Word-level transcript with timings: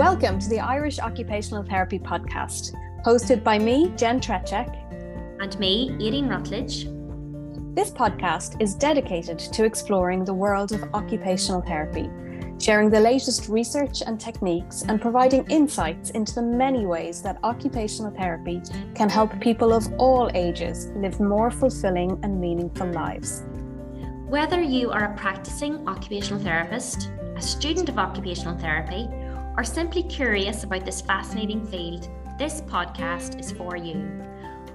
Welcome 0.00 0.38
to 0.38 0.48
the 0.48 0.60
Irish 0.60 0.98
Occupational 0.98 1.62
Therapy 1.62 1.98
Podcast, 1.98 2.74
hosted 3.04 3.44
by 3.44 3.58
me, 3.58 3.92
Jen 3.98 4.18
Trechek. 4.18 4.74
And 5.42 5.58
me, 5.58 5.90
Irene 6.00 6.26
Rutledge. 6.26 6.84
This 7.74 7.90
podcast 7.90 8.62
is 8.62 8.74
dedicated 8.74 9.38
to 9.38 9.66
exploring 9.66 10.24
the 10.24 10.32
world 10.32 10.72
of 10.72 10.82
occupational 10.94 11.60
therapy, 11.60 12.08
sharing 12.58 12.88
the 12.88 12.98
latest 12.98 13.50
research 13.50 14.00
and 14.00 14.18
techniques, 14.18 14.84
and 14.88 15.02
providing 15.02 15.44
insights 15.50 16.08
into 16.08 16.34
the 16.34 16.42
many 16.44 16.86
ways 16.86 17.20
that 17.20 17.38
occupational 17.44 18.10
therapy 18.10 18.62
can 18.94 19.10
help 19.10 19.38
people 19.38 19.70
of 19.70 19.86
all 19.98 20.30
ages 20.32 20.90
live 20.96 21.20
more 21.20 21.50
fulfilling 21.50 22.18
and 22.22 22.40
meaningful 22.40 22.86
lives. 22.86 23.42
Whether 24.28 24.62
you 24.62 24.92
are 24.92 25.12
a 25.12 25.16
practicing 25.18 25.86
occupational 25.86 26.42
therapist, 26.42 27.10
a 27.36 27.42
student 27.42 27.90
of 27.90 27.98
occupational 27.98 28.56
therapy, 28.56 29.06
or 29.60 29.64
simply 29.64 30.02
curious 30.02 30.64
about 30.64 30.86
this 30.86 31.02
fascinating 31.02 31.66
field, 31.66 32.08
this 32.38 32.62
podcast 32.62 33.38
is 33.38 33.52
for 33.52 33.76
you. 33.76 34.24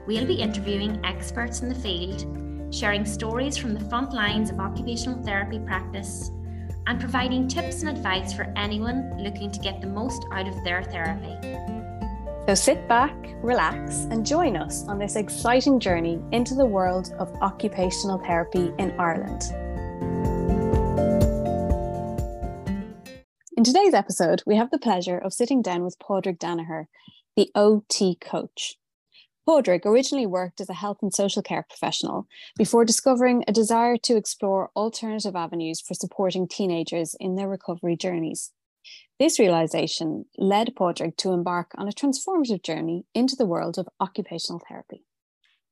We'll 0.05 0.27
be 0.27 0.35
interviewing 0.35 1.03
experts 1.03 1.63
in 1.63 1.69
the 1.69 1.73
field, 1.73 2.71
sharing 2.71 3.03
stories 3.03 3.57
from 3.57 3.73
the 3.73 3.83
front 3.89 4.13
lines 4.13 4.51
of 4.51 4.59
occupational 4.59 5.23
therapy 5.23 5.57
practice, 5.57 6.29
and 6.85 6.99
providing 6.99 7.47
tips 7.47 7.81
and 7.81 7.97
advice 7.97 8.31
for 8.31 8.53
anyone 8.55 9.11
looking 9.17 9.51
to 9.51 9.59
get 9.59 9.81
the 9.81 9.87
most 9.87 10.23
out 10.31 10.47
of 10.47 10.63
their 10.63 10.83
therapy. 10.83 11.35
So 12.47 12.53
sit 12.53 12.87
back, 12.87 13.15
relax, 13.41 14.01
and 14.11 14.23
join 14.23 14.55
us 14.55 14.87
on 14.87 14.99
this 14.99 15.15
exciting 15.15 15.79
journey 15.79 16.21
into 16.31 16.53
the 16.53 16.63
world 16.63 17.11
of 17.17 17.33
occupational 17.41 18.19
therapy 18.19 18.71
in 18.77 18.91
Ireland. 18.99 19.51
Today's 23.65 23.95
episode, 23.95 24.43
we 24.45 24.55
have 24.57 24.69
the 24.69 24.77
pleasure 24.77 25.17
of 25.17 25.33
sitting 25.33 25.63
down 25.63 25.83
with 25.83 25.97
Padraig 25.97 26.37
Danaher, 26.37 26.85
the 27.35 27.49
OT 27.55 28.15
coach. 28.21 28.75
Padraig 29.47 29.87
originally 29.87 30.27
worked 30.27 30.61
as 30.61 30.69
a 30.69 30.75
health 30.75 30.99
and 31.01 31.11
social 31.11 31.41
care 31.41 31.65
professional 31.67 32.27
before 32.59 32.85
discovering 32.85 33.43
a 33.47 33.51
desire 33.51 33.97
to 33.97 34.17
explore 34.17 34.69
alternative 34.75 35.35
avenues 35.35 35.81
for 35.81 35.95
supporting 35.95 36.47
teenagers 36.47 37.15
in 37.19 37.35
their 37.35 37.47
recovery 37.47 37.97
journeys. 37.97 38.51
This 39.17 39.39
realization 39.39 40.25
led 40.37 40.75
Padraig 40.75 41.17
to 41.17 41.31
embark 41.31 41.71
on 41.75 41.87
a 41.87 41.91
transformative 41.91 42.61
journey 42.61 43.05
into 43.15 43.35
the 43.35 43.47
world 43.47 43.79
of 43.79 43.89
occupational 43.99 44.61
therapy. 44.69 45.05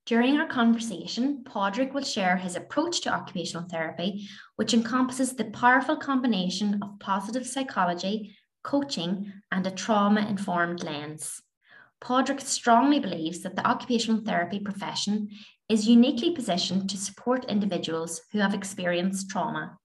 During 0.05 0.37
our 0.37 0.47
conversation, 0.47 1.45
Padraig 1.45 1.93
will 1.93 2.03
share 2.03 2.35
his 2.35 2.57
approach 2.57 3.01
to 3.01 3.13
occupational 3.13 3.69
therapy, 3.69 4.27
which 4.57 4.73
encompasses 4.73 5.33
the 5.33 5.45
powerful 5.45 5.95
combination 5.95 6.81
of 6.83 6.99
positive 6.99 7.47
psychology, 7.47 8.35
coaching, 8.63 9.31
and 9.49 9.65
a 9.65 9.71
trauma 9.71 10.27
informed 10.27 10.83
lens. 10.83 11.41
Padraig 12.01 12.41
strongly 12.41 12.99
believes 12.99 13.41
that 13.41 13.55
the 13.55 13.65
occupational 13.65 14.21
therapy 14.21 14.59
profession 14.59 15.29
is 15.69 15.87
uniquely 15.87 16.31
positioned 16.31 16.89
to 16.89 16.97
support 16.97 17.45
individuals 17.45 18.21
who 18.33 18.39
have 18.39 18.53
experienced 18.53 19.29
trauma. 19.29 19.77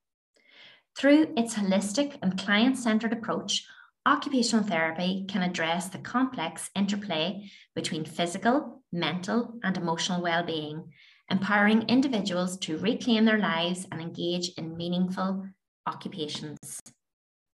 Through 0.96 1.32
its 1.36 1.54
holistic 1.54 2.18
and 2.22 2.36
client 2.36 2.76
centered 2.76 3.12
approach, 3.12 3.64
occupational 4.04 4.64
therapy 4.64 5.26
can 5.28 5.42
address 5.42 5.88
the 5.88 5.98
complex 5.98 6.70
interplay 6.74 7.48
between 7.76 8.04
physical, 8.04 8.77
mental, 8.92 9.54
and 9.62 9.76
emotional 9.76 10.22
well 10.22 10.42
being, 10.42 10.84
empowering 11.30 11.82
individuals 11.88 12.56
to 12.58 12.78
reclaim 12.78 13.24
their 13.24 13.38
lives 13.38 13.86
and 13.92 14.00
engage 14.00 14.50
in 14.56 14.76
meaningful 14.76 15.46
occupations. 15.86 16.58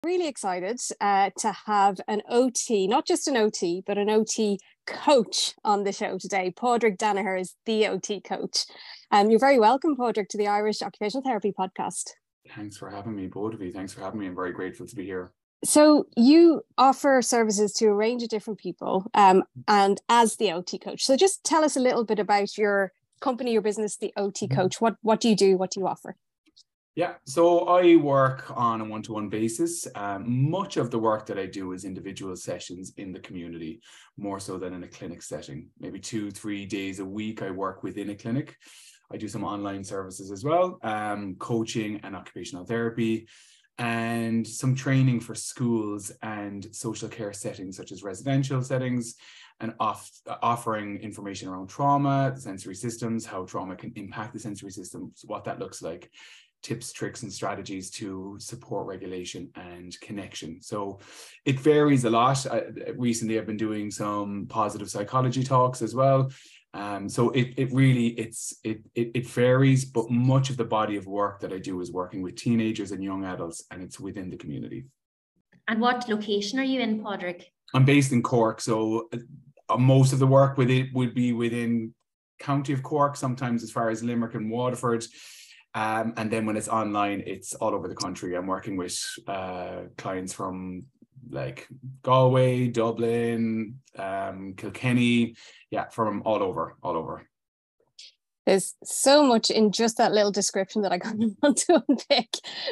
Really 0.03 0.27
excited 0.27 0.79
uh, 1.01 1.29
to 1.39 1.51
have 1.65 1.99
an 2.07 2.21
OT, 2.29 2.87
not 2.87 3.05
just 3.05 3.27
an 3.27 3.35
OT, 3.35 3.83
but 3.85 3.97
an 3.97 4.09
OT 4.09 4.59
coach 4.87 5.53
on 5.65 5.83
the 5.83 5.91
show 5.91 6.17
today. 6.17 6.53
Padraig 6.55 6.97
Danaher 6.97 7.39
is 7.39 7.55
the 7.65 7.85
OT 7.87 8.21
coach. 8.21 8.65
Um, 9.11 9.29
you're 9.29 9.39
very 9.39 9.59
welcome, 9.59 9.97
Padraig, 9.97 10.29
to 10.29 10.37
the 10.37 10.47
Irish 10.47 10.81
Occupational 10.81 11.23
Therapy 11.23 11.51
podcast. 11.51 12.11
Thanks 12.55 12.77
for 12.77 12.89
having 12.89 13.15
me, 13.15 13.27
both 13.27 13.53
of 13.53 13.61
you. 13.61 13.71
Thanks 13.71 13.93
for 13.93 14.01
having 14.01 14.19
me. 14.21 14.27
I'm 14.27 14.35
very 14.35 14.53
grateful 14.53 14.87
to 14.87 14.95
be 14.95 15.03
here. 15.03 15.33
So 15.63 16.07
you 16.15 16.61
offer 16.77 17.21
services 17.21 17.73
to 17.73 17.87
a 17.87 17.93
range 17.93 18.23
of 18.23 18.29
different 18.29 18.59
people, 18.59 19.05
um, 19.13 19.43
and 19.67 19.99
as 20.07 20.37
the 20.37 20.51
OT 20.51 20.79
coach. 20.79 21.05
So 21.05 21.17
just 21.17 21.43
tell 21.43 21.65
us 21.65 21.75
a 21.75 21.81
little 21.81 22.05
bit 22.05 22.19
about 22.19 22.57
your 22.57 22.93
company, 23.19 23.51
your 23.51 23.61
business, 23.61 23.97
the 23.97 24.13
OT 24.15 24.47
mm-hmm. 24.47 24.55
coach. 24.55 24.79
What 24.79 24.95
what 25.01 25.19
do 25.19 25.29
you 25.29 25.35
do? 25.35 25.57
What 25.57 25.71
do 25.71 25.81
you 25.81 25.87
offer? 25.87 26.15
Yeah, 26.95 27.13
so 27.23 27.59
I 27.67 27.95
work 27.95 28.51
on 28.57 28.81
a 28.81 28.85
one 28.85 29.01
to 29.03 29.13
one 29.13 29.29
basis. 29.29 29.87
Um, 29.95 30.49
much 30.49 30.75
of 30.75 30.91
the 30.91 30.99
work 30.99 31.25
that 31.27 31.37
I 31.37 31.45
do 31.45 31.71
is 31.71 31.85
individual 31.85 32.35
sessions 32.35 32.93
in 32.97 33.13
the 33.13 33.19
community, 33.19 33.81
more 34.17 34.39
so 34.39 34.57
than 34.57 34.73
in 34.73 34.83
a 34.83 34.87
clinic 34.87 35.21
setting. 35.21 35.67
Maybe 35.79 35.99
two, 35.99 36.31
three 36.31 36.65
days 36.65 36.99
a 36.99 37.05
week, 37.05 37.41
I 37.41 37.51
work 37.51 37.83
within 37.83 38.09
a 38.09 38.15
clinic. 38.15 38.57
I 39.11 39.17
do 39.17 39.27
some 39.27 39.43
online 39.43 39.83
services 39.83 40.31
as 40.31 40.43
well, 40.43 40.77
um, 40.83 41.35
coaching 41.39 41.99
and 42.03 42.15
occupational 42.15 42.65
therapy 42.65 43.27
and 43.79 44.45
some 44.45 44.75
training 44.75 45.21
for 45.21 45.33
schools 45.33 46.11
and 46.21 46.67
social 46.75 47.07
care 47.07 47.33
settings 47.33 47.77
such 47.77 47.91
as 47.91 48.03
residential 48.03 48.61
settings 48.61 49.15
and 49.61 49.73
off, 49.79 50.09
offering 50.41 50.99
information 51.01 51.49
around 51.49 51.67
trauma, 51.67 52.33
sensory 52.37 52.75
systems, 52.75 53.25
how 53.25 53.43
trauma 53.45 53.75
can 53.75 53.91
impact 53.95 54.33
the 54.33 54.39
sensory 54.39 54.71
systems, 54.71 55.23
what 55.25 55.45
that 55.45 55.59
looks 55.59 55.81
like, 55.81 56.11
tips, 56.61 56.91
tricks, 56.91 57.23
and 57.23 57.31
strategies 57.31 57.89
to 57.89 58.35
support 58.39 58.85
regulation 58.85 59.49
and 59.55 59.97
connection. 60.01 60.61
So 60.61 60.99
it 61.45 61.59
varies 61.59 62.03
a 62.03 62.09
lot. 62.09 62.45
I, 62.47 62.63
recently, 62.97 63.39
I've 63.39 63.47
been 63.47 63.57
doing 63.57 63.91
some 63.91 64.45
positive 64.49 64.89
psychology 64.89 65.43
talks 65.43 65.81
as 65.81 65.95
well. 65.95 66.29
Um, 66.73 67.09
so 67.09 67.31
it 67.31 67.53
it 67.57 67.73
really 67.73 68.07
it's 68.09 68.53
it, 68.63 68.81
it 68.93 69.11
it 69.15 69.27
varies, 69.27 69.85
but 69.85 70.09
much 70.11 70.49
of 70.49 70.57
the 70.57 70.65
body 70.65 70.97
of 70.97 71.07
work 71.07 71.39
that 71.39 71.51
I 71.51 71.57
do 71.57 71.81
is 71.81 71.91
working 71.91 72.21
with 72.21 72.35
teenagers 72.35 72.91
and 72.91 73.03
young 73.03 73.25
adults, 73.25 73.63
and 73.71 73.81
it's 73.81 73.99
within 73.99 74.29
the 74.29 74.37
community. 74.37 74.85
And 75.67 75.81
what 75.81 76.07
location 76.07 76.59
are 76.59 76.63
you 76.63 76.79
in, 76.79 77.03
Padraig? 77.03 77.43
I'm 77.73 77.85
based 77.85 78.11
in 78.11 78.21
Cork, 78.21 78.61
so 78.61 79.09
uh, 79.69 79.77
most 79.77 80.13
of 80.13 80.19
the 80.19 80.27
work 80.27 80.57
with 80.57 80.69
it 80.69 80.87
would 80.93 81.15
be 81.15 81.33
within 81.33 81.93
County 82.39 82.73
of 82.73 82.83
Cork, 82.83 83.15
sometimes 83.15 83.63
as 83.63 83.71
far 83.71 83.89
as 83.89 84.03
Limerick 84.03 84.35
and 84.35 84.49
Waterford. 84.49 85.05
Um, 85.75 86.13
and 86.17 86.31
then 86.31 86.45
when 86.45 86.57
it's 86.57 86.67
online, 86.67 87.23
it's 87.27 87.53
all 87.55 87.75
over 87.75 87.87
the 87.87 87.95
country. 87.95 88.35
I'm 88.35 88.47
working 88.47 88.77
with 88.77 88.99
uh, 89.27 89.83
clients 89.97 90.33
from 90.33 90.85
like 91.29 91.67
Galway, 92.03 92.67
Dublin, 92.67 93.79
um, 93.97 94.53
Kilkenny, 94.55 95.35
yeah, 95.71 95.89
from 95.89 96.21
all 96.25 96.41
over, 96.41 96.75
all 96.81 96.97
over. 96.97 97.27
There's 98.45 98.73
so 98.83 99.23
much 99.23 99.51
in 99.51 99.71
just 99.71 99.97
that 99.97 100.11
little 100.11 100.31
description 100.31 100.81
that 100.81 100.91
I 100.91 100.95
of 101.23 101.35
want 101.43 101.57
to 101.57 101.83
unpick 101.87 102.29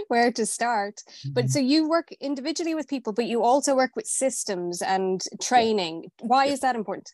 where 0.07 0.31
to 0.31 0.45
start. 0.45 0.95
Mm-hmm. 0.95 1.33
But 1.33 1.49
so 1.49 1.59
you 1.59 1.87
work 1.87 2.09
individually 2.19 2.73
with 2.73 2.87
people, 2.87 3.13
but 3.13 3.25
you 3.25 3.43
also 3.43 3.75
work 3.75 3.95
with 3.95 4.07
systems 4.07 4.81
and 4.81 5.21
training. 5.39 6.05
Why 6.19 6.47
is 6.47 6.61
that 6.61 6.75
important? 6.75 7.11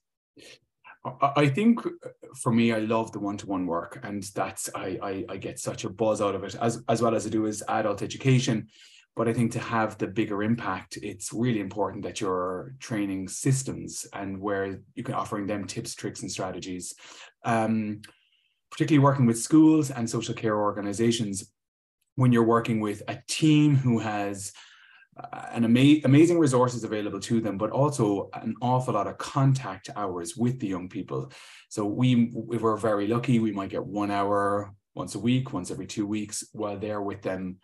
I 1.22 1.50
think 1.50 1.86
uh, 1.86 1.90
for 2.42 2.54
me, 2.54 2.72
I 2.72 2.80
love 2.80 3.12
the 3.12 3.20
one-to-one 3.20 3.68
work, 3.68 4.00
and 4.04 4.24
that's 4.36 4.70
I, 4.74 4.98
I 5.04 5.26
I 5.28 5.38
get 5.38 5.60
such 5.60 5.84
a 5.84 5.90
buzz 5.90 6.22
out 6.22 6.34
of 6.34 6.46
it, 6.46 6.56
as 6.56 6.82
as 6.88 7.02
well 7.02 7.14
as 7.14 7.28
I 7.28 7.30
do 7.30 7.46
as 7.46 7.62
adult 7.68 8.02
education. 8.02 8.70
But 9.16 9.28
I 9.28 9.34
think 9.34 9.52
to 9.52 9.60
have 9.60 9.98
the 9.98 10.08
bigger 10.08 10.42
impact, 10.42 10.98
it's 11.02 11.32
really 11.32 11.60
important 11.60 12.04
that 12.04 12.20
you're 12.20 12.74
training 12.80 13.28
systems 13.28 14.08
and 14.14 14.40
where 14.40 14.80
you 14.96 15.04
can 15.04 15.14
offering 15.14 15.46
them 15.46 15.68
tips, 15.68 15.94
tricks, 15.94 16.22
and 16.22 16.32
strategies. 16.32 16.96
Um, 17.46 18.02
particularly 18.72 19.04
working 19.04 19.28
with 19.28 19.40
schools 19.40 19.92
and 19.92 20.10
social 20.10 20.34
care 20.34 20.58
organizations, 20.58 21.54
when 22.16 22.32
you're 22.32 22.44
working 22.44 22.80
with 22.80 23.04
a 23.08 23.20
team 23.28 23.76
who 23.76 24.00
has 24.00 24.52
uh, 25.18 25.46
an 25.52 25.64
ama- 25.64 26.02
amazing 26.06 26.40
resources 26.40 26.84
available 26.84 27.20
to 27.20 27.40
them, 27.40 27.58
but 27.58 27.70
also 27.70 28.30
an 28.34 28.56
awful 28.62 28.96
lot 28.96 29.08
of 29.08 29.18
contact 29.18 29.90
hours 29.96 30.36
with 30.36 30.60
the 30.60 30.68
young 30.68 30.90
people. 30.90 31.32
So 31.70 31.86
we, 31.86 32.34
if 32.52 32.62
we're 32.62 32.78
very 32.78 33.08
lucky, 33.08 33.40
we 33.40 33.52
might 33.52 33.70
get 33.70 33.86
one 33.86 34.12
hour 34.12 34.74
once 34.96 35.16
a 35.16 35.20
week, 35.20 35.54
once 35.54 35.72
every 35.72 35.88
two 35.88 36.08
weeks, 36.08 36.44
while 36.52 36.78
they're 36.78 37.02
with 37.02 37.22
them 37.22 37.58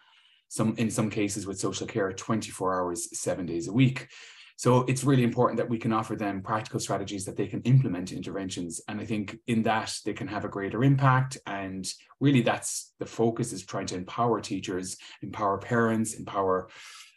some 0.49 0.75
in 0.77 0.89
some 0.91 1.09
cases 1.09 1.47
with 1.47 1.59
social 1.59 1.87
care 1.87 2.11
24 2.11 2.75
hours 2.75 3.17
seven 3.17 3.45
days 3.45 3.67
a 3.67 3.73
week. 3.73 4.09
So 4.57 4.81
it's 4.89 5.05
really 5.05 5.23
important 5.23 5.55
that 5.57 5.69
we 5.69 5.77
can 5.77 5.93
offer 5.93 6.17
them 6.17 6.41
practical 6.41 6.81
strategies 6.81 7.23
that 7.23 7.37
they 7.37 7.47
can 7.47 7.61
implement 7.61 8.11
interventions. 8.11 8.81
And 8.89 8.99
i 8.99 9.05
think 9.05 9.37
in 9.47 9.63
that 9.63 9.97
they 10.03 10.11
can 10.11 10.27
have 10.27 10.43
a 10.43 10.49
greater 10.49 10.83
impact. 10.83 11.37
And 11.45 11.87
really 12.19 12.41
that's 12.41 12.93
the 12.99 13.05
focus 13.05 13.53
is 13.53 13.65
trying 13.65 13.85
to 13.87 13.95
empower 13.95 14.41
teachers 14.41 14.97
empower 15.21 15.57
parents 15.59 16.15
empower 16.15 16.67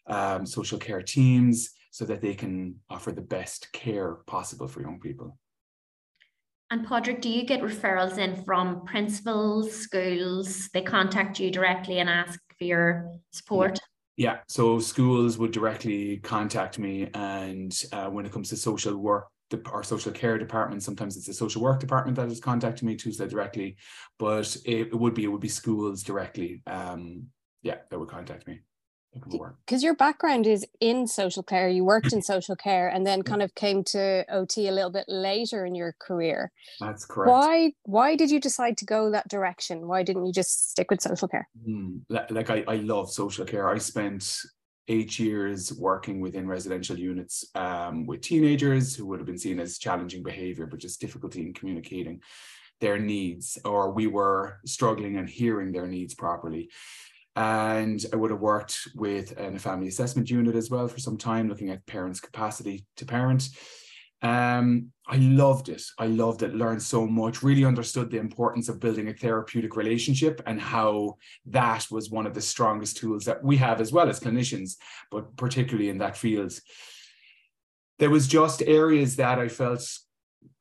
um, 0.07 0.47
social 0.47 0.79
care 0.79 1.03
teams 1.03 1.71
so 1.91 2.05
that 2.05 2.21
they 2.21 2.35
can 2.35 2.77
offer 2.89 3.13
the 3.13 3.21
best 3.21 3.73
care 3.73 4.15
possible 4.27 4.69
for 4.69 4.81
young 4.81 5.01
people. 5.01 5.39
And 6.71 6.87
Padraig, 6.87 7.21
do 7.21 7.29
you 7.29 7.45
get 7.45 7.61
referrals 7.61 8.17
in 8.17 8.35
from 8.45 8.87
principals, 8.87 9.71
schools? 9.71 10.71
They 10.73 10.81
contact 10.81 11.39
you 11.39 11.51
directly 11.51 11.99
and 11.99 12.09
ask 12.09 12.41
your 12.65 13.13
support? 13.31 13.79
Yeah, 14.17 14.41
so 14.47 14.79
schools 14.79 15.39
would 15.39 15.53
directly 15.53 16.19
contact 16.19 16.79
me, 16.79 17.09
and 17.15 17.73
uh, 17.93 18.09
when 18.09 18.27
it 18.27 18.33
comes 18.33 18.51
to 18.51 18.57
social 18.57 18.97
work, 18.97 19.29
our 19.67 19.83
social 19.83 20.13
care 20.13 20.39
department, 20.39 20.83
sometimes 20.83 21.17
it's 21.17 21.27
the 21.27 21.35
social 21.35 21.63
work 21.63 21.81
department 21.81 22.17
that 22.17 22.29
is 22.29 22.41
contacting 22.41 22.89
me 22.89 22.95
Tuesday 22.95 23.27
directly, 23.27 23.77
but 24.19 24.55
it, 24.65 24.89
it 24.89 24.95
would 24.95 25.15
be 25.15 25.25
it 25.25 25.29
would 25.29 25.41
be 25.41 25.49
schools 25.49 26.03
directly. 26.03 26.63
Um, 26.67 27.27
yeah, 27.63 27.77
that 27.91 27.99
would 27.99 28.09
contact 28.09 28.47
me 28.47 28.61
because 29.67 29.83
your 29.83 29.95
background 29.95 30.47
is 30.47 30.67
in 30.81 31.07
social 31.07 31.43
care 31.43 31.69
you 31.69 31.85
worked 31.85 32.13
in 32.13 32.23
social 32.33 32.57
care 32.57 32.89
and 32.89 33.07
then 33.07 33.23
kind 33.23 33.43
of 33.43 33.55
came 33.55 33.85
to 33.85 34.25
ot 34.31 34.57
a 34.57 34.71
little 34.71 34.91
bit 34.91 35.05
later 35.09 35.67
in 35.67 35.75
your 35.75 35.95
career. 35.99 36.51
That's 36.81 37.05
correct. 37.05 37.31
Why 37.31 37.73
why 37.83 38.17
did 38.17 38.31
you 38.31 38.41
decide 38.41 38.77
to 38.79 38.85
go 38.85 39.11
that 39.11 39.29
direction? 39.29 39.87
Why 39.87 40.03
didn't 40.03 40.27
you 40.27 40.33
just 40.33 40.71
stick 40.71 40.91
with 40.91 41.01
social 41.01 41.29
care? 41.29 41.49
Mm, 41.69 42.01
like 42.09 42.51
I, 42.51 42.65
I 42.67 42.77
love 42.77 43.11
social 43.13 43.45
care. 43.45 43.69
I 43.69 43.79
spent 43.79 44.39
eight 44.89 45.19
years 45.19 45.73
working 45.73 46.21
within 46.21 46.47
residential 46.47 46.99
units 46.99 47.45
um, 47.55 48.07
with 48.07 48.21
teenagers 48.21 48.97
who 48.97 49.07
would 49.07 49.21
have 49.21 49.27
been 49.27 49.39
seen 49.39 49.61
as 49.61 49.79
challenging 49.79 50.25
behavior 50.25 50.67
but 50.67 50.81
just 50.81 51.01
difficulty 51.01 51.41
in 51.41 51.55
communicating 51.55 52.21
their 52.81 52.99
needs 52.99 53.59
or 53.65 53.93
we 53.93 54.09
were 54.09 54.59
struggling 54.67 55.17
and 55.17 55.31
hearing 55.31 55.71
their 55.71 55.87
needs 55.87 56.15
properly 56.15 56.69
and 57.35 58.05
I 58.13 58.17
would 58.17 58.31
have 58.31 58.41
worked 58.41 58.79
with 58.95 59.39
a 59.39 59.59
family 59.59 59.89
assessment 59.89 60.31
unit 60.31 60.55
as 60.55 60.71
well 60.71 60.89
for 60.89 60.99
some 60.99 61.17
time, 61.17 61.49
looking 61.49 61.71
at 61.71 61.87
parents' 61.87 62.21
capacity 62.21 62.87
to 62.97 63.07
parent. 63.07 63.49
Um, 64.23 64.93
I 65.09 65.17
loved 65.17 65.69
it. 65.69 65.83
I 65.99 66.07
loved 66.07 66.43
it, 66.43 66.55
learned 66.55 66.83
so 66.83 67.07
much, 67.07 67.43
really 67.43 67.65
understood 67.65 68.11
the 68.11 68.19
importance 68.19 68.69
of 68.69 68.79
building 68.79 69.09
a 69.09 69.15
therapeutic 69.15 69.77
relationship 69.77 70.41
and 70.47 70.61
how 70.61 71.17
that 71.47 71.87
was 71.91 72.11
one 72.11 72.27
of 72.27 72.35
the 72.35 72.41
strongest 72.41 72.99
tools 72.99 73.25
that 73.25 73.43
we 73.43 73.57
have 73.57 73.81
as 73.81 73.93
well 73.93 74.09
as 74.09 74.21
clinicians, 74.21 74.77
but 75.11 75.37
particularly 75.37 75.89
in 75.89 75.99
that 75.99 76.17
field. 76.17 76.53
There 77.99 78.11
was 78.11 78.29
just 78.29 78.63
areas 78.63 79.17
that 79.17 79.39
I 79.39 79.49
felt 79.49 79.89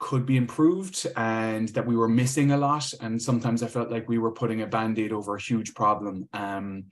could 0.02 0.26
be 0.26 0.36
improved 0.36 1.06
and 1.16 1.70
that 1.70 1.86
we 1.86 1.96
were 1.96 2.10
missing 2.10 2.52
a 2.52 2.58
lot. 2.58 2.92
And 3.02 3.22
sometimes 3.22 3.62
I 3.62 3.68
felt 3.68 3.92
like 3.92 4.10
we 4.10 4.18
were 4.18 4.32
putting 4.32 4.62
a 4.62 4.68
band 4.68 4.98
aid 4.98 5.14
over 5.14 5.36
a 5.36 5.42
huge 5.42 5.76
problem. 5.76 6.28
Um, 6.34 6.86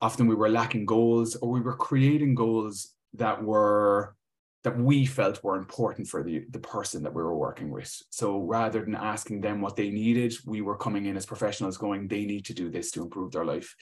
often 0.00 0.26
we 0.26 0.34
were 0.34 0.48
lacking 0.48 0.84
goals 0.84 1.36
or 1.36 1.50
we 1.50 1.60
were 1.60 1.76
creating 1.76 2.34
goals 2.34 2.92
that 3.14 3.42
were 3.42 4.16
that 4.64 4.78
we 4.78 5.04
felt 5.04 5.44
were 5.44 5.56
important 5.56 6.08
for 6.08 6.22
the, 6.22 6.42
the 6.50 6.58
person 6.58 7.02
that 7.02 7.14
we 7.14 7.22
were 7.22 7.36
working 7.36 7.70
with. 7.70 8.02
So 8.08 8.40
rather 8.40 8.82
than 8.82 8.94
asking 8.94 9.42
them 9.42 9.60
what 9.60 9.76
they 9.76 9.90
needed, 9.90 10.34
we 10.46 10.62
were 10.62 10.76
coming 10.76 11.04
in 11.04 11.18
as 11.18 11.26
professionals 11.26 11.76
going, 11.76 12.08
they 12.08 12.24
need 12.24 12.46
to 12.46 12.54
do 12.54 12.70
this 12.70 12.90
to 12.92 13.02
improve 13.02 13.30
their 13.30 13.44
life. 13.44 13.76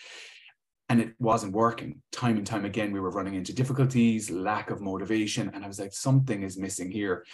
And 0.89 1.01
it 1.01 1.15
wasn't 1.21 1.55
working. 1.55 2.03
Time 2.11 2.37
and 2.37 2.45
time 2.45 2.65
again, 2.65 2.91
we 2.93 2.99
were 2.99 3.13
running 3.13 3.37
into 3.37 3.55
difficulties, 3.55 4.29
lack 4.29 4.71
of 4.71 4.81
motivation. 4.81 5.53
And 5.55 5.65
I 5.65 5.69
was 5.69 5.79
like, 5.79 5.93
something 5.93 6.43
is 6.43 6.59
missing 6.59 6.91
here 6.91 7.25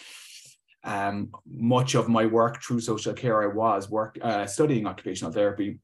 um, 0.84 1.30
much 1.46 1.94
of 1.94 2.08
my 2.08 2.26
work 2.26 2.62
through 2.62 2.80
social 2.80 3.12
care, 3.12 3.42
I 3.42 3.46
was 3.46 3.90
work 3.90 4.19
uh, 4.22 4.46
studying 4.46 4.86
occupational 4.86 5.32
therapy. 5.32 5.78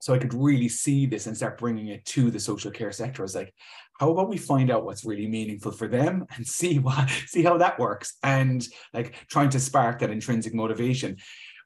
So 0.00 0.12
I 0.12 0.18
could 0.18 0.34
really 0.34 0.68
see 0.68 1.06
this 1.06 1.26
and 1.26 1.36
start 1.36 1.56
bringing 1.56 1.88
it 1.88 2.04
to 2.06 2.30
the 2.30 2.38
social 2.38 2.70
care 2.70 2.92
sector. 2.92 3.22
I 3.22 3.24
was 3.24 3.34
like, 3.34 3.54
how 3.98 4.10
about 4.10 4.28
we 4.28 4.36
find 4.36 4.70
out 4.70 4.84
what's 4.84 5.04
really 5.04 5.26
meaningful 5.26 5.72
for 5.72 5.88
them 5.88 6.26
and 6.36 6.46
see 6.46 6.78
what 6.78 7.08
see 7.26 7.42
how 7.42 7.56
that 7.58 7.78
works 7.78 8.18
and 8.22 8.66
like 8.92 9.14
trying 9.30 9.50
to 9.50 9.60
spark 9.60 10.00
that 10.00 10.10
intrinsic 10.10 10.54
motivation. 10.54 11.16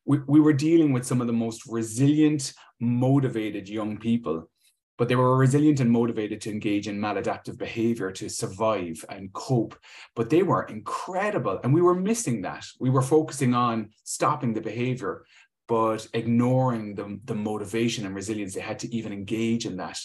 We, 0.05 0.19
we 0.27 0.41
were 0.41 0.53
dealing 0.53 0.93
with 0.93 1.07
some 1.07 1.21
of 1.21 1.27
the 1.27 1.33
most 1.33 1.67
resilient, 1.67 2.55
motivated 2.81 3.69
young 3.69 3.99
people 3.99 4.49
but 4.99 5.09
they 5.09 5.17
were 5.17 5.37
resilient 5.37 5.81
and 5.81 5.91
motivated 5.91 6.41
to 6.43 6.51
engage 6.51 6.89
in 6.89 6.99
maladaptive 6.99 7.57
behavior 7.57 8.11
to 8.11 8.29
survive 8.29 9.03
and 9.09 9.33
cope. 9.33 9.79
But 10.15 10.29
they 10.29 10.43
were 10.43 10.65
incredible. 10.65 11.61
And 11.63 11.73
we 11.73 11.81
were 11.81 11.95
missing 11.95 12.43
that. 12.43 12.67
We 12.81 12.91
were 12.91 13.01
focusing 13.01 13.55
on 13.55 13.91
stopping 14.03 14.53
the 14.53 14.61
behavior, 14.61 15.25
but 15.69 16.09
ignoring 16.15 16.95
the, 16.95 17.21
the 17.27 17.35
motivation 17.35 18.07
and 18.07 18.15
resilience 18.15 18.55
they 18.55 18.61
had 18.61 18.81
to 18.81 18.95
even 18.95 19.13
engage 19.13 19.67
in 19.67 19.77
that. 19.77 20.01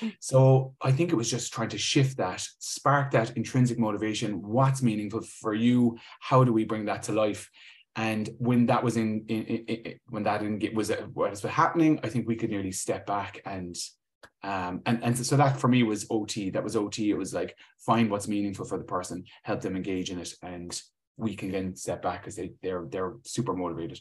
Hmm. 0.00 0.08
So 0.20 0.74
I 0.80 0.92
think 0.92 1.12
it 1.12 1.16
was 1.16 1.30
just 1.30 1.52
trying 1.52 1.68
to 1.70 1.78
shift 1.78 2.16
that, 2.16 2.40
spark 2.58 3.10
that 3.10 3.36
intrinsic 3.36 3.78
motivation. 3.78 4.40
What's 4.42 4.82
meaningful 4.82 5.20
for 5.22 5.52
you? 5.52 5.98
How 6.20 6.42
do 6.42 6.52
we 6.52 6.64
bring 6.64 6.86
that 6.86 7.02
to 7.04 7.12
life? 7.12 7.50
And 7.96 8.30
when 8.38 8.66
that 8.66 8.84
was 8.84 8.96
in, 8.96 9.24
in, 9.26 9.44
in, 9.44 9.64
in 9.66 9.94
when 10.08 10.22
that 10.22 10.40
in, 10.40 10.60
was 10.72 10.90
what 11.12 11.30
was 11.30 11.42
happening, 11.42 11.98
I 12.04 12.08
think 12.08 12.28
we 12.28 12.36
could 12.36 12.50
nearly 12.50 12.70
step 12.70 13.04
back 13.06 13.42
and 13.44 13.76
um, 14.42 14.82
and 14.86 15.02
and 15.02 15.18
so 15.18 15.36
that 15.36 15.60
for 15.60 15.68
me 15.68 15.82
was 15.82 16.06
ot 16.10 16.52
that 16.52 16.62
was 16.62 16.76
ot 16.76 16.98
it 16.98 17.14
was 17.14 17.34
like 17.34 17.56
find 17.78 18.10
what's 18.10 18.28
meaningful 18.28 18.64
for 18.64 18.78
the 18.78 18.84
person 18.84 19.24
help 19.42 19.60
them 19.60 19.76
engage 19.76 20.10
in 20.10 20.18
it 20.18 20.32
and 20.42 20.80
we 21.18 21.34
can 21.34 21.50
then 21.50 21.76
step 21.76 22.00
back 22.00 22.22
because 22.22 22.36
they 22.36 22.52
they're 22.62 22.86
they're 22.88 23.14
super 23.24 23.52
motivated. 23.52 24.00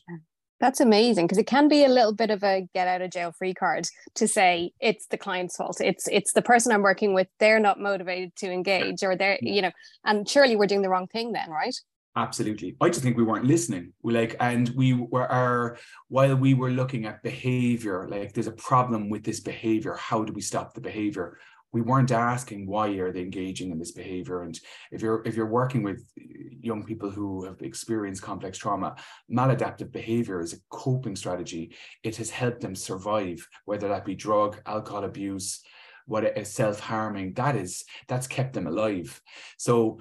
That's 0.60 0.80
amazing 0.80 1.26
because 1.26 1.38
it 1.38 1.46
can 1.46 1.68
be 1.68 1.84
a 1.84 1.90
little 1.90 2.14
bit 2.14 2.32
of 2.32 2.44
a 2.44 2.68
get 2.74 2.88
out 2.88 3.02
of 3.02 3.12
jail 3.12 3.32
free 3.38 3.54
card 3.54 3.88
to 4.16 4.28
say 4.28 4.72
it's 4.80 5.08
the 5.08 5.18
client's 5.18 5.58
fault. 5.58 5.82
It's 5.82 6.08
it's 6.08 6.34
the 6.34 6.42
person 6.42 6.72
i'm 6.72 6.82
working 6.84 7.14
with. 7.14 7.28
They're 7.40 7.60
not 7.60 7.80
motivated 7.80 8.36
to 8.38 8.52
engage 8.52 9.04
or 9.04 9.16
they're 9.16 9.40
you 9.42 9.62
know 9.62 9.72
and 10.06 10.30
surely 10.30 10.56
we're 10.56 10.68
doing 10.68 10.84
the 10.84 10.90
wrong 10.90 11.08
thing 11.08 11.34
then 11.34 11.50
right 11.50 11.76
Absolutely. 12.18 12.76
I 12.82 12.90
just 12.90 13.04
think 13.04 13.16
we 13.16 13.22
weren't 13.24 13.46
listening. 13.46 13.94
We 14.02 14.12
like, 14.12 14.36
and 14.40 14.70
we 14.70 14.94
were 14.94 15.32
our 15.32 15.78
while 16.08 16.36
we 16.36 16.56
were 16.56 16.72
looking 16.72 17.06
at 17.06 17.22
behavior, 17.22 18.08
like 18.10 18.34
there's 18.34 18.48
a 18.48 18.54
problem 18.54 19.08
with 19.08 19.24
this 19.24 19.40
behavior. 19.40 19.94
How 19.94 20.24
do 20.24 20.34
we 20.34 20.42
stop 20.42 20.74
the 20.74 20.82
behavior? 20.82 21.38
We 21.74 21.82
weren't 21.82 22.12
asking 22.12 22.66
why 22.66 22.88
are 22.98 23.12
they 23.12 23.22
engaging 23.22 23.70
in 23.70 23.78
this 23.78 23.92
behavior. 23.92 24.42
And 24.42 24.60
if 24.92 25.04
you're 25.04 25.22
if 25.28 25.36
you're 25.36 25.46
working 25.62 25.84
with 25.84 26.04
young 26.60 26.84
people 26.84 27.12
who 27.12 27.46
have 27.46 27.62
experienced 27.62 28.24
complex 28.24 28.58
trauma, 28.58 28.96
maladaptive 29.32 29.92
behavior 29.92 30.42
is 30.42 30.54
a 30.54 30.58
coping 30.72 31.16
strategy. 31.16 31.76
It 32.02 32.16
has 32.16 32.32
helped 32.32 32.62
them 32.62 32.74
survive, 32.74 33.48
whether 33.66 33.90
that 33.90 34.06
be 34.06 34.16
drug, 34.16 34.60
alcohol 34.66 35.04
abuse, 35.04 35.62
what 36.08 36.24
is 36.36 36.52
self-harming. 36.52 37.34
That 37.34 37.56
is 37.56 37.84
that's 38.08 38.26
kept 38.26 38.54
them 38.54 38.66
alive. 38.66 39.22
So 39.58 40.00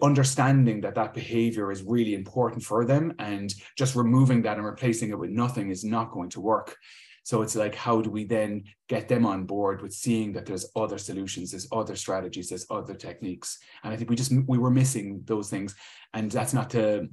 understanding 0.00 0.80
that 0.80 0.94
that 0.94 1.14
behavior 1.14 1.70
is 1.70 1.82
really 1.82 2.14
important 2.14 2.62
for 2.62 2.84
them 2.84 3.12
and 3.18 3.54
just 3.76 3.94
removing 3.94 4.42
that 4.42 4.56
and 4.56 4.64
replacing 4.64 5.10
it 5.10 5.18
with 5.18 5.30
nothing 5.30 5.70
is 5.70 5.84
not 5.84 6.10
going 6.10 6.30
to 6.30 6.40
work. 6.40 6.76
So 7.24 7.42
it's 7.42 7.54
like 7.54 7.74
how 7.74 8.00
do 8.00 8.10
we 8.10 8.24
then 8.24 8.64
get 8.88 9.08
them 9.08 9.24
on 9.26 9.44
board 9.44 9.80
with 9.80 9.92
seeing 9.92 10.32
that 10.32 10.46
there's 10.46 10.70
other 10.74 10.98
solutions 10.98 11.50
there's 11.50 11.68
other 11.70 11.94
strategies 11.94 12.48
there's 12.48 12.66
other 12.70 12.94
techniques? 12.94 13.58
And 13.84 13.92
i 13.92 13.96
think 13.96 14.10
we 14.10 14.16
just 14.16 14.32
we 14.48 14.58
were 14.58 14.70
missing 14.70 15.22
those 15.24 15.48
things. 15.48 15.74
And 16.14 16.30
that's 16.30 16.54
not 16.54 16.70
to 16.70 17.08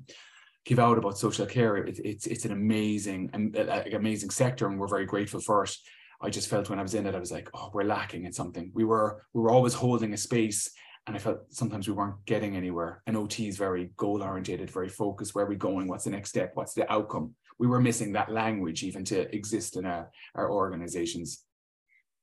give 0.66 0.80
out 0.80 0.98
about 0.98 1.18
social 1.18 1.46
care. 1.46 1.78
It, 1.78 2.00
it's 2.00 2.26
it's 2.26 2.46
an 2.46 2.54
amazing 2.54 3.54
uh, 3.56 3.62
uh, 3.62 3.84
amazing 3.94 4.30
sector 4.30 4.68
and 4.68 4.80
we're 4.80 4.88
very 4.88 5.06
grateful 5.06 5.42
for 5.42 5.64
it. 5.64 5.76
I 6.22 6.30
just 6.30 6.50
felt 6.50 6.70
when 6.70 6.80
I 6.80 6.84
was 6.84 6.96
in 6.96 7.06
it, 7.06 7.16
I 7.16 7.20
was 7.20 7.32
like, 7.32 7.50
oh, 7.54 7.72
we're 7.74 7.84
lacking 7.84 8.26
in 8.26 8.34
something. 8.34 8.72
We 8.74 8.86
were 8.86 9.24
we 9.34 9.42
were 9.42 9.52
always 9.52 9.74
holding 9.74 10.14
a 10.14 10.18
space 10.18 10.70
and 11.10 11.18
I 11.18 11.20
felt 11.20 11.40
sometimes 11.50 11.88
we 11.88 11.96
weren't 11.96 12.24
getting 12.28 12.56
anywhere. 12.56 13.02
And 13.08 13.18
OT 13.18 13.48
is 13.48 13.58
very 13.58 13.90
goal 13.98 14.22
oriented, 14.22 14.70
very 14.70 14.90
focused. 14.90 15.34
Where 15.34 15.44
are 15.44 15.50
we 15.50 15.56
going? 15.56 15.88
What's 15.88 16.04
the 16.04 16.12
next 16.12 16.30
step? 16.30 16.52
What's 16.54 16.76
the 16.76 16.90
outcome? 16.92 17.34
We 17.58 17.66
were 17.66 17.82
missing 17.82 18.12
that 18.14 18.32
language 18.32 18.84
even 18.84 19.04
to 19.06 19.36
exist 19.36 19.76
in 19.76 19.88
our, 19.88 20.12
our 20.36 20.52
organizations. 20.52 21.44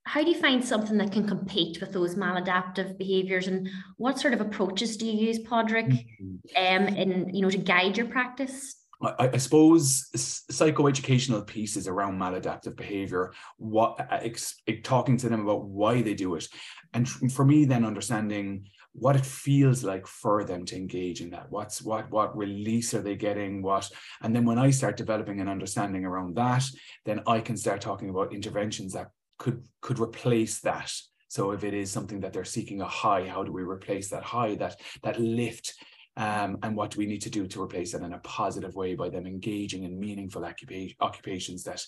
How 0.04 0.22
do 0.22 0.30
you 0.30 0.40
find 0.40 0.64
something 0.64 0.96
that 0.98 1.10
can 1.10 1.26
compete 1.26 1.80
with 1.80 1.92
those 1.92 2.14
maladaptive 2.14 2.96
behaviors, 2.96 3.48
and 3.48 3.68
what 3.96 4.20
sort 4.20 4.34
of 4.34 4.40
approaches 4.40 4.96
do 4.96 5.04
you 5.04 5.26
use, 5.26 5.40
Padraig, 5.40 5.86
mm-hmm. 5.88 6.86
um, 6.86 6.94
in 6.94 7.34
you 7.34 7.42
know 7.42 7.50
to 7.50 7.58
guide 7.58 7.96
your 7.96 8.06
practice? 8.06 8.76
I, 9.02 9.30
I, 9.32 9.36
suppose 9.36 10.08
psychoeducational 10.16 11.44
pieces 11.44 11.88
around 11.88 12.20
maladaptive 12.20 12.76
behavior, 12.76 13.32
what 13.56 13.98
uh, 13.98 14.20
ex, 14.22 14.54
talking 14.84 15.16
to 15.18 15.28
them 15.28 15.40
about 15.40 15.64
why 15.64 16.02
they 16.02 16.14
do 16.14 16.36
it, 16.36 16.46
and 16.94 17.08
for 17.32 17.44
me, 17.44 17.64
then 17.64 17.84
understanding 17.84 18.68
what 18.98 19.16
it 19.16 19.26
feels 19.26 19.84
like 19.84 20.06
for 20.06 20.44
them 20.44 20.64
to 20.64 20.76
engage 20.76 21.20
in 21.20 21.30
that. 21.30 21.50
What's 21.50 21.82
what 21.82 22.10
what 22.10 22.36
release 22.36 22.94
are 22.94 23.02
they 23.02 23.16
getting? 23.16 23.62
What 23.62 23.90
and 24.22 24.34
then 24.34 24.44
when 24.44 24.58
I 24.58 24.70
start 24.70 24.96
developing 24.96 25.40
an 25.40 25.48
understanding 25.48 26.04
around 26.04 26.36
that, 26.36 26.64
then 27.04 27.20
I 27.26 27.40
can 27.40 27.56
start 27.56 27.80
talking 27.80 28.10
about 28.10 28.34
interventions 28.34 28.94
that 28.94 29.10
could 29.38 29.62
could 29.82 29.98
replace 29.98 30.60
that. 30.60 30.92
So 31.28 31.50
if 31.50 31.64
it 31.64 31.74
is 31.74 31.90
something 31.90 32.20
that 32.20 32.32
they're 32.32 32.44
seeking 32.44 32.80
a 32.80 32.86
high, 32.86 33.26
how 33.26 33.42
do 33.44 33.52
we 33.52 33.62
replace 33.62 34.08
that 34.10 34.22
high, 34.22 34.54
that 34.56 34.80
that 35.02 35.20
lift? 35.20 35.74
Um, 36.18 36.56
and 36.62 36.74
what 36.74 36.92
do 36.92 36.98
we 36.98 37.04
need 37.04 37.20
to 37.22 37.30
do 37.30 37.46
to 37.46 37.62
replace 37.62 37.92
it 37.92 38.00
in 38.00 38.14
a 38.14 38.18
positive 38.20 38.74
way 38.74 38.94
by 38.94 39.10
them 39.10 39.26
engaging 39.26 39.84
in 39.84 40.00
meaningful 40.00 40.46
occupations 40.46 41.62
that 41.64 41.84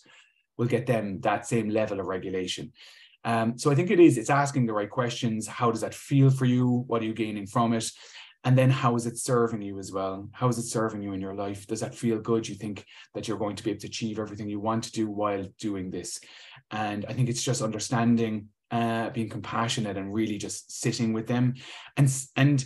will 0.59 0.67
get 0.67 0.87
them 0.87 1.21
that 1.21 1.47
same 1.47 1.71
level 1.71 2.01
of 2.01 2.07
regulation. 2.07 2.73
Um, 3.29 3.59
so 3.59 3.71
I 3.71 3.75
think 3.75 3.91
it 3.91 4.01
is, 4.01 4.17
it's 4.17 4.31
asking 4.31 4.65
the 4.65 4.73
right 4.73 4.89
questions. 4.89 5.47
How 5.47 5.71
does 5.71 5.83
that 5.83 5.93
feel 5.93 6.31
for 6.31 6.47
you? 6.47 6.85
What 6.87 7.03
are 7.03 7.05
you 7.05 7.13
gaining 7.13 7.47
from 7.47 7.75
it? 7.75 7.91
And 8.43 8.57
then 8.57 8.71
how 8.71 8.97
is 8.97 9.05
it 9.05 9.19
serving 9.19 9.61
you 9.61 9.79
as 9.79 9.93
well? 9.93 10.31
How 10.33 10.49
is 10.49 10.57
it 10.57 10.63
serving 10.63 11.03
you 11.03 11.13
in 11.13 11.21
your 11.21 11.35
life? 11.35 11.67
Does 11.67 11.81
that 11.81 11.95
feel 11.95 12.19
good? 12.21 12.49
You 12.49 12.55
think 12.55 12.87
that 13.15 13.29
you're 13.29 13.37
going 13.37 13.57
to 13.57 13.63
be 13.63 13.71
able 13.71 13.81
to 13.81 13.87
achieve 13.87 14.19
everything 14.19 14.49
you 14.49 14.61
want 14.61 14.85
to 14.85 14.93
do 14.93 15.11
while 15.11 15.47
doing 15.61 15.91
this? 15.91 16.19
And 16.71 17.05
I 17.07 17.13
think 17.13 17.29
it's 17.29 17.43
just 17.43 17.61
understanding 17.61 18.49
uh, 18.71 19.11
being 19.11 19.29
compassionate 19.29 19.99
and 19.99 20.15
really 20.15 20.39
just 20.39 20.81
sitting 20.81 21.13
with 21.13 21.27
them 21.27 21.55
and 21.97 22.11
and 22.37 22.65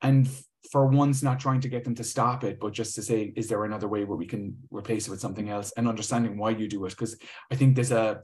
and 0.00 0.28
for 0.72 0.86
once 0.86 1.22
not 1.22 1.38
trying 1.38 1.60
to 1.60 1.68
get 1.68 1.84
them 1.84 1.94
to 1.94 2.02
stop 2.02 2.44
it 2.44 2.58
but 2.58 2.72
just 2.72 2.94
to 2.94 3.02
say 3.02 3.30
is 3.36 3.46
there 3.46 3.64
another 3.64 3.86
way 3.86 4.04
where 4.04 4.16
we 4.16 4.26
can 4.26 4.56
replace 4.70 5.06
it 5.06 5.10
with 5.10 5.20
something 5.20 5.50
else 5.50 5.70
and 5.76 5.86
understanding 5.86 6.38
why 6.38 6.48
you 6.48 6.66
do 6.66 6.82
it 6.86 6.90
because 6.90 7.18
i 7.52 7.54
think 7.54 7.74
there's 7.74 7.92
a, 7.92 8.22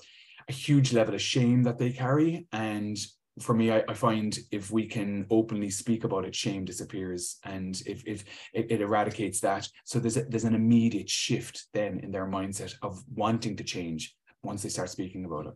a 0.51 0.53
huge 0.53 0.93
level 0.93 1.15
of 1.15 1.23
shame 1.23 1.63
that 1.63 1.79
they 1.79 1.93
carry 1.93 2.47
and 2.53 2.99
for 3.39 3.55
me, 3.55 3.71
I, 3.71 3.83
I, 3.89 3.95
find 3.95 4.37
if 4.51 4.71
we 4.71 4.87
can 4.87 5.25
openly 5.31 5.71
speak 5.71 6.05
about 6.05 6.25
it, 6.25 6.35
shame 6.35 6.65
disappears, 6.65 7.39
and 7.45 7.81
if 7.87 8.07
if 8.07 8.25
it, 8.53 8.71
it, 8.71 8.81
eradicates 8.83 9.41
that, 9.41 9.69
so 9.85 9.99
there's 9.99 10.19
a, 10.19 10.25
there's 10.25 10.45
an 10.45 10.55
immediate 10.55 11.09
shift 11.09 11.67
then 11.73 12.01
in 12.01 12.11
their 12.11 12.27
mindset 12.27 12.75
of 12.83 13.03
wanting 13.15 13.57
to 13.57 13.65
change 13.65 14.15
once 14.43 14.63
they 14.63 14.69
start 14.69 14.91
speaking 14.91 15.25
about 15.25 15.47
it. 15.47 15.55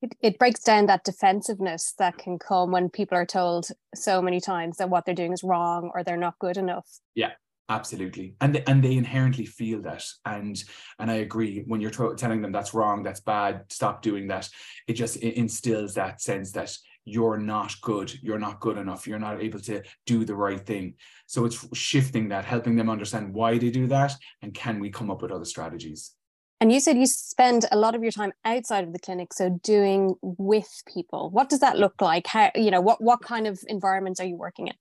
It, 0.00 0.14
it 0.20 0.38
breaks 0.38 0.60
down 0.60 0.86
that 0.86 1.04
defensiveness 1.04 1.94
that 1.98 2.18
can 2.18 2.38
come 2.38 2.72
when 2.72 2.88
people 2.88 3.16
are 3.16 3.26
told 3.26 3.68
so 3.94 4.20
many 4.20 4.40
times 4.40 4.78
that 4.78 4.90
what 4.90 5.04
they're 5.04 5.14
doing 5.14 5.32
is 5.32 5.44
wrong 5.44 5.92
or 5.94 6.02
they're 6.02 6.16
not 6.16 6.38
good 6.40 6.56
enough. 6.56 6.88
Yeah, 7.14 7.32
absolutely. 7.68 8.34
And 8.40 8.54
they, 8.54 8.64
and 8.66 8.82
they 8.82 8.96
inherently 8.96 9.46
feel 9.46 9.82
that. 9.82 10.04
And 10.24 10.62
and 10.98 11.10
i 11.10 11.14
agree 11.14 11.64
when 11.66 11.80
you're 11.80 11.90
t- 11.90 12.16
telling 12.16 12.42
them 12.42 12.52
that's 12.52 12.74
wrong 12.74 13.02
that's 13.02 13.20
bad 13.20 13.64
stop 13.68 14.02
doing 14.02 14.28
that. 14.28 14.48
It 14.86 14.94
just 14.94 15.16
it 15.16 15.36
instills 15.36 15.94
that 15.94 16.20
sense 16.20 16.52
that 16.52 16.76
you're 17.04 17.38
not 17.38 17.74
good 17.80 18.12
you're 18.22 18.38
not 18.38 18.60
good 18.60 18.78
enough 18.78 19.08
you're 19.08 19.18
not 19.18 19.42
able 19.42 19.58
to 19.60 19.82
do 20.06 20.24
the 20.24 20.36
right 20.36 20.64
thing. 20.64 20.94
So 21.26 21.44
it's 21.44 21.66
shifting 21.76 22.28
that 22.28 22.44
helping 22.44 22.76
them 22.76 22.90
understand 22.90 23.34
why 23.34 23.58
they 23.58 23.70
do 23.70 23.86
that 23.88 24.14
and 24.40 24.54
can 24.54 24.78
we 24.80 24.90
come 24.90 25.10
up 25.10 25.22
with 25.22 25.32
other 25.32 25.44
strategies? 25.44 26.12
And 26.60 26.70
you 26.72 26.78
said 26.78 26.96
you 26.96 27.06
spend 27.06 27.66
a 27.72 27.76
lot 27.76 27.96
of 27.96 28.04
your 28.04 28.12
time 28.12 28.32
outside 28.44 28.84
of 28.84 28.92
the 28.92 29.00
clinic 29.00 29.32
so 29.32 29.58
doing 29.64 30.14
with 30.22 30.70
people. 30.86 31.28
What 31.30 31.48
does 31.48 31.58
that 31.58 31.76
look 31.76 32.00
like? 32.00 32.28
How 32.28 32.52
you 32.54 32.70
know 32.70 32.80
what 32.80 33.02
what 33.02 33.20
kind 33.20 33.48
of 33.48 33.58
environments 33.66 34.20
are 34.20 34.26
you 34.26 34.36
working 34.36 34.68
in 34.68 34.74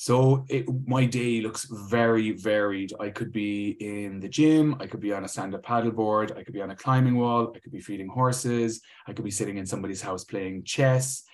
so 0.00 0.46
it, 0.48 0.64
my 0.86 1.04
day 1.04 1.42
looks 1.42 1.66
very 1.66 2.30
varied. 2.30 2.90
I 2.98 3.10
could 3.10 3.32
be 3.32 3.76
in 3.80 4.18
the 4.18 4.30
gym, 4.30 4.74
I 4.80 4.86
could 4.86 5.00
be 5.00 5.12
on 5.12 5.24
a 5.24 5.28
stand-up 5.28 5.62
paddleboard, 5.62 6.34
I 6.38 6.42
could 6.42 6.54
be 6.54 6.62
on 6.62 6.70
a 6.70 6.74
climbing 6.74 7.18
wall, 7.18 7.52
I 7.54 7.58
could 7.58 7.70
be 7.70 7.82
feeding 7.82 8.08
horses, 8.08 8.80
I 9.06 9.12
could 9.12 9.26
be 9.26 9.30
sitting 9.30 9.58
in 9.58 9.66
somebody's 9.66 10.00
house 10.00 10.24
playing 10.24 10.64
chess, 10.64 11.24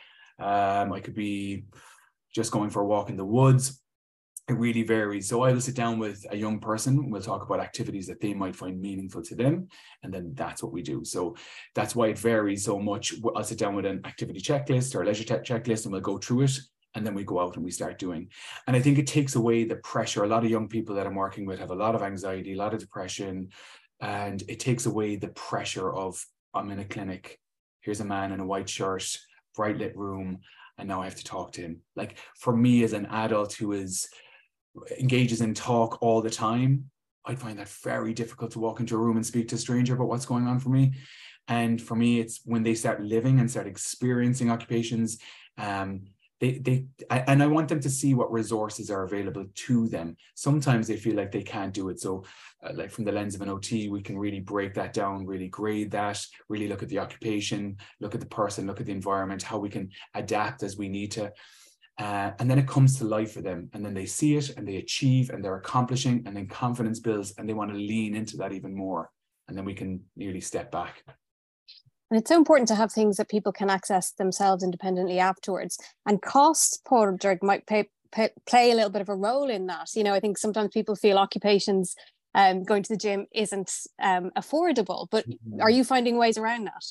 um, 0.40 0.92
I 0.92 0.98
could 0.98 1.14
be 1.14 1.66
just 2.34 2.50
going 2.50 2.70
for 2.70 2.82
a 2.82 2.86
walk 2.86 3.08
in 3.08 3.16
the 3.16 3.24
woods. 3.24 3.80
It 4.48 4.54
really 4.54 4.82
varies. 4.82 5.28
So 5.28 5.42
I 5.42 5.52
will 5.52 5.60
sit 5.60 5.76
down 5.76 6.00
with 6.00 6.26
a 6.30 6.36
young 6.36 6.58
person. 6.58 7.08
We'll 7.08 7.22
talk 7.22 7.42
about 7.42 7.60
activities 7.60 8.08
that 8.08 8.20
they 8.20 8.34
might 8.34 8.56
find 8.56 8.80
meaningful 8.80 9.22
to 9.22 9.36
them. 9.36 9.68
And 10.02 10.12
then 10.12 10.32
that's 10.34 10.60
what 10.60 10.72
we 10.72 10.82
do. 10.82 11.04
So 11.04 11.36
that's 11.76 11.94
why 11.94 12.08
it 12.08 12.18
varies 12.18 12.64
so 12.64 12.80
much. 12.80 13.14
I'll 13.36 13.44
sit 13.44 13.58
down 13.58 13.76
with 13.76 13.86
an 13.86 14.00
activity 14.04 14.40
checklist 14.40 14.96
or 14.96 15.04
leisure 15.04 15.24
tech 15.24 15.44
checklist 15.44 15.84
and 15.84 15.92
we'll 15.92 16.00
go 16.00 16.18
through 16.18 16.42
it 16.42 16.58
and 16.96 17.06
then 17.06 17.14
we 17.14 17.22
go 17.22 17.38
out 17.38 17.54
and 17.54 17.64
we 17.64 17.70
start 17.70 17.98
doing. 17.98 18.28
And 18.66 18.74
I 18.74 18.80
think 18.80 18.98
it 18.98 19.06
takes 19.06 19.36
away 19.36 19.64
the 19.64 19.76
pressure. 19.76 20.24
A 20.24 20.28
lot 20.28 20.44
of 20.44 20.50
young 20.50 20.66
people 20.66 20.96
that 20.96 21.06
I'm 21.06 21.14
working 21.14 21.46
with 21.46 21.60
have 21.60 21.70
a 21.70 21.76
lot 21.76 21.94
of 21.94 22.02
anxiety, 22.02 22.54
a 22.54 22.56
lot 22.56 22.74
of 22.74 22.80
depression, 22.80 23.50
and 24.00 24.42
it 24.48 24.58
takes 24.58 24.86
away 24.86 25.16
the 25.16 25.28
pressure 25.28 25.94
of 25.94 26.24
I'm 26.54 26.70
in 26.70 26.80
a 26.80 26.84
clinic. 26.84 27.38
Here's 27.80 28.00
a 28.00 28.04
man 28.04 28.32
in 28.32 28.40
a 28.40 28.46
white 28.46 28.68
shirt 28.68 29.16
bright 29.54 29.78
lit 29.78 29.96
room 29.96 30.38
and 30.78 30.88
now 30.88 31.00
I 31.00 31.04
have 31.04 31.16
to 31.16 31.24
talk 31.24 31.52
to 31.52 31.62
him. 31.62 31.80
Like 31.94 32.18
for 32.38 32.54
me 32.54 32.84
as 32.84 32.92
an 32.92 33.06
adult 33.06 33.54
who 33.54 33.72
is 33.72 34.08
engages 34.98 35.40
in 35.40 35.54
talk 35.54 35.98
all 36.02 36.20
the 36.20 36.30
time, 36.30 36.90
I'd 37.24 37.38
find 37.38 37.58
that 37.58 37.68
very 37.68 38.12
difficult 38.12 38.52
to 38.52 38.58
walk 38.58 38.80
into 38.80 38.94
a 38.94 38.98
room 38.98 39.16
and 39.16 39.26
speak 39.26 39.48
to 39.48 39.56
a 39.56 39.58
stranger 39.58 39.94
about 39.94 40.08
what's 40.08 40.26
going 40.26 40.46
on 40.46 40.60
for 40.60 40.68
me. 40.68 40.92
And 41.48 41.80
for 41.80 41.96
me, 41.96 42.20
it's 42.20 42.40
when 42.44 42.62
they 42.62 42.74
start 42.74 43.02
living 43.02 43.40
and 43.40 43.50
start 43.50 43.66
experiencing 43.66 44.50
occupations, 44.50 45.18
um, 45.58 46.02
they 46.40 46.58
they 46.58 46.86
and 47.10 47.42
I 47.42 47.46
want 47.46 47.68
them 47.68 47.80
to 47.80 47.90
see 47.90 48.14
what 48.14 48.32
resources 48.32 48.90
are 48.90 49.04
available 49.04 49.46
to 49.54 49.88
them. 49.88 50.16
Sometimes 50.34 50.86
they 50.86 50.96
feel 50.96 51.16
like 51.16 51.32
they 51.32 51.42
can't 51.42 51.72
do 51.72 51.88
it. 51.88 52.00
So, 52.00 52.24
uh, 52.62 52.72
like 52.74 52.90
from 52.90 53.04
the 53.04 53.12
lens 53.12 53.34
of 53.34 53.40
an 53.40 53.48
OT, 53.48 53.88
we 53.88 54.02
can 54.02 54.18
really 54.18 54.40
break 54.40 54.74
that 54.74 54.92
down, 54.92 55.26
really 55.26 55.48
grade 55.48 55.90
that, 55.92 56.24
really 56.48 56.68
look 56.68 56.82
at 56.82 56.90
the 56.90 56.98
occupation, 56.98 57.78
look 58.00 58.14
at 58.14 58.20
the 58.20 58.26
person, 58.26 58.66
look 58.66 58.80
at 58.80 58.86
the 58.86 58.92
environment, 58.92 59.42
how 59.42 59.58
we 59.58 59.70
can 59.70 59.90
adapt 60.14 60.62
as 60.62 60.76
we 60.76 60.88
need 60.88 61.12
to. 61.12 61.32
Uh, 61.98 62.32
and 62.38 62.50
then 62.50 62.58
it 62.58 62.68
comes 62.68 62.98
to 62.98 63.04
life 63.04 63.32
for 63.32 63.40
them, 63.40 63.70
and 63.72 63.82
then 63.82 63.94
they 63.94 64.04
see 64.04 64.36
it 64.36 64.50
and 64.58 64.68
they 64.68 64.76
achieve 64.76 65.30
and 65.30 65.42
they're 65.42 65.56
accomplishing, 65.56 66.22
and 66.26 66.36
then 66.36 66.46
confidence 66.46 67.00
builds, 67.00 67.32
and 67.38 67.48
they 67.48 67.54
want 67.54 67.70
to 67.70 67.78
lean 67.78 68.14
into 68.14 68.36
that 68.36 68.52
even 68.52 68.74
more. 68.74 69.10
And 69.48 69.56
then 69.56 69.64
we 69.64 69.74
can 69.74 70.02
nearly 70.16 70.40
step 70.40 70.70
back. 70.70 71.02
And 72.10 72.20
it's 72.20 72.28
so 72.28 72.36
important 72.36 72.68
to 72.68 72.74
have 72.74 72.92
things 72.92 73.16
that 73.16 73.28
people 73.28 73.52
can 73.52 73.68
access 73.68 74.12
themselves 74.12 74.62
independently 74.62 75.18
afterwards. 75.18 75.78
And 76.06 76.22
cost, 76.22 76.82
Padraig, 76.88 77.42
might 77.42 77.66
pay, 77.66 77.88
pay, 78.12 78.30
play 78.46 78.70
a 78.70 78.74
little 78.74 78.90
bit 78.90 79.02
of 79.02 79.08
a 79.08 79.16
role 79.16 79.50
in 79.50 79.66
that. 79.66 79.90
You 79.94 80.04
know, 80.04 80.14
I 80.14 80.20
think 80.20 80.38
sometimes 80.38 80.70
people 80.72 80.94
feel 80.94 81.18
occupations 81.18 81.96
um, 82.36 82.62
going 82.62 82.82
to 82.82 82.92
the 82.92 82.98
gym 82.98 83.26
isn't 83.32 83.72
um, 84.00 84.30
affordable, 84.36 85.08
but 85.10 85.28
mm-hmm. 85.28 85.60
are 85.60 85.70
you 85.70 85.82
finding 85.82 86.18
ways 86.18 86.38
around 86.38 86.66
that? 86.66 86.84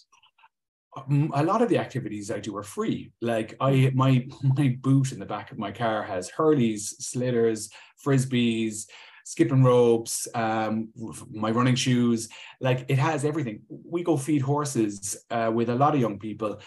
Um, 0.97 1.31
a 1.35 1.43
lot 1.43 1.61
of 1.61 1.69
the 1.69 1.77
activities 1.77 2.31
I 2.31 2.39
do 2.39 2.55
are 2.57 2.63
free. 2.63 3.11
Like 3.21 3.55
I, 3.61 3.91
my 3.93 4.27
my 4.43 4.75
boot 4.81 5.11
in 5.11 5.19
the 5.19 5.25
back 5.25 5.51
of 5.51 5.59
my 5.59 5.71
car 5.71 6.03
has 6.03 6.31
hurleys, 6.31 6.95
sliotars, 7.01 7.69
frisbees, 8.03 8.87
skipping 9.25 9.63
ropes, 9.63 10.27
um, 10.33 10.89
my 11.31 11.51
running 11.51 11.75
shoes. 11.75 12.29
Like 12.61 12.85
it 12.87 12.97
has 12.97 13.25
everything. 13.25 13.63
We 13.67 14.03
go 14.03 14.15
feed 14.15 14.41
horses 14.41 15.17
uh, 15.29 15.51
with 15.53 15.69
a 15.69 15.75
lot 15.75 15.93
of 15.93 15.99
young 15.99 16.17
people. 16.17 16.61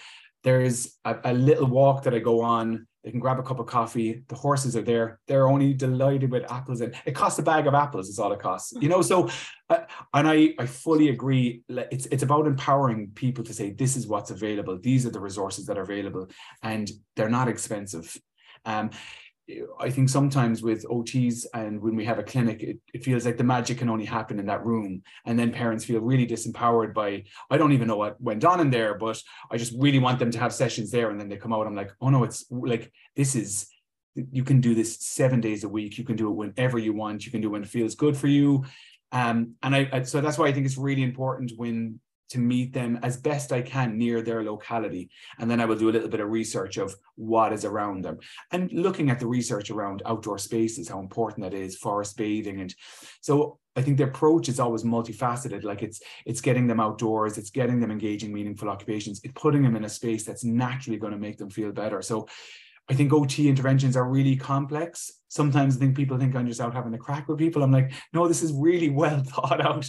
There's 0.44 0.98
a, 1.04 1.16
a 1.24 1.32
little 1.32 1.66
walk 1.66 2.02
that 2.02 2.14
I 2.14 2.18
go 2.18 2.42
on 2.42 2.86
they 3.08 3.12
can 3.12 3.20
grab 3.20 3.38
a 3.38 3.42
cup 3.42 3.58
of 3.58 3.66
coffee. 3.66 4.22
The 4.28 4.34
horses 4.34 4.76
are 4.76 4.82
there. 4.82 5.20
They're 5.28 5.48
only 5.48 5.72
delighted 5.72 6.30
with 6.30 6.50
apples. 6.52 6.82
And 6.82 6.94
it 7.06 7.12
costs 7.12 7.38
a 7.38 7.42
bag 7.42 7.66
of 7.66 7.72
apples. 7.72 8.08
Is 8.08 8.18
all 8.18 8.32
it 8.32 8.40
costs. 8.40 8.74
You 8.80 8.90
know. 8.90 9.00
So, 9.00 9.30
uh, 9.70 9.84
and 10.12 10.28
I 10.28 10.54
I 10.58 10.66
fully 10.66 11.08
agree. 11.08 11.62
It's 11.68 12.04
it's 12.06 12.22
about 12.22 12.46
empowering 12.46 13.12
people 13.14 13.44
to 13.44 13.54
say 13.54 13.70
this 13.70 13.96
is 13.96 14.06
what's 14.06 14.30
available. 14.30 14.78
These 14.78 15.06
are 15.06 15.10
the 15.10 15.20
resources 15.20 15.64
that 15.66 15.78
are 15.78 15.82
available, 15.82 16.28
and 16.62 16.90
they're 17.16 17.30
not 17.30 17.48
expensive. 17.48 18.14
Um, 18.66 18.90
I 19.80 19.90
think 19.90 20.10
sometimes 20.10 20.62
with 20.62 20.84
OTs 20.84 21.46
and 21.54 21.80
when 21.80 21.96
we 21.96 22.04
have 22.04 22.18
a 22.18 22.22
clinic, 22.22 22.62
it, 22.62 22.78
it, 22.92 23.02
feels 23.02 23.24
like 23.24 23.38
the 23.38 23.44
magic 23.44 23.78
can 23.78 23.88
only 23.88 24.04
happen 24.04 24.38
in 24.38 24.46
that 24.46 24.64
room. 24.64 25.02
And 25.24 25.38
then 25.38 25.52
parents 25.52 25.86
feel 25.86 26.00
really 26.00 26.26
disempowered 26.26 26.92
by, 26.92 27.24
I 27.50 27.56
don't 27.56 27.72
even 27.72 27.88
know 27.88 27.96
what 27.96 28.20
went 28.20 28.44
on 28.44 28.60
in 28.60 28.68
there, 28.70 28.94
but 28.94 29.22
I 29.50 29.56
just 29.56 29.72
really 29.78 30.00
want 30.00 30.18
them 30.18 30.30
to 30.32 30.38
have 30.38 30.52
sessions 30.52 30.90
there. 30.90 31.10
And 31.10 31.18
then 31.18 31.30
they 31.30 31.36
come 31.36 31.54
out, 31.54 31.66
I'm 31.66 31.74
like, 31.74 31.92
oh 32.00 32.10
no, 32.10 32.24
it's 32.24 32.44
like, 32.50 32.92
this 33.16 33.34
is, 33.34 33.68
you 34.14 34.44
can 34.44 34.60
do 34.60 34.74
this 34.74 34.98
seven 35.00 35.40
days 35.40 35.64
a 35.64 35.68
week. 35.68 35.96
You 35.96 36.04
can 36.04 36.16
do 36.16 36.28
it 36.28 36.34
whenever 36.34 36.78
you 36.78 36.92
want. 36.92 37.24
You 37.24 37.32
can 37.32 37.40
do 37.40 37.48
it 37.48 37.52
when 37.52 37.62
it 37.62 37.68
feels 37.68 37.94
good 37.94 38.16
for 38.16 38.26
you. 38.26 38.64
Um, 39.12 39.54
and 39.62 39.74
I, 39.74 39.88
I, 39.92 40.02
so 40.02 40.20
that's 40.20 40.36
why 40.36 40.46
I 40.46 40.52
think 40.52 40.66
it's 40.66 40.76
really 40.76 41.02
important 41.02 41.52
when 41.56 42.00
to 42.30 42.38
meet 42.38 42.72
them 42.72 42.98
as 43.02 43.16
best 43.16 43.52
I 43.52 43.62
can 43.62 43.96
near 43.96 44.22
their 44.22 44.42
locality. 44.42 45.10
And 45.38 45.50
then 45.50 45.60
I 45.60 45.64
will 45.64 45.76
do 45.76 45.88
a 45.88 45.92
little 45.92 46.08
bit 46.08 46.20
of 46.20 46.30
research 46.30 46.76
of 46.76 46.94
what 47.16 47.52
is 47.52 47.64
around 47.64 48.04
them 48.04 48.18
and 48.52 48.70
looking 48.72 49.10
at 49.10 49.18
the 49.18 49.26
research 49.26 49.70
around 49.70 50.02
outdoor 50.06 50.38
spaces, 50.38 50.88
how 50.88 51.00
important 51.00 51.44
that 51.44 51.56
is, 51.56 51.76
forest 51.76 52.16
bathing. 52.16 52.60
And 52.60 52.74
so 53.20 53.58
I 53.76 53.82
think 53.82 53.96
the 53.96 54.04
approach 54.04 54.48
is 54.48 54.60
always 54.60 54.82
multifaceted. 54.82 55.62
Like 55.62 55.82
it's 55.82 56.00
it's 56.26 56.40
getting 56.40 56.66
them 56.66 56.80
outdoors, 56.80 57.38
it's 57.38 57.50
getting 57.50 57.80
them 57.80 57.90
engaging 57.90 58.32
meaningful 58.32 58.68
occupations, 58.68 59.20
it's 59.22 59.40
putting 59.40 59.62
them 59.62 59.76
in 59.76 59.84
a 59.84 59.88
space 59.88 60.24
that's 60.24 60.44
naturally 60.44 60.98
going 60.98 61.12
to 61.12 61.18
make 61.18 61.38
them 61.38 61.50
feel 61.50 61.72
better. 61.72 62.02
So 62.02 62.26
I 62.90 62.94
think 62.94 63.12
OT 63.12 63.48
interventions 63.48 63.96
are 63.96 64.08
really 64.08 64.34
complex. 64.34 65.12
Sometimes 65.28 65.76
I 65.76 65.80
think 65.80 65.94
people 65.94 66.16
think 66.16 66.34
I'm 66.34 66.46
just 66.46 66.60
out 66.60 66.72
having 66.72 66.94
a 66.94 66.98
crack 66.98 67.28
with 67.28 67.36
people. 67.38 67.62
I'm 67.62 67.70
like, 67.70 67.92
no, 68.14 68.26
this 68.26 68.42
is 68.42 68.52
really 68.52 68.88
well 68.88 69.22
thought 69.26 69.60
out. 69.60 69.88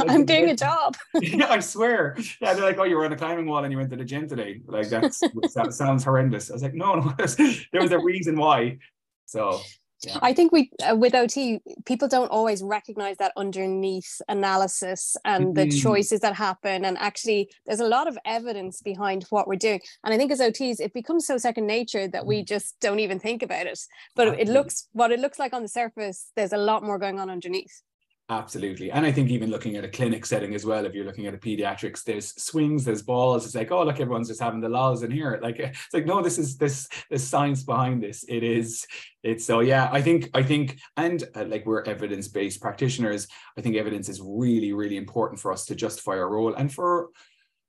I'm 0.00 0.24
doing 0.24 0.48
a 0.48 0.56
job. 0.56 0.96
yeah, 1.20 1.50
I 1.50 1.60
swear. 1.60 2.16
Yeah, 2.40 2.54
they're 2.54 2.64
like, 2.64 2.78
oh, 2.78 2.84
you 2.84 2.96
were 2.96 3.04
on 3.04 3.12
a 3.12 3.16
climbing 3.16 3.46
wall 3.46 3.62
and 3.62 3.70
you 3.70 3.76
went 3.76 3.90
to 3.90 3.96
the 3.96 4.04
gym 4.04 4.26
today. 4.26 4.62
Like 4.66 4.88
that's 4.88 5.20
that 5.20 5.74
sounds 5.74 6.02
horrendous. 6.02 6.50
I 6.50 6.54
was 6.54 6.62
like, 6.62 6.74
no, 6.74 6.94
no, 6.94 7.14
there 7.72 7.82
was 7.82 7.92
a 7.92 7.98
reason 7.98 8.36
why. 8.36 8.78
So 9.26 9.60
yeah. 10.02 10.18
I 10.22 10.32
think 10.32 10.52
we 10.52 10.70
uh, 10.88 10.96
with 10.96 11.14
OT 11.14 11.60
people 11.84 12.08
don't 12.08 12.28
always 12.28 12.62
recognize 12.62 13.16
that 13.18 13.32
underneath 13.36 14.20
analysis 14.28 15.16
and 15.24 15.46
mm-hmm. 15.46 15.54
the 15.54 15.70
choices 15.70 16.20
that 16.20 16.34
happen 16.34 16.84
and 16.84 16.96
actually 16.98 17.50
there's 17.66 17.80
a 17.80 17.88
lot 17.88 18.08
of 18.08 18.16
evidence 18.24 18.80
behind 18.80 19.24
what 19.30 19.46
we're 19.46 19.56
doing 19.56 19.80
and 20.04 20.14
I 20.14 20.16
think 20.16 20.32
as 20.32 20.40
OTs 20.40 20.80
it 20.80 20.92
becomes 20.94 21.26
so 21.26 21.36
second 21.38 21.66
nature 21.66 22.08
that 22.08 22.26
we 22.26 22.42
mm. 22.42 22.46
just 22.46 22.78
don't 22.80 23.00
even 23.00 23.18
think 23.18 23.42
about 23.42 23.66
it 23.66 23.78
but 24.16 24.28
it 24.28 24.48
looks 24.48 24.88
what 24.92 25.12
it 25.12 25.20
looks 25.20 25.38
like 25.38 25.52
on 25.52 25.62
the 25.62 25.68
surface 25.68 26.30
there's 26.36 26.52
a 26.52 26.58
lot 26.58 26.82
more 26.82 26.98
going 26.98 27.18
on 27.18 27.30
underneath 27.30 27.82
Absolutely. 28.30 28.92
And 28.92 29.04
I 29.04 29.10
think 29.10 29.28
even 29.28 29.50
looking 29.50 29.74
at 29.74 29.84
a 29.84 29.88
clinic 29.88 30.24
setting 30.24 30.54
as 30.54 30.64
well, 30.64 30.86
if 30.86 30.94
you're 30.94 31.04
looking 31.04 31.26
at 31.26 31.34
a 31.34 31.36
pediatrics, 31.36 32.04
there's 32.04 32.32
swings, 32.40 32.84
there's 32.84 33.02
balls. 33.02 33.44
It's 33.44 33.56
like, 33.56 33.72
oh, 33.72 33.82
look, 33.82 33.98
everyone's 33.98 34.28
just 34.28 34.40
having 34.40 34.60
the 34.60 34.68
laws 34.68 35.02
in 35.02 35.10
here. 35.10 35.40
Like 35.42 35.58
it's 35.58 35.92
like, 35.92 36.06
no, 36.06 36.22
this 36.22 36.38
is 36.38 36.56
this 36.56 36.88
there's 37.08 37.24
science 37.24 37.64
behind 37.64 38.00
this. 38.00 38.24
It 38.28 38.44
is, 38.44 38.86
it's 39.24 39.44
so 39.44 39.58
yeah, 39.58 39.90
I 39.90 40.00
think, 40.00 40.30
I 40.32 40.44
think, 40.44 40.78
and 40.96 41.24
uh, 41.34 41.44
like 41.46 41.66
we're 41.66 41.82
evidence-based 41.82 42.60
practitioners, 42.60 43.26
I 43.58 43.62
think 43.62 43.74
evidence 43.74 44.08
is 44.08 44.22
really, 44.24 44.72
really 44.72 44.96
important 44.96 45.40
for 45.40 45.52
us 45.52 45.64
to 45.64 45.74
justify 45.74 46.12
our 46.12 46.30
role 46.30 46.54
and 46.54 46.72
for 46.72 47.08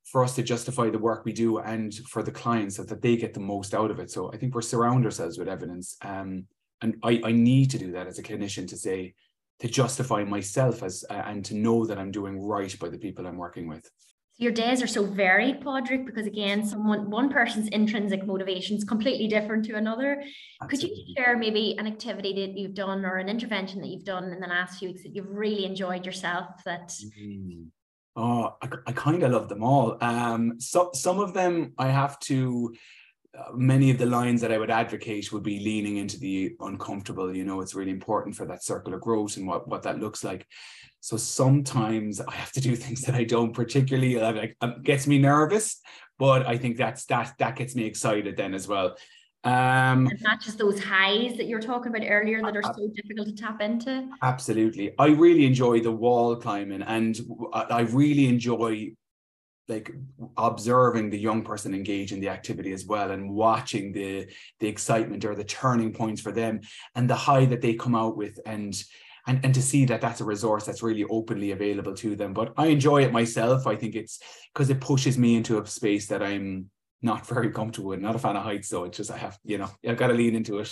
for 0.04 0.24
us 0.24 0.36
to 0.36 0.44
justify 0.44 0.92
the 0.92 1.00
work 1.00 1.26
we 1.26 1.34
do 1.34 1.58
and 1.60 1.96
for 2.08 2.22
the 2.22 2.32
clients 2.32 2.76
so 2.76 2.84
that 2.84 3.02
they 3.02 3.16
get 3.16 3.34
the 3.34 3.40
most 3.40 3.74
out 3.74 3.90
of 3.90 4.00
it. 4.00 4.12
So 4.12 4.32
I 4.32 4.38
think 4.38 4.54
we're 4.54 4.62
surround 4.62 5.06
ourselves 5.06 5.40
with 5.40 5.48
evidence. 5.48 5.96
Um, 6.04 6.46
and 6.82 6.98
I, 7.04 7.22
I 7.24 7.32
need 7.32 7.72
to 7.72 7.78
do 7.78 7.94
that 7.94 8.08
as 8.08 8.20
a 8.20 8.24
clinician 8.24 8.68
to 8.70 8.78
say, 8.78 9.14
to 9.62 9.68
justify 9.68 10.24
myself 10.24 10.84
as 10.84 11.06
uh, 11.10 11.14
and 11.14 11.46
to 11.46 11.56
know 11.56 11.86
that 11.86 11.98
I'm 11.98 12.12
doing 12.12 12.42
right 12.42 12.78
by 12.80 12.90
the 12.90 12.98
people 12.98 13.26
I'm 13.26 13.38
working 13.38 13.68
with. 13.68 13.90
Your 14.38 14.52
days 14.52 14.82
are 14.82 14.88
so 14.88 15.06
varied, 15.06 15.62
Padraig, 15.62 16.04
because 16.08 16.26
again, 16.26 16.66
someone 16.66 17.12
one 17.12 17.30
person's 17.30 17.68
intrinsic 17.68 18.26
motivation 18.26 18.76
is 18.76 18.84
completely 18.84 19.28
different 19.28 19.64
to 19.66 19.76
another. 19.76 20.24
Absolutely. 20.64 20.90
Could 20.90 20.98
you 20.98 21.16
share 21.16 21.38
maybe 21.38 21.76
an 21.78 21.86
activity 21.86 22.34
that 22.34 22.58
you've 22.58 22.74
done 22.74 23.06
or 23.06 23.18
an 23.18 23.30
intervention 23.30 23.82
that 23.82 23.90
you've 23.90 24.04
done 24.04 24.32
in 24.32 24.40
the 24.40 24.48
last 24.48 24.80
few 24.80 24.90
weeks 24.90 25.04
that 25.04 25.16
you've 25.16 25.30
really 25.30 25.66
enjoyed 25.66 26.08
yourself 26.08 26.48
that 26.66 26.90
mm-hmm. 26.90 27.66
Oh, 28.14 28.56
I, 28.62 28.68
I 28.88 28.92
kind 28.92 29.24
of 29.24 29.32
love 29.32 29.48
them 29.48 29.64
all. 29.64 29.98
Um, 30.02 30.60
so 30.60 30.90
some 30.94 31.20
of 31.20 31.34
them 31.34 31.74
I 31.78 31.88
have 31.88 32.20
to 32.22 32.76
many 33.54 33.92
of 33.92 33.98
the 33.98 34.06
lines 34.06 34.42
that 34.42 34.52
I 34.52 34.58
would 34.58 34.72
advocate 34.72 35.32
would 35.32 35.44
be 35.44 35.60
leaning 35.60 35.98
into 35.98 36.20
the 36.20 36.56
uncomfortable. 36.60 37.36
You 37.36 37.46
know, 37.46 37.62
it's 37.62 37.76
really 37.76 37.92
important 37.92 38.36
for 38.36 38.46
that 38.46 38.64
circular 38.64 39.00
growth 39.00 39.38
and 39.38 39.48
what, 39.48 39.68
what 39.68 39.84
that 39.84 40.00
looks 40.00 40.24
like. 40.24 40.46
So 41.00 41.18
sometimes 41.18 42.22
I 42.22 42.34
have 42.36 42.52
to 42.54 42.62
do 42.62 42.76
things 42.78 43.02
that 43.02 43.16
I 43.16 43.24
don't 43.24 43.54
particularly 43.54 44.20
like, 44.20 44.58
um, 44.62 44.82
gets 44.84 45.08
me 45.08 45.18
nervous, 45.18 45.80
but 46.20 46.46
I 46.46 46.58
think 46.58 46.78
that's 46.78 47.06
that 47.06 47.34
that 47.40 47.56
gets 47.56 47.76
me 47.76 47.86
excited 47.86 48.38
then 48.38 48.54
as 48.54 48.68
well. 48.68 48.96
Um, 49.44 50.06
and 50.06 50.22
not 50.22 50.40
just 50.40 50.60
those 50.60 50.80
highs 50.80 51.36
that 51.38 51.48
you 51.48 51.56
were 51.56 51.62
talking 51.62 51.94
about 51.94 52.08
earlier 52.08 52.44
that 52.44 52.56
are 52.56 52.62
so 52.62 52.88
difficult 52.94 53.28
to 53.28 53.34
tap 53.34 53.60
into. 53.60 54.08
Absolutely, 54.22 54.94
I 55.00 55.08
really 55.08 55.48
enjoy 55.48 55.80
the 55.80 55.92
wall 55.92 56.36
climbing, 56.36 56.84
and 56.84 57.20
I 57.52 57.82
really 57.82 58.28
enjoy 58.28 58.92
like 59.72 59.92
observing 60.38 61.10
the 61.10 61.18
young 61.18 61.44
person 61.44 61.74
engage 61.74 62.12
in 62.12 62.20
the 62.20 62.30
activity 62.30 62.74
as 62.74 62.86
well 62.86 63.12
and 63.12 63.32
watching 63.32 63.92
the 63.94 64.28
the 64.60 64.68
excitement 64.68 65.24
or 65.24 65.34
the 65.34 65.44
turning 65.44 65.94
points 65.94 66.22
for 66.22 66.32
them 66.32 66.60
and 66.96 67.10
the 67.10 67.16
high 67.16 67.46
that 67.46 67.62
they 67.62 67.74
come 67.74 67.96
out 67.96 68.18
with 68.18 68.40
and 68.46 68.84
and 69.28 69.40
and 69.44 69.54
to 69.54 69.62
see 69.62 69.86
that 69.86 70.02
that's 70.02 70.22
a 70.22 70.26
resource 70.26 70.66
that's 70.66 70.84
really 70.84 71.06
openly 71.06 71.52
available 71.52 71.96
to 71.96 72.16
them. 72.16 72.34
But 72.34 72.54
i 72.58 72.68
enjoy 72.68 73.04
it 73.04 73.14
myself. 73.14 73.66
I 73.66 73.76
think 73.76 73.96
it's 73.96 74.20
because 74.54 74.70
it 74.70 74.82
pushes 74.82 75.18
me 75.18 75.36
into 75.36 75.60
a 75.60 75.66
space 75.66 76.08
that 76.08 76.22
i'm 76.22 76.70
not 77.02 77.26
very 77.26 77.52
comfortable 77.52 77.90
with. 77.90 78.00
Not 78.00 78.16
a 78.16 78.20
fan 78.20 78.36
of 78.36 78.44
heights 78.44 78.70
so 78.70 78.84
it's 78.84 78.98
just 78.98 79.12
i 79.12 79.18
have 79.18 79.40
you 79.44 79.58
know 79.58 79.70
i've 79.88 79.98
got 79.98 80.08
to 80.08 80.14
lean 80.14 80.36
into 80.36 80.60
it. 80.60 80.72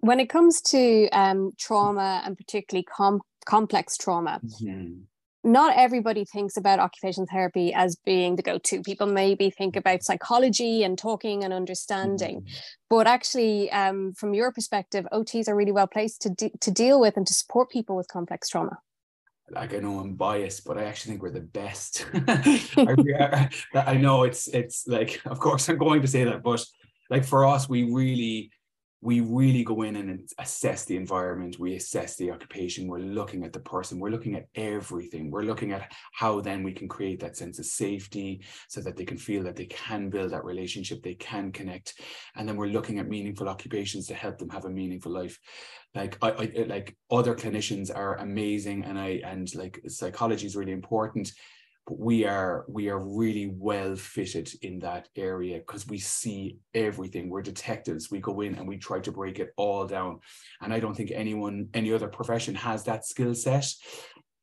When 0.00 0.20
it 0.20 0.28
comes 0.28 0.60
to 0.72 1.08
um, 1.08 1.50
trauma 1.58 2.22
and 2.24 2.36
particularly 2.36 2.84
com- 2.84 3.22
complex 3.44 3.96
trauma 3.96 4.40
mm-hmm 4.44 5.00
not 5.48 5.76
everybody 5.76 6.24
thinks 6.24 6.56
about 6.56 6.78
occupational 6.78 7.26
therapy 7.26 7.72
as 7.72 7.96
being 7.96 8.36
the 8.36 8.42
go-to 8.42 8.82
people 8.82 9.06
maybe 9.06 9.50
think 9.50 9.76
about 9.76 10.02
psychology 10.02 10.82
and 10.82 10.98
talking 10.98 11.42
and 11.42 11.52
understanding 11.52 12.42
mm-hmm. 12.42 12.54
but 12.90 13.06
actually 13.06 13.70
um, 13.72 14.12
from 14.12 14.34
your 14.34 14.52
perspective 14.52 15.06
ots 15.12 15.48
are 15.48 15.56
really 15.56 15.72
well 15.72 15.86
placed 15.86 16.20
to, 16.22 16.30
de- 16.30 16.52
to 16.60 16.70
deal 16.70 17.00
with 17.00 17.16
and 17.16 17.26
to 17.26 17.34
support 17.34 17.70
people 17.70 17.96
with 17.96 18.08
complex 18.08 18.48
trauma 18.48 18.78
like 19.50 19.72
I 19.72 19.78
know 19.78 19.98
I'm 19.98 20.14
biased, 20.14 20.66
but 20.66 20.76
I 20.76 20.84
actually 20.84 21.12
think 21.12 21.22
we're 21.22 21.30
the 21.30 21.40
best. 21.40 22.04
I, 22.12 23.48
I 23.74 23.94
know 23.96 24.24
it's 24.24 24.46
it's 24.48 24.86
like, 24.86 25.22
of 25.24 25.38
course, 25.38 25.70
I'm 25.70 25.78
going 25.78 26.02
to 26.02 26.06
say 26.06 26.24
that, 26.24 26.42
but 26.42 26.62
like 27.08 27.24
for 27.24 27.46
us, 27.46 27.66
we 27.66 27.84
really 27.84 28.50
we 29.00 29.20
really 29.20 29.62
go 29.62 29.82
in 29.82 29.96
and 29.96 30.28
assess 30.38 30.84
the 30.84 30.96
environment 30.96 31.58
we 31.58 31.76
assess 31.76 32.16
the 32.16 32.30
occupation 32.30 32.88
we're 32.88 32.98
looking 32.98 33.44
at 33.44 33.52
the 33.52 33.60
person 33.60 33.98
we're 33.98 34.10
looking 34.10 34.34
at 34.34 34.46
everything 34.54 35.30
we're 35.30 35.42
looking 35.42 35.72
at 35.72 35.92
how 36.12 36.40
then 36.40 36.62
we 36.62 36.72
can 36.72 36.88
create 36.88 37.20
that 37.20 37.36
sense 37.36 37.58
of 37.58 37.66
safety 37.66 38.42
so 38.68 38.80
that 38.80 38.96
they 38.96 39.04
can 39.04 39.18
feel 39.18 39.42
that 39.42 39.56
they 39.56 39.66
can 39.66 40.10
build 40.10 40.32
that 40.32 40.44
relationship 40.44 41.02
they 41.02 41.14
can 41.14 41.52
connect 41.52 41.94
and 42.34 42.48
then 42.48 42.56
we're 42.56 42.66
looking 42.66 42.98
at 42.98 43.08
meaningful 43.08 43.48
occupations 43.48 44.06
to 44.06 44.14
help 44.14 44.38
them 44.38 44.48
have 44.48 44.64
a 44.64 44.70
meaningful 44.70 45.12
life. 45.12 45.38
Like 45.94 46.18
I, 46.22 46.30
I 46.30 46.64
like 46.68 46.96
other 47.10 47.34
clinicians 47.34 47.94
are 47.94 48.16
amazing 48.16 48.84
and 48.84 48.98
i 48.98 49.20
and 49.24 49.52
like 49.54 49.80
psychology 49.86 50.46
is 50.46 50.56
really 50.56 50.72
important 50.72 51.32
we 51.90 52.24
are 52.24 52.64
we 52.68 52.88
are 52.88 52.98
really 52.98 53.52
well 53.54 53.96
fitted 53.96 54.50
in 54.62 54.78
that 54.80 55.08
area 55.16 55.58
because 55.58 55.86
we 55.86 55.98
see 55.98 56.58
everything. 56.74 57.28
We're 57.28 57.42
detectives. 57.42 58.10
We 58.10 58.20
go 58.20 58.40
in 58.40 58.54
and 58.56 58.66
we 58.66 58.76
try 58.78 59.00
to 59.00 59.12
break 59.12 59.38
it 59.38 59.52
all 59.56 59.86
down. 59.86 60.20
And 60.60 60.72
i 60.72 60.80
don't 60.80 60.94
think 60.94 61.10
anyone 61.12 61.68
any 61.74 61.92
other 61.92 62.08
profession 62.08 62.54
has 62.54 62.84
that 62.84 63.06
skill 63.06 63.34
set. 63.34 63.66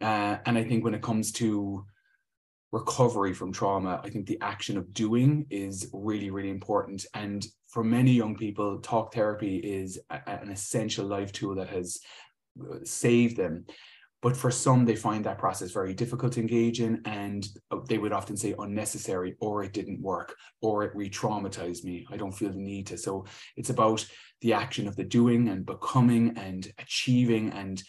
Uh, 0.02 0.38
and 0.46 0.58
i 0.58 0.64
think 0.64 0.84
when 0.84 0.94
it 0.94 1.02
comes 1.02 1.32
to 1.34 1.86
recovery 2.72 3.34
from 3.34 3.54
trauma 3.54 4.02
i 4.04 4.10
think 4.10 4.26
the 4.26 4.42
action 4.42 4.78
of 4.78 4.94
doing 4.94 5.46
is 5.50 5.90
really 5.94 6.30
really 6.32 6.50
important. 6.50 7.06
And 7.14 7.46
for 7.68 7.84
many 7.84 8.12
young 8.12 8.36
people 8.36 8.80
talk 8.80 9.14
therapy 9.14 9.58
is 9.58 10.00
a, 10.10 10.30
an 10.30 10.50
essential 10.50 11.06
life 11.06 11.32
tool 11.32 11.56
that 11.56 11.70
has 11.70 12.00
uh, 12.62 12.78
saved 12.84 13.38
them 13.38 13.66
but 14.22 14.36
for 14.36 14.50
some, 14.50 14.86
they 14.86 14.96
find 14.96 15.24
that 15.26 15.38
process 15.38 15.72
very 15.72 15.94
difficult 15.94 16.34
to 16.34 16.42
engage 16.42 16.82
in, 16.82 17.02
and 17.06 17.48
uh, 17.72 17.78
they 17.88 17.98
would 17.98 18.14
often 18.14 18.36
say 18.36 18.56
unnecessary, 18.58 19.36
or 19.40 19.64
it 19.64 19.74
didn't 19.74 20.02
work, 20.02 20.36
or 20.62 20.84
it 20.84 20.96
re 20.96 21.10
traumatized 21.10 21.84
me. 21.84 22.08
I 22.10 22.18
don't 22.18 22.32
feel 22.32 22.52
the 22.52 22.58
need 22.58 22.88
to. 22.88 22.98
So 22.98 23.26
it's 23.56 23.70
about 23.70 24.06
the 24.42 24.54
action 24.54 24.88
of 24.88 24.96
the 24.96 25.04
doing 25.04 25.50
and 25.50 25.66
becoming 25.66 26.38
and 26.38 26.68
achieving 26.80 27.52
and 27.52 27.82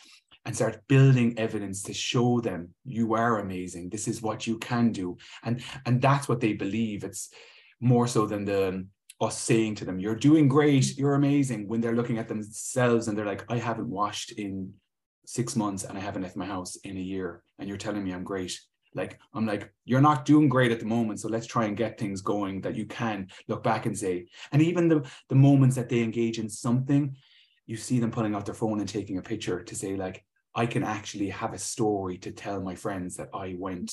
and 0.45 0.55
start 0.55 0.81
building 0.89 1.37
evidence 1.39 1.83
to 1.83 1.93
show 1.93 2.41
them 2.41 2.69
you 2.85 3.15
are 3.15 3.41
amazing. 3.41 3.89
This 3.89 4.07
is 4.07 4.23
what 4.23 4.47
you 4.47 4.59
can 4.59 4.93
do. 4.93 5.17
And 5.43 5.62
and 5.87 6.01
that's 6.01 6.29
what 6.29 6.41
they 6.41 6.53
believe. 6.53 7.03
It's 7.03 7.31
more 7.81 8.07
so 8.07 8.27
than 8.27 8.45
the 8.45 8.87
us 9.21 9.39
saying 9.39 9.75
to 9.77 9.85
them 9.85 9.99
you're 9.99 10.15
doing 10.15 10.49
great. 10.49 10.97
You're 10.97 11.15
amazing. 11.15 11.67
When 11.67 11.81
they're 11.81 11.97
looking 11.97 12.19
at 12.19 12.29
themselves 12.29 13.09
and 13.09 13.17
they're 13.17 13.33
like 13.33 13.45
i 13.49 13.59
haven't 13.59 13.89
washed 13.89 14.33
in 14.33 14.73
six 15.27 15.57
months 15.57 15.85
and 15.85 15.99
I 15.99 16.01
haven't 16.01 16.23
left 16.23 16.37
my 16.37 16.47
house 16.47 16.77
in 16.77 16.97
a 16.97 17.01
year, 17.01 17.43
and 17.59 17.69
you're 17.69 17.79
telling 17.79 18.03
me 18.03 18.12
I'm 18.12 18.25
great. 18.25 18.59
Like, 18.95 19.19
I'm 19.35 19.45
like, 19.45 19.71
you're 19.85 20.01
not 20.01 20.25
doing 20.25 20.49
great 20.49 20.73
at 20.73 20.81
the 20.81 20.87
moment. 20.87 21.21
So 21.21 21.29
let's 21.29 21.47
try 21.47 21.67
and 21.67 21.77
get 21.77 21.99
things 21.99 22.23
going 22.23 22.62
that 22.62 22.77
you 22.77 22.87
can 22.87 23.29
look 23.47 23.62
back 23.62 23.85
and 23.85 23.97
say. 23.97 24.27
And 24.53 24.62
even 24.62 24.89
the, 24.89 25.07
the 25.29 25.35
moments 25.35 25.77
that 25.77 25.91
they 25.91 26.01
engage 26.01 26.39
in 26.39 26.49
something, 26.49 27.15
you 27.67 27.77
see 27.77 28.01
them 28.01 28.11
pulling 28.11 28.35
out 28.35 28.47
their 28.47 28.55
phone 28.55 28.81
and 28.81 28.89
taking 28.89 29.19
a 29.19 29.23
picture 29.23 29.62
to 29.62 29.75
say, 29.75 29.97
like, 29.97 30.25
I 30.55 30.65
can 30.65 30.83
actually 30.83 31.29
have 31.29 31.53
a 31.53 31.59
story 31.59 32.17
to 32.19 32.31
tell 32.31 32.62
my 32.62 32.75
friends 32.75 33.17
that 33.17 33.29
I 33.35 33.57
went 33.59 33.93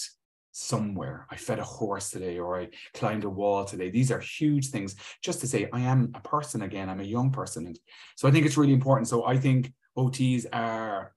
somewhere. 0.54 1.28
I 1.30 1.36
fed 1.36 1.60
a 1.60 1.64
horse 1.64 2.10
today 2.10 2.38
or 2.40 2.62
I 2.62 2.70
climbed 2.94 3.26
a 3.26 3.30
wall 3.30 3.66
today. 3.66 3.90
These 3.90 4.12
are 4.12 4.20
huge 4.20 4.70
things 4.70 4.96
just 5.22 5.42
to 5.42 5.48
say 5.48 5.68
I 5.74 5.82
am 5.82 6.12
a 6.16 6.22
person 6.22 6.62
again. 6.62 6.90
I'm 6.90 7.02
a 7.02 7.04
young 7.04 7.32
person. 7.32 7.68
And 7.68 7.78
so 8.16 8.28
I 8.28 8.32
think 8.32 8.46
it's 8.46 8.56
really 8.56 8.74
important. 8.74 9.10
So 9.10 9.26
I 9.26 9.36
think 9.36 9.74
OTs 9.98 10.46
are 10.54 11.14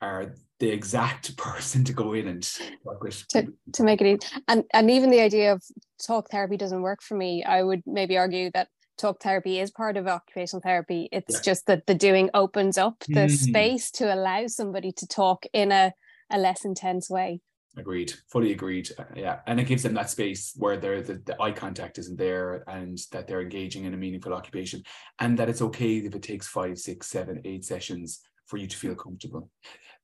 are 0.00 0.34
the 0.58 0.68
exact 0.68 1.36
person 1.38 1.84
to 1.84 1.92
go 1.92 2.12
in 2.12 2.28
and 2.28 2.48
work 2.84 3.02
with. 3.02 3.26
To, 3.28 3.52
to 3.74 3.82
make 3.82 4.00
it 4.00 4.06
easy. 4.06 4.42
And, 4.48 4.64
and 4.72 4.90
even 4.90 5.10
the 5.10 5.20
idea 5.20 5.52
of 5.52 5.62
talk 6.04 6.30
therapy 6.30 6.56
doesn't 6.56 6.82
work 6.82 7.02
for 7.02 7.16
me. 7.16 7.44
I 7.44 7.62
would 7.62 7.82
maybe 7.86 8.16
argue 8.16 8.50
that 8.54 8.68
talk 8.98 9.22
therapy 9.22 9.60
is 9.60 9.70
part 9.70 9.96
of 9.96 10.06
occupational 10.06 10.62
therapy. 10.62 11.08
It's 11.12 11.36
yeah. 11.36 11.40
just 11.42 11.66
that 11.66 11.86
the 11.86 11.94
doing 11.94 12.30
opens 12.34 12.78
up 12.78 13.00
the 13.08 13.26
mm. 13.26 13.30
space 13.30 13.90
to 13.92 14.12
allow 14.12 14.46
somebody 14.46 14.92
to 14.92 15.06
talk 15.06 15.44
in 15.52 15.72
a, 15.72 15.92
a 16.30 16.38
less 16.38 16.64
intense 16.64 17.10
way. 17.10 17.40
Agreed, 17.78 18.14
fully 18.32 18.52
agreed. 18.52 18.88
Uh, 18.98 19.04
yeah, 19.14 19.40
and 19.46 19.60
it 19.60 19.64
gives 19.64 19.82
them 19.82 19.92
that 19.94 20.08
space 20.08 20.54
where 20.56 20.78
the, 20.78 21.20
the 21.26 21.36
eye 21.42 21.52
contact 21.52 21.98
isn't 21.98 22.16
there, 22.16 22.64
and 22.68 22.98
that 23.12 23.26
they're 23.26 23.42
engaging 23.42 23.84
in 23.84 23.92
a 23.92 23.98
meaningful 23.98 24.32
occupation, 24.32 24.82
and 25.20 25.38
that 25.38 25.50
it's 25.50 25.60
okay 25.60 25.98
if 25.98 26.14
it 26.14 26.22
takes 26.22 26.48
five, 26.48 26.78
six, 26.78 27.08
seven, 27.08 27.42
eight 27.44 27.66
sessions 27.66 28.22
for 28.46 28.56
you 28.56 28.66
to 28.66 28.76
feel 28.76 28.94
comfortable. 28.94 29.50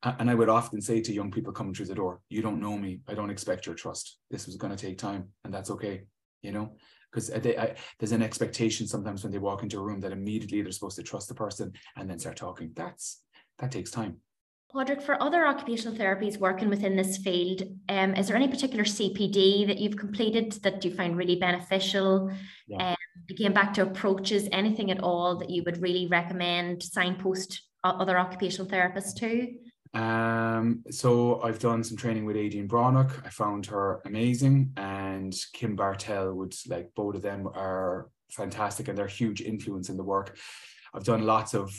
And 0.03 0.29
I 0.29 0.35
would 0.35 0.49
often 0.49 0.81
say 0.81 1.01
to 1.01 1.13
young 1.13 1.31
people 1.31 1.53
coming 1.53 1.73
through 1.73 1.85
the 1.85 1.95
door, 1.95 2.19
you 2.29 2.41
don't 2.41 2.59
know 2.59 2.77
me. 2.77 2.99
I 3.07 3.13
don't 3.13 3.29
expect 3.29 3.65
your 3.65 3.75
trust. 3.75 4.17
This 4.29 4.45
was 4.45 4.57
going 4.57 4.75
to 4.75 4.85
take 4.85 4.97
time, 4.97 5.29
and 5.45 5.53
that's 5.53 5.71
okay, 5.71 6.03
you 6.41 6.51
know, 6.51 6.75
because 7.11 7.29
there's 7.29 8.11
an 8.11 8.21
expectation 8.21 8.85
sometimes 8.85 9.23
when 9.23 9.31
they 9.31 9.39
walk 9.39 9.63
into 9.63 9.79
a 9.79 9.83
room 9.83 10.01
that 10.01 10.11
immediately 10.11 10.61
they're 10.61 10.71
supposed 10.71 10.97
to 10.97 11.03
trust 11.03 11.29
the 11.29 11.35
person 11.35 11.71
and 11.95 12.09
then 12.09 12.19
start 12.19 12.35
talking. 12.35 12.71
That's 12.75 13.21
that 13.59 13.71
takes 13.71 13.91
time. 13.91 14.17
Padraig, 14.73 15.03
for 15.03 15.21
other 15.21 15.45
occupational 15.45 15.95
therapies 15.95 16.39
working 16.39 16.67
within 16.67 16.95
this 16.95 17.17
field, 17.17 17.61
um, 17.89 18.15
is 18.15 18.27
there 18.27 18.35
any 18.35 18.47
particular 18.47 18.83
CPD 18.83 19.67
that 19.67 19.77
you've 19.77 19.95
completed 19.95 20.51
that 20.63 20.83
you 20.83 20.91
find 20.91 21.15
really 21.15 21.35
beneficial? 21.35 22.31
Yeah. 22.67 22.89
Um, 22.89 22.95
again, 23.29 23.53
back 23.53 23.75
to 23.75 23.83
approaches, 23.83 24.49
anything 24.51 24.89
at 24.89 24.99
all 24.99 25.37
that 25.37 25.51
you 25.51 25.61
would 25.63 25.79
really 25.79 26.07
recommend 26.07 26.81
signpost 26.81 27.61
other 27.83 28.17
occupational 28.17 28.69
therapists 28.69 29.15
to? 29.17 29.53
Um, 29.93 30.83
so 30.89 31.41
I've 31.43 31.59
done 31.59 31.83
some 31.83 31.97
training 31.97 32.25
with 32.25 32.35
Eadaoin 32.35 32.67
Bhreathnach. 32.67 33.25
I 33.25 33.29
found 33.29 33.67
her 33.67 34.01
amazing, 34.05 34.73
and 34.77 35.33
Kim 35.53 35.77
Barthel 35.77 36.33
would 36.33 36.55
like 36.67 36.89
both 36.95 37.15
of 37.15 37.21
them 37.21 37.47
are 37.53 38.09
fantastic, 38.31 38.87
and 38.87 38.97
they're 38.97 39.07
huge 39.07 39.41
influence 39.41 39.89
in 39.89 39.97
the 39.97 40.03
work. 40.03 40.37
I've 40.93 41.03
done 41.03 41.25
lots 41.25 41.53
of 41.53 41.71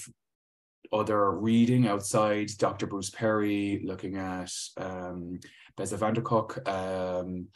other 0.93 1.33
reading 1.33 1.89
outside 1.89 2.51
Dr. 2.59 2.87
Bruce 2.87 3.11
Perry, 3.11 3.83
looking 3.85 4.17
at 4.17 4.53
um, 4.77 5.41
Bessel 5.77 5.99
van 5.99 6.15
der 6.15 6.23
um, 6.67 7.49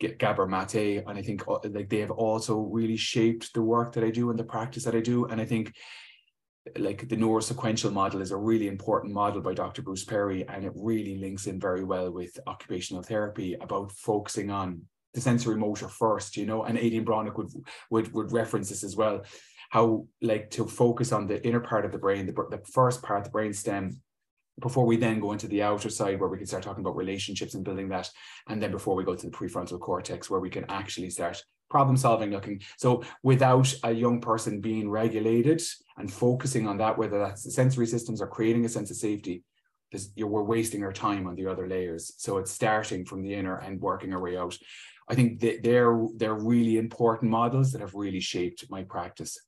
Gabor 0.00 0.46
Mate, 0.46 1.02
and 1.06 1.18
I 1.18 1.22
think 1.22 1.46
uh, 1.48 1.58
like 1.64 1.88
they 1.88 2.00
have 2.00 2.10
also 2.10 2.60
really 2.60 2.96
shaped 2.96 3.54
the 3.54 3.62
work 3.62 3.92
that 3.92 4.04
I 4.04 4.10
do 4.10 4.30
and 4.30 4.38
the 4.38 4.44
practice 4.44 4.84
that 4.84 4.94
I 4.94 5.00
do. 5.00 5.26
And 5.26 5.40
I 5.40 5.44
think 5.44 5.74
like 6.78 7.08
the 7.08 7.16
neurosequential 7.16 7.92
model 7.92 8.22
is 8.22 8.30
a 8.30 8.36
really 8.36 8.68
important 8.68 9.12
model 9.12 9.40
by 9.40 9.54
Dr. 9.54 9.82
Bruce 9.82 10.04
Perry, 10.04 10.46
and 10.48 10.64
it 10.64 10.72
really 10.74 11.18
links 11.18 11.46
in 11.46 11.60
very 11.60 11.84
well 11.84 12.10
with 12.10 12.38
occupational 12.46 13.02
therapy 13.02 13.54
about 13.60 13.92
focusing 13.92 14.50
on 14.50 14.82
the 15.12 15.20
sensory 15.20 15.56
motor 15.56 15.88
first, 15.88 16.36
you 16.36 16.46
know, 16.46 16.64
and 16.64 16.78
Eadaoin 16.78 17.04
Bhreathnach 17.04 17.36
would 17.36 17.50
would 17.90 18.12
would 18.14 18.32
reference 18.32 18.70
this 18.70 18.82
as 18.82 18.96
well, 18.96 19.24
how 19.70 20.06
like 20.22 20.50
to 20.50 20.66
focus 20.66 21.12
on 21.12 21.26
the 21.26 21.44
inner 21.46 21.60
part 21.60 21.84
of 21.84 21.92
the 21.92 21.98
brain, 21.98 22.26
the, 22.26 22.32
the 22.50 22.62
first 22.72 23.02
part, 23.02 23.24
the 23.24 23.30
brain 23.30 23.52
stem, 23.52 24.00
before 24.60 24.86
we 24.86 24.96
then 24.96 25.20
go 25.20 25.32
into 25.32 25.48
the 25.48 25.62
outer 25.62 25.90
side 25.90 26.20
where 26.20 26.28
we 26.28 26.38
can 26.38 26.46
start 26.46 26.62
talking 26.62 26.84
about 26.84 26.96
relationships 26.96 27.54
and 27.54 27.64
building 27.64 27.88
that 27.88 28.08
and 28.48 28.62
then 28.62 28.70
before 28.70 28.94
we 28.94 29.04
go 29.04 29.14
to 29.14 29.26
the 29.26 29.36
prefrontal 29.36 29.80
cortex 29.80 30.30
where 30.30 30.40
we 30.40 30.50
can 30.50 30.64
actually 30.68 31.10
start 31.10 31.42
problem 31.70 31.96
solving 31.96 32.30
looking. 32.30 32.62
So 32.76 33.02
without 33.22 33.72
a 33.82 33.92
young 33.92 34.20
person 34.20 34.60
being 34.60 34.88
regulated 34.88 35.62
and 35.96 36.12
focusing 36.12 36.68
on 36.68 36.78
that 36.78 36.98
whether 36.98 37.18
that's 37.18 37.42
the 37.42 37.50
sensory 37.50 37.86
systems 37.86 38.20
or 38.20 38.26
creating 38.26 38.64
a 38.64 38.68
sense 38.68 38.90
of 38.90 38.96
safety 38.96 39.44
we're 40.16 40.42
wasting 40.42 40.82
our 40.82 40.92
time 40.92 41.26
on 41.26 41.34
the 41.34 41.46
other 41.46 41.68
layers. 41.68 42.12
So 42.18 42.38
it's 42.38 42.50
starting 42.50 43.04
from 43.04 43.22
the 43.22 43.34
inner 43.34 43.56
and 43.58 43.80
working 43.80 44.12
our 44.12 44.20
way 44.20 44.36
out. 44.36 44.56
I 45.08 45.14
think 45.14 45.40
they're 45.40 46.06
they're 46.16 46.34
really 46.34 46.78
important 46.78 47.30
models 47.30 47.72
that 47.72 47.80
have 47.80 47.94
really 47.94 48.20
shaped 48.20 48.64
my 48.70 48.84
practice. 48.84 49.38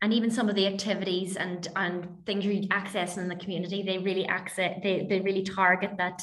And 0.00 0.12
even 0.12 0.30
some 0.30 0.48
of 0.48 0.54
the 0.54 0.66
activities 0.66 1.36
and 1.36 1.66
and 1.74 2.24
things 2.24 2.44
you 2.44 2.66
access 2.70 3.16
in 3.16 3.28
the 3.28 3.36
community 3.36 3.82
they 3.82 3.98
really 3.98 4.26
access 4.26 4.78
they, 4.82 5.06
they 5.08 5.20
really 5.20 5.42
target 5.42 5.92
that 5.98 6.22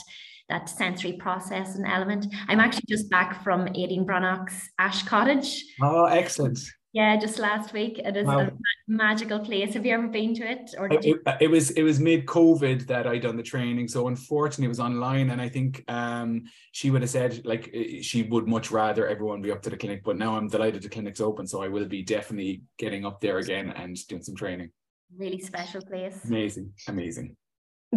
that 0.49 0.69
sensory 0.69 1.13
process 1.13 1.75
and 1.75 1.85
element 1.87 2.27
i'm 2.47 2.59
actually 2.59 2.85
just 2.87 3.09
back 3.09 3.43
from 3.43 3.67
Eadaoin 3.67 4.05
Bhreathnach's 4.05 4.69
ash 4.79 5.03
cottage 5.03 5.63
oh 5.81 6.05
excellent 6.05 6.59
yeah, 6.91 7.17
just 7.17 7.37
last 7.37 7.71
week. 7.71 7.99
It 7.99 8.17
is 8.17 8.25
wow. 8.25 8.39
a 8.39 8.51
magical 8.87 9.39
place. 9.39 9.75
Have 9.75 9.85
you 9.85 9.93
ever 9.93 10.07
been 10.07 10.33
to 10.35 10.49
it? 10.49 10.73
Or 10.77 10.87
did 10.87 11.05
you- 11.05 11.21
it, 11.27 11.37
it, 11.41 11.47
was 11.47 11.69
it 11.71 11.83
was 11.83 11.99
mid 11.99 12.25
COVID 12.25 12.87
that 12.87 13.05
I 13.05 13.19
done 13.19 13.37
the 13.37 13.43
training. 13.43 13.87
So 13.87 14.07
unfortunately, 14.07 14.65
it 14.65 14.69
was 14.69 14.79
online, 14.79 15.29
and 15.29 15.39
I 15.39 15.49
think 15.49 15.83
um, 15.87 16.45
she 16.71 16.89
would 16.89 17.01
have 17.01 17.11
said 17.11 17.45
like 17.45 17.75
she 18.01 18.23
would 18.23 18.47
much 18.47 18.71
rather 18.71 19.07
everyone 19.07 19.41
be 19.41 19.51
up 19.51 19.61
to 19.63 19.69
the 19.69 19.77
clinic. 19.77 20.03
But 20.03 20.17
now 20.17 20.35
I'm 20.35 20.47
delighted 20.47 20.81
the 20.81 20.89
clinic's 20.89 21.21
open, 21.21 21.45
so 21.45 21.61
I 21.61 21.67
will 21.67 21.85
be 21.85 22.01
definitely 22.01 22.63
getting 22.79 23.05
up 23.05 23.21
there 23.21 23.37
again 23.37 23.69
and 23.69 23.95
doing 24.07 24.23
some 24.23 24.35
training. 24.35 24.71
Really 25.15 25.39
special 25.39 25.81
place. 25.81 26.25
Amazing, 26.25 26.73
amazing. 26.87 27.35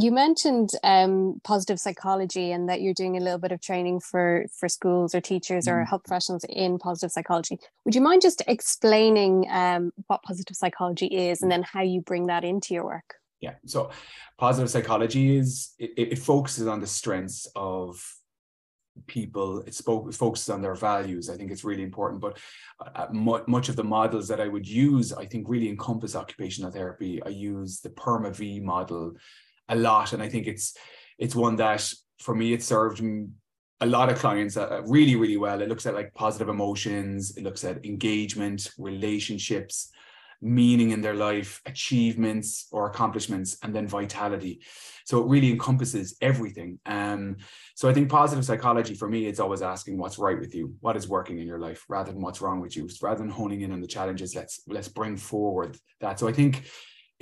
You 0.01 0.11
mentioned 0.11 0.71
um, 0.83 1.41
positive 1.45 1.79
psychology 1.79 2.51
and 2.51 2.69
that 2.69 2.81
you're 2.81 2.95
doing 2.95 3.17
a 3.19 3.21
little 3.21 3.39
bit 3.39 3.53
of 3.53 3.61
training 3.61 4.01
for 4.01 4.47
for 4.59 4.69
schools 4.69 5.15
or 5.15 5.21
teachers 5.21 5.67
mm. 5.67 5.73
or 5.73 5.85
health 5.85 6.05
professionals 6.05 6.45
in 6.49 6.79
positive 6.79 7.13
psychology. 7.13 7.59
Would 7.85 7.95
you 7.95 8.01
mind 8.01 8.23
just 8.23 8.43
explaining 8.47 9.47
um, 9.51 9.93
what 10.07 10.23
positive 10.23 10.57
psychology 10.57 11.07
is 11.07 11.43
and 11.43 11.51
then 11.51 11.63
how 11.63 11.83
you 11.83 12.01
bring 12.01 12.27
that 12.27 12.43
into 12.43 12.73
your 12.73 12.85
work? 12.85 13.15
Yeah, 13.41 13.55
so 13.67 13.91
positive 14.39 14.71
psychology 14.71 15.37
is 15.37 15.75
it, 15.79 15.93
it 15.97 16.19
focuses 16.19 16.67
on 16.67 16.81
the 16.81 16.87
strengths 16.87 17.47
of 17.55 18.03
people 19.07 19.61
it 19.63 19.75
spoke 19.75 20.07
it 20.09 20.15
focuses 20.15 20.51
on 20.51 20.61
their 20.61 20.75
values 20.75 21.31
i 21.31 21.37
think 21.37 21.51
it's 21.51 21.65
really 21.65 21.83
important 21.83 22.21
but 22.21 22.37
uh, 22.95 23.07
much 23.11 23.69
of 23.71 23.77
the 23.77 23.83
models 23.83 24.29
that 24.29 24.39
i 24.39 24.47
would 24.47 24.69
use 24.69 25.15
i 25.15 25.25
think 25.25 25.49
really 25.49 25.69
encompass 25.69 26.15
occupational 26.15 26.71
therapy 26.71 27.23
i 27.23 27.29
use 27.29 27.81
the 27.81 27.89
perma 27.89 28.35
v 28.35 28.61
model 28.61 29.15
a 29.69 29.77
lot, 29.77 30.13
and 30.13 30.23
I 30.23 30.29
think 30.29 30.47
it's 30.47 30.77
it's 31.19 31.35
one 31.35 31.57
that 31.57 31.93
for 32.19 32.35
me 32.35 32.53
it 32.53 32.63
served 32.63 33.03
a 33.81 33.87
lot 33.87 34.11
of 34.11 34.19
clients 34.19 34.57
uh, 34.57 34.83
really 34.87 35.17
really 35.17 35.37
well. 35.37 35.61
It 35.61 35.69
looks 35.69 35.87
at 35.87 35.95
like 35.95 36.15
positive 36.15 36.49
emotions, 36.49 37.37
it 37.37 37.43
looks 37.43 37.65
at 37.65 37.85
engagement, 37.85 38.71
relationships, 38.79 39.91
meaning 40.41 40.91
in 40.91 41.01
their 41.01 41.15
life, 41.15 41.61
achievements 41.67 42.67
or 42.73 42.89
accomplishments, 42.89 43.57
and 43.63 43.75
then 43.75 43.87
vitality. 43.87 44.61
So 45.05 45.23
it 45.23 45.29
really 45.29 45.51
encompasses 45.51 46.17
everything. 46.21 46.79
Um, 46.87 47.37
so 47.75 47.89
I 47.89 47.95
think 47.95 48.09
positive 48.09 48.45
psychology 48.45 48.95
for 48.95 49.09
me, 49.09 49.27
it's 49.27 49.41
always 49.41 49.63
asking 49.63 49.99
what's 49.99 50.19
right 50.19 50.39
with 50.39 50.55
you, 50.55 50.75
what 50.81 50.97
is 50.97 51.09
working 51.09 51.39
in 51.39 51.47
your 51.47 51.59
life, 51.59 51.85
rather 51.89 52.13
than 52.13 52.23
what's 52.23 52.41
wrong 52.41 52.61
with 52.61 52.77
you. 52.77 52.89
Rather 53.01 53.21
than 53.21 53.31
honing 53.31 53.63
in 53.63 53.73
on 53.73 53.81
the 53.81 53.87
challenges, 53.87 54.35
let's 54.35 54.63
let's 54.67 54.89
bring 54.89 55.17
forward 55.17 55.77
that. 56.01 56.19
So 56.19 56.29
I 56.29 56.33
think 56.33 56.65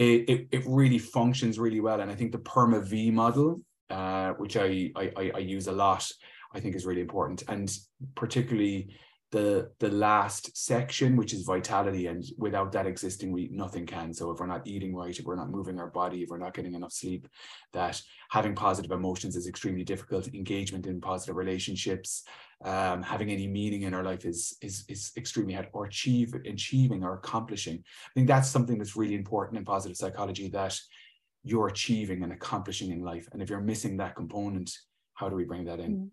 it, 0.01 0.31
it, 0.31 0.49
it 0.51 0.63
really 0.67 0.99
functions 0.99 1.59
really 1.59 1.81
well. 1.81 2.01
And 2.01 2.11
I 2.11 2.15
think 2.15 2.33
the 2.33 2.39
Perma 2.39 2.83
V 2.83 3.11
model, 3.11 3.61
uh, 3.91 4.31
which 4.33 4.57
I, 4.57 4.91
I, 4.97 5.31
I 5.35 5.39
use 5.39 5.67
a 5.67 5.73
lot, 5.73 6.11
I 6.55 6.61
think 6.61 6.75
is 6.75 6.87
really 6.87 7.03
important. 7.03 7.43
And 7.49 7.71
particularly 8.15 8.97
the 9.31 9.71
the 9.79 9.91
last 9.91 10.57
section, 10.57 11.17
which 11.17 11.35
is 11.35 11.43
vitality. 11.43 12.07
And 12.07 12.25
without 12.39 12.73
that 12.73 12.87
existing, 12.87 13.31
we 13.31 13.51
nothing 13.53 13.87
can. 13.87 14.13
So 14.13 14.31
if 14.31 14.41
we're 14.41 14.47
not 14.47 14.67
eating 14.67 14.95
right, 14.95 15.17
if 15.17 15.25
we're 15.25 15.37
not 15.37 15.51
moving 15.51 15.79
our 15.79 15.91
body, 15.91 16.23
if 16.23 16.31
we're 16.31 16.39
not 16.39 16.55
getting 16.55 16.75
enough 16.75 16.93
sleep, 16.93 17.29
that 17.73 18.01
having 18.31 18.55
positive 18.55 18.91
emotions 18.91 19.37
is 19.37 19.47
extremely 19.47 19.85
difficult. 19.85 20.35
Engagement 20.35 20.87
in 20.87 21.01
positive 21.01 21.37
relationships, 21.37 22.25
um, 22.65 23.03
having 23.03 23.31
any 23.31 23.47
meaning 23.47 23.83
in 23.83 23.95
our 23.95 24.03
life 24.03 24.25
is 24.25 24.57
is 24.61 24.85
is 24.89 25.13
extremely 25.17 25.55
hard. 25.55 25.69
Or 25.73 25.87
achieve 25.87 26.35
achieving 26.35 27.03
or 27.05 27.15
accomplishing. 27.15 27.77
I 27.79 28.11
think 28.15 28.29
that's 28.29 28.49
something 28.49 28.79
that's 28.79 28.97
really 28.97 29.15
important 29.15 29.59
in 29.59 29.65
positive 29.65 29.97
psychology 29.97 30.49
that 30.51 30.79
you're 31.43 31.69
achieving 31.69 32.23
and 32.23 32.33
accomplishing 32.33 32.91
in 32.91 33.01
life. 33.03 33.27
And 33.33 33.41
if 33.41 33.49
you're 33.49 33.61
missing 33.61 33.97
that 33.97 34.15
component, 34.15 34.71
how 35.15 35.29
do 35.29 35.37
we 35.37 35.45
bring 35.45 35.65
that 35.65 35.81
in? 35.81 35.97
Mm 35.97 36.11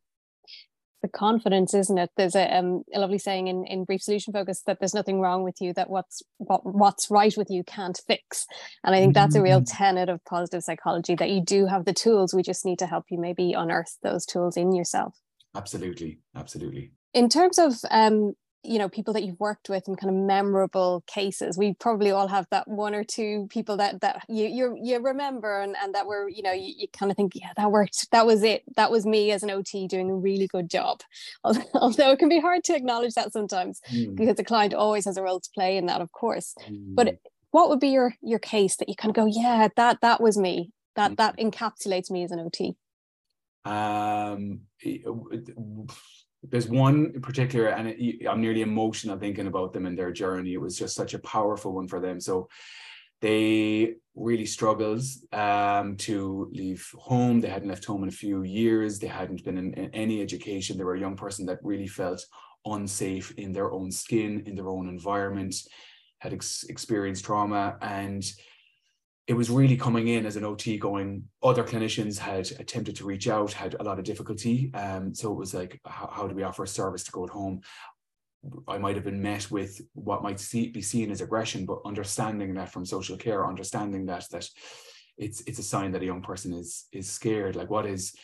the 1.02 1.08
confidence 1.08 1.74
isn't 1.74 1.98
it 1.98 2.10
there's 2.18 2.36
a, 2.36 2.58
um, 2.58 2.84
a 2.94 3.00
lovely 3.00 3.18
saying 3.18 3.48
in, 3.48 3.66
in 3.66 3.84
brief 3.84 4.02
solution 4.02 4.34
focus 4.34 4.64
that 4.66 4.80
there's 4.80 4.94
nothing 4.94 5.22
wrong 5.22 5.44
with 5.44 5.62
you 5.62 5.74
that 5.74 5.90
what's 5.90 6.24
what, 6.38 6.66
what's 6.66 7.12
right 7.12 7.36
with 7.38 7.50
you 7.50 7.64
can't 7.64 8.02
fix 8.08 8.46
and 8.84 8.96
i 8.96 9.00
think 9.00 9.14
that's 9.14 9.36
a 9.36 9.42
real 9.42 9.62
mm-hmm. 9.62 9.78
tenet 9.78 10.10
of 10.10 10.24
positive 10.26 10.64
psychology 10.64 11.16
that 11.16 11.30
you 11.30 11.42
do 11.42 11.66
have 11.66 11.86
the 11.86 11.94
tools 11.94 12.34
we 12.34 12.42
just 12.42 12.66
need 12.66 12.80
to 12.80 12.88
help 12.88 13.06
you 13.10 13.20
maybe 13.20 13.54
unearth 13.54 13.98
those 14.02 14.26
tools 14.26 14.58
in 14.58 14.74
yourself 14.74 15.16
absolutely 15.58 16.20
absolutely. 16.36 16.92
In 17.14 17.30
terms 17.30 17.58
of 17.58 17.74
um, 17.90 18.34
you 18.64 18.78
know 18.78 18.90
people 18.90 19.14
that 19.14 19.24
you've 19.24 19.40
worked 19.40 19.70
with 19.70 19.88
and 19.88 19.98
kind 19.98 20.10
of 20.10 20.22
memorable 20.22 21.04
cases 21.08 21.58
we 21.58 21.74
probably 21.74 22.12
all 22.12 22.28
have 22.28 22.46
that 22.52 22.68
one 22.68 22.94
or 22.94 23.04
two 23.04 23.48
people 23.50 23.78
that 23.78 24.02
that 24.02 24.24
you 24.28 24.46
you, 24.46 24.78
you 24.82 25.00
remember 25.00 25.62
and, 25.62 25.76
and 25.82 25.96
that 25.96 26.06
were 26.06 26.28
you 26.28 26.42
know 26.44 26.52
you, 26.52 26.74
you 26.78 26.88
kind 26.90 27.12
of 27.12 27.16
think 27.16 27.34
yeah 27.36 27.52
that 27.56 27.72
worked. 27.72 28.10
That 28.12 28.26
was 28.26 28.44
it. 28.44 28.64
That 28.76 28.92
was 28.92 29.06
me 29.06 29.32
as 29.32 29.44
an 29.44 29.50
ot 29.50 29.88
doing 29.88 30.10
a 30.10 30.16
really 30.16 30.48
good 30.48 30.70
job. 30.70 31.02
Although 31.44 32.12
it 32.12 32.20
can 32.20 32.30
be 32.30 32.40
hard 32.40 32.64
to 32.66 32.76
acknowledge 32.76 33.14
that 33.14 33.32
sometimes 33.32 33.80
mm. 33.92 34.16
because 34.16 34.36
the 34.36 34.44
client 34.44 34.74
always 34.74 35.06
has 35.06 35.18
a 35.18 35.24
role 35.24 35.40
to 35.40 35.50
play 35.54 35.78
in 35.78 35.86
that 35.86 36.02
of 36.02 36.12
course. 36.12 36.54
Mm. 36.68 36.96
but 36.96 37.18
what 37.52 37.70
would 37.70 37.80
be 37.80 37.90
your 37.90 38.14
your 38.22 38.40
case 38.40 38.76
that 38.78 38.90
you 38.90 38.96
kind 38.96 39.12
of 39.12 39.16
go 39.16 39.26
yeah 39.26 39.70
that 39.76 40.02
that 40.02 40.22
was 40.22 40.38
me. 40.38 40.72
That 40.96 41.12
mm. 41.12 41.18
that 41.18 41.38
encapsulates 41.38 42.12
me 42.12 42.24
as 42.24 42.32
an 42.32 42.40
ot 42.40 42.76
um 43.76 44.62
there's 46.44 46.68
one 46.68 47.12
in 47.16 47.22
particular, 47.22 47.68
and 47.68 47.88
I'm 48.30 48.42
nearly 48.42 48.62
emotional 48.62 49.18
thinking 49.18 49.48
about 49.48 49.74
them 49.74 49.86
and 49.86 49.98
their 49.98 50.12
journey. 50.12 50.54
It 50.54 50.62
was 50.62 50.78
just 50.78 50.96
such 50.96 51.14
a 51.14 51.20
powerful 51.20 51.74
one 51.74 51.88
for 51.88 52.00
them. 52.00 52.20
So 52.20 52.48
they 53.22 53.96
really 54.16 54.46
struggled 54.46 55.02
um, 55.34 55.98
to 55.98 56.50
leave 56.54 56.88
home. 56.96 57.42
They 57.42 57.50
hadn't 57.50 57.70
left 57.70 57.86
home 57.86 58.04
in 58.04 58.10
a 58.10 58.24
few 58.24 58.44
years. 58.44 59.00
They 59.00 59.08
hadn't 59.08 59.44
been 59.44 59.58
in, 59.58 59.74
in 59.74 59.90
any 59.94 60.22
education. 60.22 60.78
They 60.78 60.84
were 60.84 60.96
a 60.96 61.00
young 61.00 61.18
person 61.18 61.46
that 61.48 61.60
really 61.64 61.88
felt 61.88 62.24
unsafe 62.66 63.32
in 63.38 63.52
their 63.52 63.72
own 63.72 63.92
skin, 63.92 64.44
in 64.46 64.56
their 64.56 64.70
own 64.70 64.88
environment, 64.88 65.56
had 66.20 66.34
ex- 66.34 66.66
experienced 66.70 67.26
trauma, 67.26 67.78
and 67.82 68.24
it 69.28 69.34
was 69.34 69.50
really 69.50 69.76
coming 69.76 70.08
in 70.08 70.26
as 70.26 70.38
an 70.38 70.46
OT 70.46 70.78
going, 70.78 71.24
other 71.44 71.64
clinicians 71.64 72.18
had 72.18 72.50
attempted 72.60 72.96
to 72.96 73.06
reach 73.06 73.28
out, 73.28 73.52
had 73.52 73.76
a 73.78 73.84
lot 73.84 74.00
of 74.00 74.06
difficulty. 74.06 74.74
Um, 74.74 75.14
so 75.14 75.34
it 75.34 75.38
was 75.38 75.54
like, 75.54 75.82
how, 75.86 76.10
how 76.12 76.28
do 76.28 76.36
we 76.36 76.44
offer 76.44 76.64
a 76.64 76.68
service 76.68 77.04
to 77.04 77.12
go 77.12 77.26
at 77.26 77.30
home? 77.30 77.60
I 78.70 78.78
might 78.78 78.96
have 78.96 79.04
been 79.04 79.22
met 79.22 79.52
with 79.52 79.82
what 79.94 80.24
might 80.24 80.40
see, 80.40 80.70
be 80.70 80.82
seen 80.82 81.12
as 81.12 81.20
aggression, 81.20 81.66
but 81.66 81.82
understanding 81.86 82.54
that 82.54 82.72
from 82.72 82.86
social 82.86 83.18
care, 83.18 83.46
understanding 83.46 84.06
that 84.06 84.30
that 84.32 84.48
it's 85.18 85.42
it's 85.42 85.60
a 85.60 85.64
sign 85.64 85.92
that 85.92 86.04
a 86.04 86.06
young 86.06 86.22
person 86.22 86.54
is 86.54 86.86
is 86.94 87.10
scared. 87.10 87.58
Like 87.58 87.70
what 87.70 87.86
is 87.86 88.16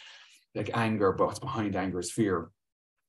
like 0.56 0.70
anger, 0.74 1.12
but 1.12 1.26
what's 1.28 1.40
behind 1.40 1.76
anger 1.76 2.00
is 2.00 2.12
fear 2.12 2.52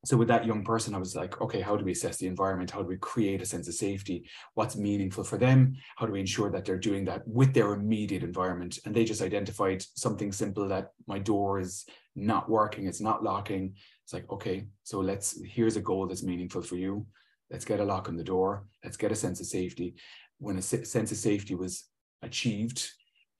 so 0.05 0.17
with 0.17 0.29
that 0.29 0.47
young 0.47 0.63
person 0.65 0.95
i 0.95 0.99
was 0.99 1.17
like 1.17 1.41
okay 1.41 1.61
how 1.61 1.77
do 1.77 1.85
we 1.85 1.93
assess 1.93 2.19
the 2.19 2.27
environment? 2.27 2.71
How 2.71 2.83
do 2.83 2.89
we 2.89 2.97
create 2.97 3.43
a 3.43 3.47
sense 3.47 3.69
of 3.69 3.75
safety? 3.75 4.29
What's 4.55 4.77
meaningful 4.77 5.25
for 5.25 5.39
them? 5.39 5.77
How 5.97 6.07
do 6.07 6.13
we 6.13 6.21
ensure 6.21 6.51
that 6.51 6.65
they're 6.65 6.79
doing 6.79 7.05
that 7.07 7.27
with 7.27 7.55
their 7.55 7.73
immediate 7.73 8.23
environment? 8.23 8.79
And 8.85 8.95
they 8.95 9.05
just 9.05 9.23
identified 9.23 9.85
something 9.95 10.33
simple 10.33 10.69
that 10.69 10.93
my 11.07 11.19
door 11.19 11.59
is 11.59 11.85
not 12.15 12.49
working 12.49 12.87
it's 12.87 13.01
not 13.01 13.25
locking. 13.25 13.75
It's 14.05 14.13
like 14.13 14.31
okay 14.31 14.67
so 14.83 15.01
let's 15.01 15.41
here's 15.45 15.77
a 15.77 15.81
goal 15.81 16.07
that's 16.07 16.23
meaningful 16.23 16.63
for 16.63 16.77
you. 16.77 17.07
Let's 17.51 17.65
get 17.65 17.81
a 17.81 17.85
lock 17.85 18.09
on 18.09 18.17
the 18.17 18.25
door. 18.25 18.67
Let's 18.83 18.97
get 18.97 19.13
a 19.13 19.17
sense 19.17 19.41
of 19.41 19.47
safety. 19.47 19.95
When 20.39 20.59
a 20.59 20.63
sense 20.63 21.13
of 21.13 21.17
safety 21.17 21.55
was 21.55 21.85
achieved 22.23 22.91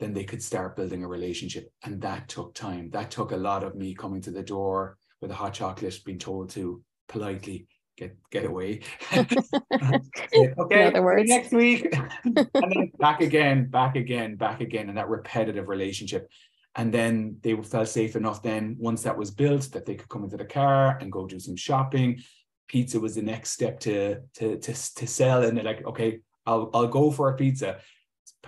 then 0.01 0.13
they 0.13 0.25
could 0.25 0.43
start 0.43 0.75
building 0.75 1.05
a 1.05 1.09
relationship. 1.09 1.73
And 1.85 2.03
that 2.03 2.29
took 2.29 2.53
time. 2.53 2.91
That 2.91 3.13
took 3.13 3.31
a 3.31 3.37
lot 3.37 3.63
of 3.63 3.77
me 3.77 3.95
coming 3.95 4.21
to 4.23 4.33
the 4.33 4.43
door 4.43 4.99
with 5.25 5.31
a 5.31 5.35
hot 5.35 5.55
chocolate, 5.55 5.99
being 6.05 6.19
told 6.19 6.51
to 6.51 6.83
politely 7.09 7.67
get 7.97 8.15
get 8.31 8.45
away. 8.45 8.81
okay, 9.17 10.93
next 11.25 11.53
week, 11.53 11.95
and 12.25 12.47
then 12.53 12.93
back 12.99 13.23
again, 13.23 13.71
back 13.71 13.97
again, 13.97 14.37
back 14.37 14.61
again, 14.61 14.91
and 14.91 14.99
that 14.99 15.09
repetitive 15.09 15.69
relationship. 15.69 16.29
And 16.77 16.93
then 16.93 17.39
they 17.43 17.55
felt 17.63 17.89
safe 17.89 18.17
enough. 18.17 18.43
Then 18.43 18.77
once 18.79 19.03
that 19.05 19.17
was 19.17 19.31
built, 19.31 19.73
that 19.73 19.87
they 19.87 19.95
could 19.95 20.11
come 20.11 20.25
into 20.25 20.37
the 20.37 20.45
car 20.45 20.99
and 21.01 21.11
go 21.11 21.27
do 21.27 21.41
some 21.41 21.57
shopping. 21.57 22.21
Pizza 22.69 23.01
was 23.01 23.15
the 23.15 23.23
next 23.23 23.51
step 23.51 23.81
to 23.81 24.21
to 24.35 24.59
to, 24.59 24.73
to 24.97 25.07
sell, 25.07 25.43
and 25.43 25.57
they're 25.57 25.65
like, 25.65 25.87
okay, 25.87 26.21
I'll 26.45 26.69
I'll 26.75 26.89
go 26.89 27.11
for 27.11 27.31
a 27.31 27.37
pizza. 27.37 27.79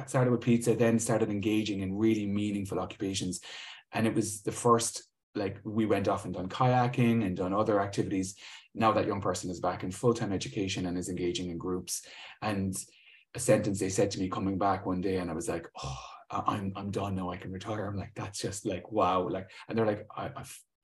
Started 0.06 0.30
with 0.30 0.42
pizza, 0.42 0.74
then 0.74 0.98
started 0.98 1.30
engaging 1.30 1.80
in 1.80 1.96
really 1.96 2.26
meaningful 2.26 2.78
occupations, 2.78 3.40
and 3.92 4.06
it 4.06 4.14
was 4.14 4.42
the 4.42 4.52
first 4.52 5.04
like 5.36 5.58
we 5.64 5.86
went 5.86 6.08
off 6.08 6.24
and 6.24 6.34
done 6.34 6.48
kayaking 6.48 7.24
and 7.24 7.36
done 7.36 7.52
other 7.52 7.80
activities. 7.80 8.36
Now 8.74 8.92
that 8.92 9.06
young 9.06 9.20
person 9.20 9.50
is 9.50 9.60
back 9.60 9.82
in 9.84 9.90
full-time 9.90 10.32
education 10.32 10.86
and 10.86 10.98
is 10.98 11.08
engaging 11.08 11.50
in 11.50 11.58
groups. 11.58 12.02
And 12.42 12.74
a 13.34 13.38
sentence 13.38 13.78
they 13.78 13.90
said 13.90 14.10
to 14.10 14.18
me 14.18 14.28
coming 14.28 14.56
back 14.56 14.86
one 14.86 15.02
day 15.02 15.18
and 15.18 15.30
i 15.30 15.34
was 15.34 15.46
like 15.46 15.68
oh 15.84 15.98
i'm 16.30 16.72
i'm 16.74 16.90
done 16.90 17.14
now 17.14 17.30
i 17.30 17.36
can 17.36 17.52
retire. 17.52 17.86
I'm 17.86 17.96
like 17.96 18.14
that's 18.14 18.40
just 18.40 18.66
like 18.66 18.90
wow. 18.90 19.28
Like 19.28 19.50
and 19.68 19.76
they're 19.76 19.86
like 19.86 20.06
i 20.16 20.30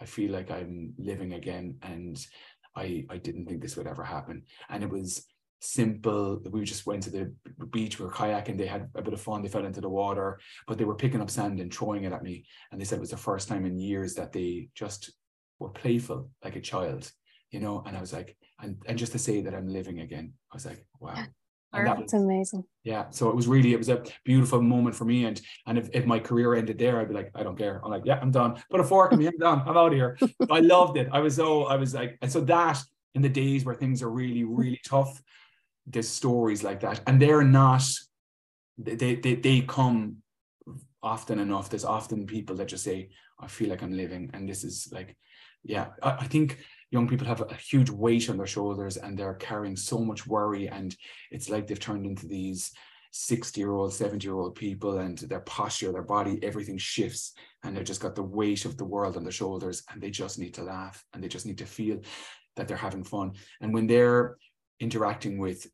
i 0.00 0.04
feel 0.04 0.32
like 0.32 0.50
i'm 0.50 0.92
living 0.98 1.32
again 1.32 1.76
and 1.82 2.18
i 2.76 3.04
i 3.08 3.16
didn't 3.16 3.46
think 3.46 3.62
this 3.62 3.76
would 3.76 3.86
ever 3.86 4.04
happen. 4.04 4.42
And 4.68 4.82
it 4.82 4.90
was 4.90 5.26
simple. 5.62 6.40
We 6.50 6.64
just 6.64 6.86
went 6.86 7.02
to 7.04 7.10
the 7.10 7.32
beach, 7.70 7.98
we 7.98 8.04
were 8.04 8.12
kayaking, 8.12 8.58
they 8.58 8.66
had 8.66 8.88
a 8.94 9.02
bit 9.02 9.14
of 9.14 9.20
fun, 9.20 9.42
they 9.42 9.48
fell 9.48 9.64
into 9.64 9.80
the 9.80 9.88
water, 9.88 10.40
but 10.66 10.78
they 10.78 10.84
were 10.84 10.94
picking 10.94 11.20
up 11.20 11.30
sand 11.30 11.60
and 11.60 11.72
throwing 11.72 12.04
it 12.04 12.12
at 12.12 12.22
me. 12.22 12.44
And 12.70 12.80
they 12.80 12.84
said 12.84 12.96
it 12.96 13.00
was 13.00 13.10
the 13.10 13.16
first 13.16 13.48
time 13.48 13.64
in 13.64 13.78
years 13.78 14.14
that 14.14 14.32
they 14.32 14.68
just 14.74 15.12
were 15.58 15.70
playful 15.70 16.30
like 16.44 16.56
a 16.56 16.60
child, 16.60 17.10
you 17.50 17.60
know. 17.60 17.82
And 17.86 17.96
I 17.96 18.00
was 18.00 18.12
like, 18.12 18.36
and, 18.60 18.76
and 18.86 18.98
just 18.98 19.12
to 19.12 19.18
say 19.18 19.40
that 19.42 19.54
I'm 19.54 19.68
living 19.68 20.00
again, 20.00 20.34
I 20.50 20.56
was 20.56 20.66
like, 20.66 20.86
wow. 21.00 21.24
And 21.74 21.86
that 21.86 21.96
That's 21.96 22.12
was, 22.12 22.22
amazing. 22.22 22.64
Yeah. 22.84 23.06
So 23.10 23.30
it 23.30 23.36
was 23.36 23.46
really, 23.48 23.72
it 23.72 23.78
was 23.78 23.88
a 23.88 24.04
beautiful 24.24 24.60
moment 24.60 24.94
for 24.94 25.06
me. 25.06 25.24
And 25.24 25.40
and 25.66 25.78
if, 25.78 25.88
if 25.94 26.04
my 26.04 26.18
career 26.18 26.54
ended 26.54 26.78
there, 26.78 27.00
I'd 27.00 27.08
be 27.08 27.14
like, 27.14 27.30
I 27.34 27.42
don't 27.42 27.56
care. 27.56 27.80
I'm 27.82 27.90
like, 27.90 28.02
yeah, 28.04 28.18
I'm 28.20 28.30
done. 28.30 28.62
Put 28.70 28.80
a 28.80 28.84
fork 28.84 29.12
in 29.12 29.18
me, 29.18 29.26
I'm 29.26 29.38
done. 29.38 29.62
I'm 29.66 29.76
out 29.76 29.86
of 29.86 29.94
here. 29.94 30.18
I 30.50 30.60
loved 30.60 30.98
it. 30.98 31.08
I 31.12 31.20
was 31.20 31.36
so, 31.36 31.64
I 31.64 31.76
was 31.76 31.94
like, 31.94 32.18
and 32.20 32.30
so 32.30 32.42
that 32.42 32.82
in 33.14 33.22
the 33.22 33.28
days 33.28 33.64
where 33.64 33.74
things 33.74 34.02
are 34.02 34.10
really, 34.10 34.44
really 34.44 34.80
tough, 34.84 35.22
there's 35.86 36.08
stories 36.08 36.62
like 36.62 36.80
that 36.80 37.00
and 37.06 37.20
they're 37.20 37.44
not 37.44 37.82
they, 38.78 39.16
they 39.16 39.34
they 39.34 39.60
come 39.60 40.16
often 41.02 41.38
enough. 41.38 41.68
There's 41.68 41.84
often 41.84 42.26
people 42.26 42.56
that 42.56 42.68
just 42.68 42.84
say 42.84 43.10
i 43.40 43.46
feel 43.48 43.68
like 43.68 43.82
i'm 43.82 43.92
living 43.92 44.30
and 44.34 44.48
this 44.48 44.62
is 44.62 44.88
like 44.92 45.16
yeah 45.64 45.88
i, 46.02 46.10
I 46.10 46.24
think 46.24 46.58
young 46.90 47.08
people 47.08 47.26
have 47.26 47.40
a 47.40 47.54
huge 47.54 47.90
weight 47.90 48.30
on 48.30 48.36
their 48.36 48.46
shoulders 48.46 48.96
and 48.96 49.18
they're 49.18 49.34
carrying 49.34 49.76
so 49.76 49.98
much 49.98 50.26
worry 50.26 50.68
and 50.68 50.94
it's 51.30 51.48
like 51.48 51.66
they've 51.66 51.80
turned 51.80 52.06
into 52.06 52.26
these 52.28 52.70
60 53.10 53.60
year 53.60 53.72
old 53.72 53.92
70 53.92 54.24
year 54.24 54.36
old 54.36 54.54
people 54.54 54.98
and 54.98 55.18
their 55.18 55.40
posture 55.40 55.90
their 55.90 56.02
body 56.02 56.38
everything 56.42 56.78
shifts 56.78 57.34
and 57.64 57.76
they've 57.76 57.84
just 57.84 58.00
got 58.00 58.14
the 58.14 58.22
weight 58.22 58.64
of 58.64 58.76
the 58.76 58.84
world 58.84 59.16
on 59.16 59.24
their 59.24 59.32
shoulders 59.32 59.82
and 59.90 60.00
they 60.00 60.10
just 60.10 60.38
need 60.38 60.54
to 60.54 60.62
laugh 60.62 61.04
and 61.12 61.22
they 61.22 61.28
just 61.28 61.46
need 61.46 61.58
to 61.58 61.66
feel 61.66 62.00
that 62.56 62.68
they're 62.68 62.76
having 62.76 63.04
fun. 63.04 63.32
And 63.60 63.72
when 63.72 63.86
they're 63.86 64.36
interacting 64.82 65.38
with 65.38 65.66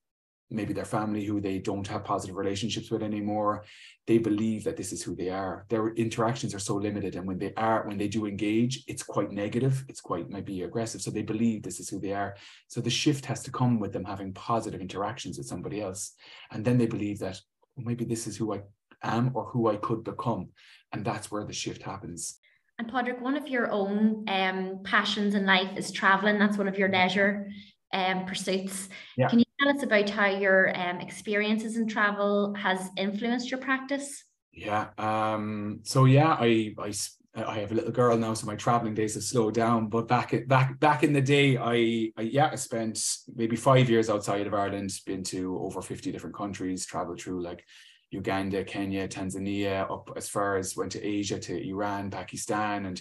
maybe 0.50 0.72
their 0.72 0.84
family 0.84 1.24
who 1.24 1.40
they 1.40 1.58
don't 1.58 1.86
have 1.86 2.04
positive 2.04 2.36
relationships 2.36 2.90
with 2.90 3.02
anymore. 3.02 3.64
They 4.06 4.18
believe 4.18 4.64
that 4.64 4.76
this 4.76 4.92
is 4.92 5.02
who 5.02 5.14
they 5.14 5.28
are. 5.28 5.66
Their 5.68 5.88
interactions 5.88 6.54
are 6.54 6.58
so 6.58 6.76
limited 6.76 7.16
and 7.16 7.26
when 7.26 7.38
they 7.38 7.52
are 7.56 7.86
when 7.86 7.98
they 7.98 8.08
do 8.08 8.26
engage 8.26 8.84
it's 8.86 9.02
quite 9.02 9.30
negative. 9.30 9.84
It's 9.88 10.00
quite 10.00 10.30
maybe 10.30 10.62
aggressive. 10.62 11.02
So 11.02 11.10
they 11.10 11.22
believe 11.22 11.62
this 11.62 11.80
is 11.80 11.88
who 11.88 12.00
they 12.00 12.12
are. 12.12 12.36
So 12.68 12.80
the 12.80 12.90
shift 12.90 13.26
has 13.26 13.42
to 13.42 13.50
come 13.50 13.78
with 13.78 13.92
them 13.92 14.04
having 14.04 14.32
positive 14.32 14.80
interactions 14.80 15.36
with 15.36 15.46
somebody 15.46 15.80
else. 15.82 16.12
And 16.50 16.64
then 16.64 16.78
they 16.78 16.86
believe 16.86 17.18
that 17.18 17.38
well, 17.76 17.86
maybe 17.86 18.04
this 18.04 18.26
is 18.26 18.36
who 18.36 18.54
i 18.54 18.60
am 19.02 19.30
or 19.34 19.44
who 19.44 19.68
i 19.68 19.76
could 19.76 20.02
become. 20.02 20.48
And 20.92 21.04
that's 21.04 21.30
where 21.30 21.44
the 21.44 21.52
shift 21.52 21.82
happens. 21.82 22.38
And 22.78 22.88
Padraig, 22.88 23.20
one 23.20 23.36
of 23.36 23.48
your 23.48 23.70
own 23.72 24.24
um, 24.28 24.80
passions 24.84 25.34
in 25.34 25.44
life 25.44 25.76
is 25.76 25.90
traveling. 25.90 26.38
That's 26.38 26.56
one 26.56 26.68
of 26.68 26.78
your 26.78 26.88
leisure 26.88 27.50
um, 27.92 28.26
pursuits. 28.26 28.88
Yeah. 29.16 29.28
Can 29.28 29.38
you 29.40 29.44
tell 29.60 29.76
us 29.76 29.82
about 29.82 30.10
how 30.10 30.26
your 30.26 30.76
um, 30.78 31.00
experiences 31.00 31.76
in 31.76 31.86
travel 31.86 32.54
has 32.54 32.90
influenced 32.96 33.50
your 33.50 33.60
practice? 33.60 34.24
Yeah. 34.52 34.88
Um, 34.98 35.80
so 35.84 36.04
yeah, 36.04 36.36
I, 36.38 36.74
I 36.78 36.92
I 37.34 37.58
have 37.58 37.70
a 37.70 37.74
little 37.74 37.92
girl 37.92 38.16
now, 38.16 38.34
so 38.34 38.46
my 38.46 38.56
traveling 38.56 38.94
days 38.94 39.14
have 39.14 39.22
slowed 39.22 39.54
down. 39.54 39.88
But 39.88 40.08
back 40.08 40.34
back 40.48 40.80
back 40.80 41.04
in 41.04 41.12
the 41.12 41.20
day, 41.20 41.56
I, 41.56 42.10
I 42.16 42.22
yeah, 42.22 42.50
I 42.52 42.56
spent 42.56 43.00
maybe 43.34 43.54
five 43.56 43.88
years 43.88 44.10
outside 44.10 44.46
of 44.46 44.54
Ireland, 44.54 44.90
been 45.06 45.22
to 45.24 45.58
over 45.58 45.80
fifty 45.80 46.10
different 46.10 46.36
countries, 46.36 46.86
traveled 46.86 47.20
through 47.20 47.42
like 47.42 47.64
Uganda, 48.10 48.64
Kenya, 48.64 49.06
Tanzania, 49.06 49.88
up 49.90 50.10
as 50.16 50.28
far 50.28 50.56
as 50.56 50.76
went 50.76 50.92
to 50.92 51.04
Asia, 51.04 51.38
to 51.38 51.68
Iran, 51.68 52.10
Pakistan, 52.10 52.86
and 52.86 53.00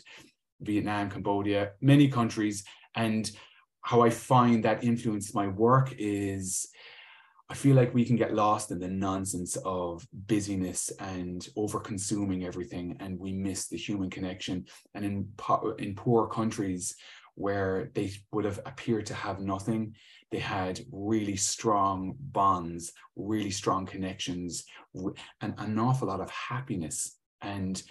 Vietnam, 0.62 1.10
Cambodia, 1.10 1.72
many 1.82 2.08
countries. 2.08 2.64
And 2.96 3.30
how 3.88 4.02
I 4.02 4.10
find 4.10 4.66
that 4.66 4.84
influenced 4.84 5.34
my 5.34 5.48
work 5.48 5.94
is 5.98 6.68
I 7.50 7.54
feel 7.54 7.74
like 7.74 7.94
we 7.94 8.04
can 8.04 8.18
get 8.18 8.34
lost 8.34 8.70
in 8.70 8.80
the 8.80 8.90
nonsense 8.90 9.56
of 9.64 10.06
busyness 10.12 10.92
and 11.00 11.48
over 11.56 11.80
consuming 11.80 12.44
everything, 12.44 12.98
and 13.00 13.18
we 13.18 13.32
miss 13.32 13.70
the 13.70 13.78
human 13.78 14.10
connection. 14.10 14.66
And 14.94 15.06
in 15.06 15.16
in 15.80 15.96
poor 15.96 16.28
countries 16.28 16.96
where 17.36 17.90
they 17.96 18.12
would 18.34 18.44
have 18.44 18.60
appeared 18.66 19.06
to 19.06 19.14
have 19.14 19.40
nothing, 19.40 19.96
they 20.32 20.40
had 20.40 20.82
really 20.92 21.38
strong 21.38 22.14
bonds, 22.20 22.92
really 23.16 23.52
strong 23.52 23.86
connections, 23.86 24.66
and 25.40 25.54
an 25.58 25.80
awful 25.80 26.10
lot 26.10 26.20
of 26.20 26.30
happiness. 26.30 27.18
And 27.42 27.82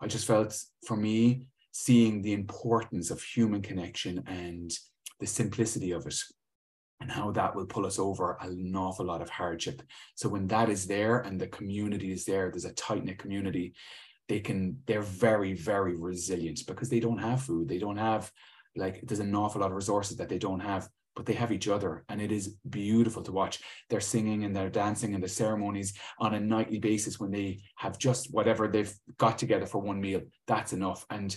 I 0.00 0.06
just 0.06 0.26
felt, 0.26 0.58
for 0.86 0.96
me, 0.96 1.48
seeing 1.72 2.22
the 2.22 2.32
importance 2.32 3.10
of 3.10 3.22
human 3.22 3.60
connection 3.60 4.22
and 4.26 4.70
the 5.22 5.28
simplicity 5.28 5.92
of 5.92 6.04
it 6.04 6.16
and 7.00 7.08
how 7.08 7.30
that 7.30 7.54
will 7.54 7.64
pull 7.64 7.86
us 7.86 7.98
over 7.98 8.36
an 8.40 8.74
awful 8.74 9.06
lot 9.06 9.22
of 9.22 9.30
hardship. 9.30 9.80
So 10.16 10.28
when 10.28 10.48
that 10.48 10.68
is 10.68 10.84
there 10.84 11.20
and 11.20 11.40
the 11.40 11.46
community 11.46 12.12
is 12.12 12.24
there, 12.24 12.50
there's 12.50 12.64
a 12.64 12.72
tight 12.72 13.04
knit 13.04 13.18
community. 13.18 13.72
They 14.28 14.40
can 14.40 14.78
they're 14.86 15.02
very 15.02 15.52
very 15.52 15.96
resilient 15.96 16.60
because 16.66 16.88
they 16.88 16.98
don't 16.98 17.18
have 17.18 17.40
food. 17.40 17.68
They 17.68 17.78
don't 17.78 17.98
have 17.98 18.32
like 18.74 19.00
there's 19.04 19.20
an 19.20 19.34
awful 19.36 19.60
lot 19.60 19.70
of 19.70 19.76
resources 19.76 20.16
that 20.16 20.28
they 20.28 20.38
don't 20.38 20.60
have, 20.60 20.88
but 21.14 21.24
they 21.24 21.34
have 21.34 21.52
each 21.52 21.68
other, 21.68 22.04
and 22.08 22.20
it 22.20 22.32
is 22.32 22.56
beautiful 22.68 23.22
to 23.22 23.32
watch. 23.32 23.60
They're 23.90 24.00
singing 24.00 24.44
and 24.44 24.56
they're 24.56 24.70
dancing 24.70 25.14
and 25.14 25.22
the 25.22 25.28
ceremonies 25.28 25.94
on 26.18 26.34
a 26.34 26.40
nightly 26.40 26.80
basis 26.80 27.20
when 27.20 27.30
they 27.30 27.62
have 27.76 27.96
just 27.98 28.32
whatever 28.32 28.66
they've 28.66 28.94
got 29.18 29.38
together 29.38 29.66
for 29.66 29.78
one 29.78 30.00
meal. 30.00 30.22
That's 30.48 30.72
enough 30.72 31.06
and 31.10 31.36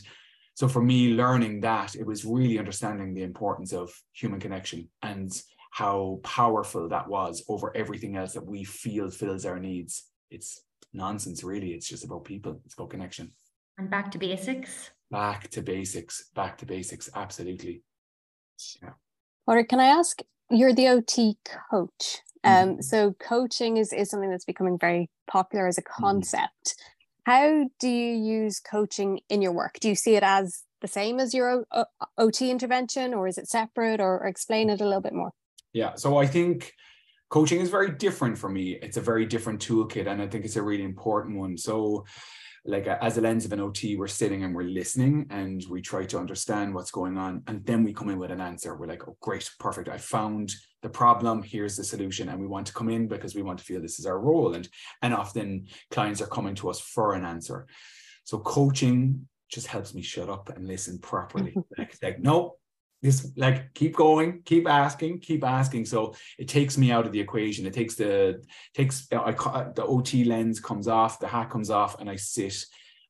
so 0.56 0.70
for 0.70 0.82
me 0.82 1.10
learning 1.10 1.60
that 1.62 1.96
it 1.96 2.06
was 2.06 2.26
really 2.26 2.58
understanding 2.58 3.14
the 3.14 3.24
importance 3.24 3.74
of 3.74 3.92
human 4.14 4.40
connection 4.40 4.90
and 5.04 5.32
how 5.72 6.22
powerful 6.24 6.88
that 6.88 7.10
was 7.10 7.44
over 7.50 7.76
everything 7.76 8.16
else 8.16 8.34
that 8.34 8.46
we 8.46 8.64
feel 8.64 9.10
fills 9.10 9.46
our 9.46 9.60
needs. 9.60 10.06
It's 10.32 10.62
nonsense 10.94 11.44
really. 11.44 11.74
It's 11.74 11.90
just 11.90 12.06
about 12.06 12.24
people. 12.24 12.62
It's 12.66 12.74
about 12.74 12.90
connection. 12.90 13.34
And 13.78 13.90
back 13.90 14.10
to 14.12 14.18
basics. 14.18 14.92
Back 15.12 15.50
to 15.50 15.62
basics. 15.62 16.30
Back 16.34 16.58
to 16.60 16.66
basics. 16.66 17.10
Absolutely. 17.14 17.84
Yeah. 18.82 18.94
Or 19.48 19.62
can 19.66 19.82
i 19.82 19.88
ask 19.88 20.22
you're 20.50 20.74
the 20.74 20.88
ot 20.88 21.36
coach. 21.70 22.22
Um, 22.46 22.54
mm-hmm. 22.54 22.82
so 22.82 23.14
coaching 23.20 23.76
is, 23.76 23.92
is 23.92 24.10
something 24.10 24.30
that's 24.30 24.46
becoming 24.46 24.78
very 24.80 25.10
popular 25.28 25.68
as 25.68 25.78
a 25.78 25.82
mm-hmm. 25.82 26.04
concept 26.04 26.76
how 27.26 27.70
do 27.80 27.90
you 27.90 28.14
use 28.16 28.60
coaching 28.60 29.20
in 29.30 29.42
your 29.42 29.52
work? 29.52 29.80
Do 29.80 29.90
you 29.90 29.96
see 29.96 30.16
it 30.16 30.24
as 30.24 30.64
the 30.82 30.88
same 30.88 31.20
as 31.20 31.34
your 31.34 31.66
OT 32.18 32.52
intervention, 32.52 33.14
or 33.14 33.28
is 33.28 33.38
it 33.38 33.48
separate, 33.48 34.00
or, 34.00 34.20
or 34.20 34.28
explain 34.28 34.70
it 34.70 34.82
a 34.82 34.86
little 34.86 35.02
bit 35.02 35.14
more? 35.14 35.32
Yeah, 35.74 35.96
so 35.96 36.18
I 36.18 36.28
think 36.28 36.74
coaching 37.30 37.62
is 37.62 37.70
very 37.70 37.92
different 37.92 38.38
for 38.38 38.50
me. 38.50 38.78
It's 38.82 38.98
a 38.98 39.02
very 39.02 39.26
different 39.26 39.60
toolkit, 39.60 40.08
and 40.08 40.22
I 40.22 40.28
think 40.28 40.46
it's 40.46 40.56
a 40.56 40.62
really 40.62 40.84
important 40.84 41.38
one. 41.38 41.58
So, 41.58 42.06
like 42.66 42.88
uh, 42.88 42.98
as 43.02 43.18
a 43.18 43.22
lens 43.22 43.46
of 43.46 43.54
an 43.54 43.60
OT, 43.60 43.96
we're 43.96 44.08
sitting 44.08 44.44
and 44.44 44.56
we're 44.56 44.64
listening 44.64 45.28
and 45.30 45.64
we 45.70 45.82
try 45.82 46.06
to 46.06 46.18
understand 46.18 46.74
what's 46.74 46.92
going 46.92 47.18
on. 47.18 47.44
And 47.48 47.64
then 47.66 47.84
we 47.84 47.94
come 47.94 48.10
in 48.10 48.18
with 48.18 48.32
an 48.32 48.42
answer. 48.42 48.76
We're 48.76 48.88
like, 48.88 49.08
oh, 49.08 49.16
great, 49.22 49.50
perfect. 49.60 49.88
I 49.88 49.98
found 49.98 50.52
the 50.82 50.90
problem, 50.90 51.44
here's 51.44 51.78
the 51.78 51.84
solution. 51.84 52.30
And 52.30 52.40
we 52.40 52.48
want 52.48 52.66
to 52.68 52.74
come 52.74 52.90
in 52.90 53.08
because 53.08 53.36
we 53.36 53.44
want 53.44 53.60
to 53.60 53.66
feel 53.66 53.82
this 53.82 54.00
is 54.00 54.08
our 54.08 54.20
role. 54.20 54.56
And, 54.56 54.68
and 55.04 55.14
often 55.14 55.68
clients 55.92 56.22
are 56.22 56.28
coming 56.28 56.56
to 56.56 56.70
us 56.70 56.80
for 56.80 57.14
an 57.14 57.24
answer. 57.24 57.68
So 58.24 58.40
coaching 58.40 59.28
just 59.52 59.68
helps 59.68 59.94
me 59.94 60.02
shut 60.02 60.30
up 60.30 60.50
and 60.50 60.68
listen 60.68 60.98
properly. 60.98 61.56
like, 61.78 61.96
like, 62.02 62.20
no, 62.20 62.56
this 63.06 63.32
like 63.38 63.74
keep 63.74 63.96
going 63.96 64.42
keep 64.44 64.68
asking 64.68 65.20
keep 65.20 65.44
asking. 65.44 65.86
So 65.86 66.16
it 66.38 66.48
takes 66.48 66.78
me 66.78 66.92
out 66.92 67.06
of 67.06 67.12
the 67.12 67.20
equation. 67.20 67.66
It 67.66 67.74
takes 67.74 67.96
the 67.96 68.44
takes 68.74 69.08
uh, 69.14 69.22
I, 69.22 69.32
the 69.76 69.86
ot 69.86 70.14
lens 70.26 70.60
comes 70.60 70.88
off 70.88 71.20
the 71.20 71.28
hat 71.28 71.50
comes 71.50 71.70
off 71.70 72.00
and 72.00 72.10
i 72.10 72.16
sit 72.16 72.66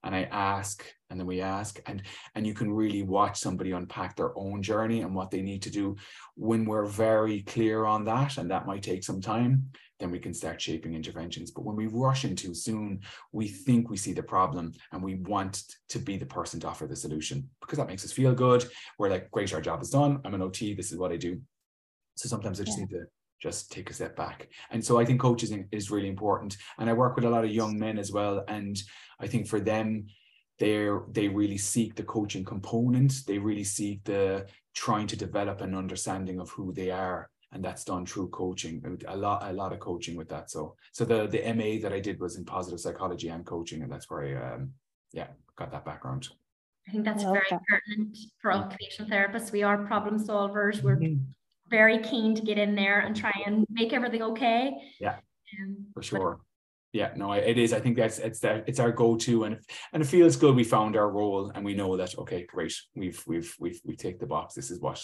and 0.05 0.15
I 0.15 0.23
ask 0.31 0.86
and 1.10 1.19
then 1.19 1.27
we 1.27 1.41
ask 1.41 1.81
and 1.88 2.03
and 2.36 2.45
you 2.45 2.53
can 2.53 2.71
really 2.71 3.01
watch 3.01 3.39
somebody 3.39 3.71
unpack 3.71 4.15
their 4.15 4.38
own 4.38 4.62
journey 4.62 5.01
and 5.01 5.15
what 5.15 5.31
they 5.31 5.41
need 5.41 5.63
to 5.63 5.71
do 5.71 5.95
when 6.36 6.65
we're 6.65 6.86
very 6.86 7.41
clear 7.41 7.86
on 7.86 8.05
that 8.05 8.38
and 8.38 8.51
that 8.51 8.67
might 8.67 8.84
take 8.84 9.03
some 9.03 9.19
time 9.19 9.71
then 9.99 10.12
we 10.12 10.19
can 10.19 10.34
start 10.34 10.62
shaping 10.62 10.93
interventions 10.93 11.51
but 11.51 11.63
when 11.63 11.75
we 11.75 11.88
rush 11.88 12.25
in 12.25 12.36
too 12.36 12.53
soon 12.53 12.99
we 13.31 13.47
think 13.47 13.89
we 13.89 13.97
see 13.97 14.13
the 14.13 14.23
problem 14.23 14.71
and 14.91 15.03
we 15.03 15.15
want 15.15 15.63
to 15.89 15.99
be 15.99 16.17
the 16.17 16.25
person 16.25 16.60
to 16.60 16.67
offer 16.67 16.88
the 16.88 16.95
solution 16.95 17.49
because 17.62 17.77
that 17.77 17.88
makes 17.88 18.05
us 18.05 18.12
feel 18.12 18.34
good 18.34 18.65
we're 18.97 19.10
like 19.10 19.29
great 19.31 19.53
our 19.53 19.62
job 19.62 19.81
is 19.81 19.89
done 19.89 20.19
i'm 20.25 20.34
an 20.34 20.41
ot 20.41 20.75
this 20.75 20.91
is 20.91 20.97
what 20.97 21.12
i 21.12 21.17
do 21.17 21.39
so 22.15 22.27
sometimes 22.27 22.60
i 22.60 22.63
just 22.63 22.77
yeah. 22.77 22.86
need 22.86 22.91
to 22.91 23.05
just 23.41 23.71
take 23.71 23.89
a 23.89 23.93
step 23.93 24.15
back. 24.15 24.49
And 24.71 24.84
so 24.84 24.99
I 24.99 25.05
think 25.05 25.19
coaching 25.19 25.67
is 25.71 25.91
really 25.91 26.08
important. 26.08 26.58
And 26.79 26.89
I 26.89 26.93
work 26.93 27.15
with 27.15 27.25
a 27.25 27.29
lot 27.29 27.45
of 27.45 27.51
young 27.51 27.77
men 27.77 27.99
as 27.99 28.12
well. 28.12 28.43
And 28.47 28.81
I 29.19 29.27
think 29.27 29.47
for 29.47 29.60
them, 29.60 30.08
they're 30.58 31.01
they 31.12 31.27
really 31.27 31.58
seek 31.58 31.95
the 31.95 32.03
coaching 32.03 32.45
component. 32.45 33.13
They 33.27 33.38
really 33.38 33.65
seek 33.65 34.03
the 34.05 34.47
trying 34.73 35.08
to 35.08 35.17
develop 35.17 35.62
an 35.62 35.75
understanding 35.75 36.39
of 36.39 36.49
who 36.49 36.73
they 36.73 36.91
are. 36.91 37.29
And 37.55 37.63
that's 37.63 37.83
done 37.83 38.05
through 38.05 38.27
coaching. 38.29 38.83
A 39.07 39.15
lot, 39.15 39.49
a 39.49 39.53
lot 39.53 39.73
of 39.73 39.79
coaching 39.79 40.15
with 40.15 40.29
that. 40.29 40.51
So 40.51 40.75
so 40.91 41.05
the 41.05 41.25
the 41.25 41.41
MA 41.53 41.81
that 41.81 41.93
I 41.93 41.99
did 41.99 42.19
was 42.19 42.35
in 42.35 42.45
positive 42.45 42.79
psychology 42.79 43.29
and 43.29 43.45
coaching, 43.45 43.81
and 43.81 43.91
that's 43.91 44.09
where 44.09 44.23
I 44.23 44.53
um 44.53 44.71
yeah, 45.13 45.27
got 45.55 45.71
that 45.71 45.85
background. 45.85 46.27
I 46.87 46.91
think 46.91 47.05
that's 47.05 47.23
very 47.23 47.47
that. 47.49 47.61
pertinent 47.69 48.15
for 48.41 48.51
occupational 48.51 49.09
therapists. 49.09 49.51
We 49.51 49.63
are 49.63 49.77
problem 49.85 50.23
solvers. 50.23 50.83
We're 50.83 50.97
mm-hmm 50.97 51.31
very 51.69 51.99
keen 51.99 52.35
to 52.35 52.41
get 52.41 52.57
in 52.57 52.75
there 52.75 52.99
and 52.99 53.15
try 53.15 53.33
and 53.45 53.65
make 53.69 53.93
everything 53.93 54.21
okay. 54.21 54.73
Yeah, 54.99 55.15
um, 55.59 55.87
for 55.93 56.03
sure. 56.03 56.39
yeah, 56.93 57.11
no, 57.15 57.31
it 57.33 57.57
is. 57.57 57.73
I 57.73 57.79
think 57.79 57.97
that's 57.97 58.19
it's 58.19 58.39
that 58.41 58.65
it's 58.67 58.79
our 58.79 58.91
go-to, 58.91 59.45
and 59.45 59.55
if, 59.55 59.65
and 59.93 60.03
it 60.03 60.05
feels 60.05 60.35
good. 60.35 60.55
We 60.55 60.63
found 60.63 60.95
our 60.95 61.09
role, 61.09 61.51
and 61.53 61.65
we 61.65 61.73
know 61.73 61.97
that 61.97 62.17
okay, 62.19 62.45
great. 62.45 62.73
We've 62.95 63.21
we've 63.27 63.55
we've 63.59 63.81
we 63.83 63.95
take 63.95 64.19
the 64.19 64.27
box. 64.27 64.53
This 64.53 64.71
is 64.71 64.79
what 64.79 65.03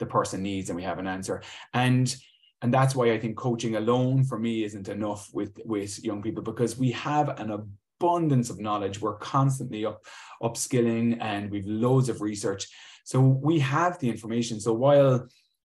the 0.00 0.06
person 0.06 0.42
needs, 0.42 0.68
and 0.68 0.76
we 0.76 0.82
have 0.82 0.98
an 0.98 1.06
answer. 1.06 1.42
And 1.72 2.14
and 2.62 2.74
that's 2.74 2.94
why 2.94 3.12
I 3.12 3.18
think 3.18 3.36
coaching 3.36 3.76
alone 3.76 4.24
for 4.24 4.38
me 4.38 4.64
isn't 4.64 4.88
enough 4.88 5.30
with 5.32 5.58
with 5.64 6.02
young 6.04 6.22
people 6.22 6.42
because 6.42 6.76
we 6.76 6.90
have 6.92 7.28
an 7.40 7.50
abundance 7.52 8.50
of 8.50 8.58
knowledge. 8.58 9.00
We're 9.00 9.16
constantly 9.18 9.86
up 9.86 10.04
upskilling, 10.42 11.18
and 11.20 11.50
we've 11.50 11.66
loads 11.66 12.08
of 12.08 12.20
research. 12.20 12.66
So 13.04 13.20
we 13.20 13.60
have 13.60 13.98
the 13.98 14.10
information. 14.10 14.60
So 14.60 14.72
while 14.72 15.28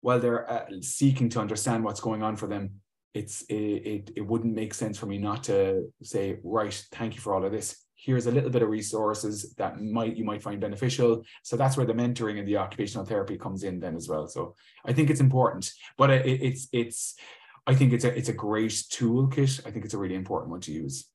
while 0.01 0.19
they're 0.19 0.49
uh, 0.51 0.65
seeking 0.81 1.29
to 1.29 1.39
understand 1.39 1.83
what's 1.83 2.01
going 2.01 2.23
on 2.23 2.35
for 2.35 2.47
them, 2.47 2.81
it's 3.13 3.43
it, 3.43 3.55
it, 3.55 4.11
it 4.17 4.21
wouldn't 4.21 4.55
make 4.55 4.73
sense 4.73 4.97
for 4.97 5.05
me 5.05 5.17
not 5.17 5.43
to 5.45 5.89
say, 6.01 6.39
right, 6.43 6.73
thank 6.91 7.15
you 7.15 7.21
for 7.21 7.33
all 7.33 7.45
of 7.45 7.51
this. 7.51 7.82
Here's 8.03 8.27
a 8.27 8.31
little 8.31 8.49
bit 8.49 8.61
of 8.61 8.69
resources 8.69 9.53
that 9.53 9.81
might 9.81 10.17
you 10.17 10.25
might 10.25 10.43
find 10.43 10.59
beneficial. 10.59 11.23
So 11.41 11.55
that's 11.55 11.77
where 11.77 11.85
the 11.85 11.93
mentoring 11.93 12.37
and 12.37 12.45
the 12.45 12.57
occupational 12.57 13.05
therapy 13.05 13.37
comes 13.37 13.63
in 13.63 13.79
then 13.79 13.95
as 13.95 14.09
well. 14.09 14.27
So 14.27 14.55
I 14.85 14.91
think 14.91 15.09
it's 15.09 15.21
important, 15.21 15.71
but 15.97 16.09
it, 16.09 16.25
it's 16.25 16.67
it's 16.73 17.15
I 17.65 17.75
think 17.75 17.93
it's 17.93 18.03
a 18.03 18.13
it's 18.13 18.27
a 18.27 18.33
great 18.33 18.71
toolkit. 18.71 19.65
I 19.65 19.71
think 19.71 19.85
it's 19.85 19.93
a 19.93 19.97
really 19.97 20.15
important 20.15 20.51
one 20.51 20.59
to 20.61 20.73
use. 20.73 21.07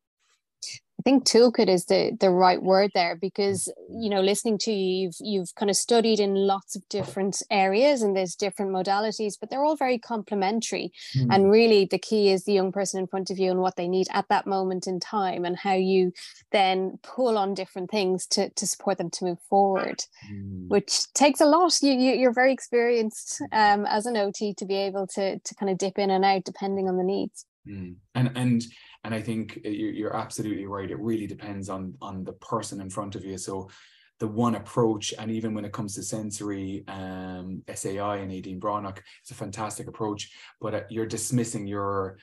I 0.99 1.03
think 1.03 1.25
toolkit 1.25 1.69
is 1.69 1.85
the 1.85 2.17
the 2.19 2.31
right 2.31 2.61
word 2.61 2.91
there 2.93 3.15
because 3.15 3.73
you 3.89 4.11
know 4.11 4.21
listening 4.21 4.59
to 4.59 4.73
you 4.73 5.05
you've 5.05 5.17
you've 5.21 5.55
kind 5.55 5.71
of 5.71 5.77
studied 5.77 6.19
in 6.19 6.35
lots 6.35 6.75
of 6.75 6.89
different 6.89 7.41
areas 7.51 8.03
and 8.03 8.17
there's 8.17 8.35
different 8.35 8.73
modalities 8.73 9.35
but 9.39 9.49
they're 9.49 9.65
all 9.65 9.77
very 9.77 9.99
complementary 9.99 10.93
mm. 11.17 11.29
and 11.31 11.53
really 11.53 11.85
the 11.85 11.99
key 11.99 12.31
is 12.31 12.45
the 12.45 12.53
young 12.53 12.73
person 12.73 12.99
in 12.99 13.07
front 13.07 13.31
of 13.31 13.39
you 13.39 13.51
and 13.51 13.61
what 13.61 13.77
they 13.77 13.87
need 13.87 14.09
at 14.13 14.29
that 14.29 14.47
moment 14.47 14.89
in 14.89 14.99
time 14.99 15.45
and 15.45 15.57
how 15.57 15.73
you 15.73 16.13
then 16.51 16.99
pull 17.05 17.39
on 17.39 17.55
different 17.55 17.91
things 17.91 18.27
to 18.27 18.51
to 18.51 18.67
support 18.67 18.99
them 18.99 19.11
to 19.11 19.25
move 19.25 19.39
forward 19.49 20.03
mm. 20.33 20.69
which 20.69 21.13
takes 21.13 21.41
a 21.41 21.47
lot 21.47 21.81
you, 21.81 21.93
you 21.93 22.29
are 22.29 22.33
very 22.33 22.53
experienced 22.53 23.41
um, 23.53 23.87
as 23.87 24.07
an 24.07 24.17
OT 24.17 24.53
to 24.55 24.65
be 24.65 24.75
able 24.75 25.07
to 25.07 25.39
to 25.39 25.55
kind 25.55 25.71
of 25.71 25.79
dip 25.79 25.97
in 25.99 26.11
and 26.11 26.25
out 26.25 26.45
depending 26.45 26.89
on 26.89 26.97
the 26.97 27.05
needs 27.05 27.47
mm. 27.69 27.95
and 28.17 28.33
and 28.35 28.65
and 29.09 29.15
I 29.15 29.23
think 29.23 29.59
you're 29.65 30.15
absolutely 30.15 30.67
right. 30.67 30.91
It 30.91 30.99
really 30.99 31.27
depends 31.27 31.71
on 31.71 31.95
on 32.03 32.25
the 32.25 32.35
person 32.35 32.79
in 32.83 32.91
front 32.91 33.15
of 33.15 33.25
you. 33.25 33.39
So 33.39 33.71
the 34.19 34.29
one 34.29 34.55
approach, 34.55 35.15
and 35.19 35.31
even 35.31 35.55
when 35.55 35.65
it 35.65 35.73
comes 35.73 35.95
to 35.95 36.03
sensory 36.03 36.85
um, 36.89 37.63
SAI 37.75 38.19
and 38.19 38.31
Eadaoin 38.31 38.61
Bhreathnach, 38.61 38.99
it's 39.23 39.31
a 39.31 39.35
fantastic 39.35 39.87
approach. 39.89 40.31
But 40.61 40.75
uh, 40.75 40.81
you're 40.91 41.07
dismissing 41.07 41.67
your 41.67 42.19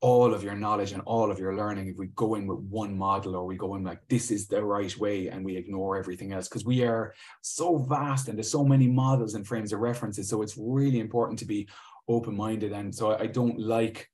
all 0.00 0.32
of 0.32 0.44
your 0.44 0.54
knowledge 0.54 0.92
and 0.92 1.02
all 1.06 1.28
of 1.28 1.40
your 1.40 1.56
learning 1.56 1.88
if 1.88 1.96
we 1.96 2.06
go 2.14 2.36
in 2.36 2.46
with 2.46 2.60
one 2.70 2.96
model 2.96 3.34
or 3.34 3.44
we 3.44 3.56
go 3.56 3.74
in 3.74 3.82
like 3.82 3.98
this 4.08 4.30
is 4.30 4.46
the 4.46 4.64
right 4.64 4.96
way 4.96 5.26
and 5.26 5.44
we 5.44 5.56
ignore 5.56 5.96
everything 5.98 6.32
else 6.32 6.46
because 6.46 6.64
we 6.64 6.84
are 6.84 7.12
so 7.40 7.78
vast 7.78 8.28
and 8.28 8.38
there's 8.38 8.48
so 8.48 8.64
many 8.64 8.86
models 8.86 9.34
and 9.34 9.44
frames 9.44 9.72
of 9.72 9.80
references 9.80 10.28
so 10.28 10.40
it's 10.40 10.56
really 10.56 11.00
important 11.00 11.36
to 11.36 11.44
be 11.44 11.68
open-minded 12.06 12.70
and 12.70 12.94
so 12.94 13.18
i 13.18 13.26
don't 13.26 13.58
like 13.58 14.08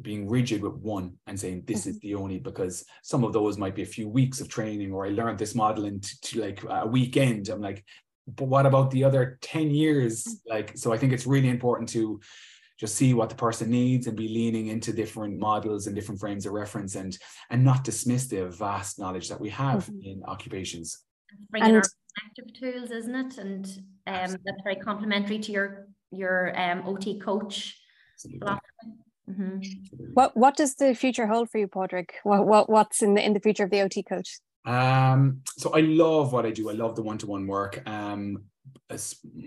being 0.00 0.28
rigid 0.28 0.62
with 0.62 0.74
one 0.74 1.14
and 1.26 1.38
saying 1.38 1.64
this 1.66 1.86
is 1.86 1.96
mm-hmm. 1.96 2.08
the 2.08 2.14
only 2.14 2.38
because 2.38 2.84
some 3.02 3.24
of 3.24 3.32
those 3.32 3.58
might 3.58 3.74
be 3.74 3.82
a 3.82 3.86
few 3.86 4.08
weeks 4.08 4.40
of 4.40 4.48
training 4.48 4.92
or 4.92 5.06
I 5.06 5.10
learned 5.10 5.38
this 5.38 5.54
model 5.54 5.86
into 5.86 6.20
to 6.20 6.40
like 6.40 6.62
a 6.68 6.86
weekend. 6.86 7.48
I'm 7.48 7.60
like, 7.60 7.84
but 8.26 8.46
what 8.46 8.66
about 8.66 8.90
the 8.90 9.04
other 9.04 9.38
10 9.42 9.70
years? 9.70 10.24
Mm. 10.24 10.34
Like, 10.48 10.78
so 10.78 10.92
I 10.92 10.98
think 10.98 11.12
it's 11.12 11.26
really 11.26 11.48
important 11.48 11.88
to 11.90 12.20
just 12.78 12.94
see 12.94 13.14
what 13.14 13.28
the 13.28 13.34
person 13.34 13.70
needs 13.70 14.06
and 14.06 14.16
be 14.16 14.28
leaning 14.28 14.68
into 14.68 14.92
different 14.92 15.38
models 15.38 15.86
and 15.86 15.94
different 15.94 16.20
frames 16.20 16.46
of 16.46 16.52
reference 16.52 16.96
and 16.96 17.16
and 17.50 17.64
not 17.64 17.84
dismiss 17.84 18.26
the 18.26 18.46
vast 18.48 18.98
knowledge 18.98 19.28
that 19.28 19.40
we 19.40 19.50
have 19.50 19.86
mm-hmm. 19.86 20.04
in 20.04 20.22
occupations. 20.24 20.98
Bringing 21.50 21.76
and, 21.76 21.76
our 21.76 21.82
active 22.26 22.52
tools, 22.58 22.90
isn't 22.90 23.14
it? 23.14 23.38
And 23.38 23.66
um, 24.06 24.36
that's 24.44 24.62
very 24.64 24.76
complementary 24.76 25.38
to 25.38 25.52
your 25.52 25.88
your 26.10 26.58
um, 26.60 26.82
OT 26.86 27.18
coach. 27.18 27.78
Absolutely. 28.14 28.48
Mm-hmm. 29.30 30.12
What 30.14 30.36
What 30.36 30.56
does 30.56 30.74
the 30.74 30.94
future 30.94 31.26
hold 31.26 31.50
for 31.50 31.58
you, 31.58 31.68
Padraig? 31.68 32.10
What, 32.22 32.46
what 32.46 32.68
What's 32.68 33.02
in 33.02 33.14
the 33.14 33.24
in 33.24 33.32
the 33.34 33.40
future 33.40 33.64
of 33.64 33.70
the 33.70 33.80
OT 33.80 34.02
coach? 34.02 34.40
Um, 34.64 35.42
so 35.58 35.70
I 35.74 35.80
love 35.80 36.32
what 36.32 36.46
I 36.46 36.50
do. 36.50 36.70
I 36.70 36.74
love 36.74 36.94
the 36.96 37.02
one 37.02 37.18
to 37.18 37.26
one 37.26 37.46
work. 37.46 37.82
Um, 37.88 38.44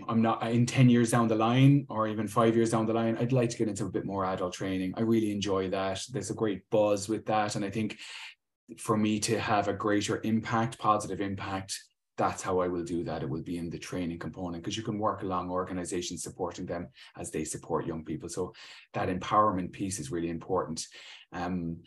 I'm 0.08 0.22
not 0.22 0.50
in 0.50 0.66
10 0.66 0.90
years 0.90 1.12
down 1.12 1.28
the 1.28 1.36
line 1.36 1.86
or 1.90 2.08
even 2.08 2.28
five 2.28 2.56
years 2.56 2.72
down 2.72 2.86
the 2.86 2.94
line, 2.94 3.18
I'd 3.18 3.32
like 3.32 3.50
to 3.52 3.58
get 3.58 3.68
into 3.68 3.86
a 3.86 3.90
bit 3.90 4.06
more 4.06 4.26
adult 4.26 4.54
training. 4.54 4.94
I 4.98 5.02
really 5.02 5.32
enjoy 5.32 5.70
that. 5.70 6.02
There's 6.12 6.32
a 6.32 6.36
great 6.36 6.70
buzz 6.70 7.08
with 7.08 7.26
that. 7.28 7.56
And 7.56 7.64
I 7.64 7.70
think 7.70 7.98
for 8.78 8.98
me 8.98 9.20
to 9.22 9.40
have 9.40 9.68
a 9.68 9.74
greater 9.74 10.20
impact, 10.24 10.80
positive 10.80 11.22
impact, 11.22 11.80
that's 12.18 12.42
how 12.42 12.60
I 12.60 12.68
will 12.68 12.84
do 12.84 13.04
that. 13.04 13.24
It 13.24 13.30
will 13.30 13.42
be 13.42 13.58
in 13.58 13.70
the 13.70 13.80
training 13.80 14.20
component 14.20 14.64
because 14.64 14.78
you 14.78 14.84
can 14.84 15.00
work 15.00 15.24
along 15.24 15.50
organizations 15.50 16.24
supporting 16.24 16.66
them 16.66 16.88
as 17.18 17.32
they 17.32 17.44
support 17.44 17.86
young 17.86 18.04
people. 18.04 18.30
So 18.30 18.54
that 18.94 19.10
empowerment 19.10 19.72
piece 19.72 20.00
is 20.00 20.12
really 20.12 20.30
important. 20.30 20.86
Um, 21.34 21.78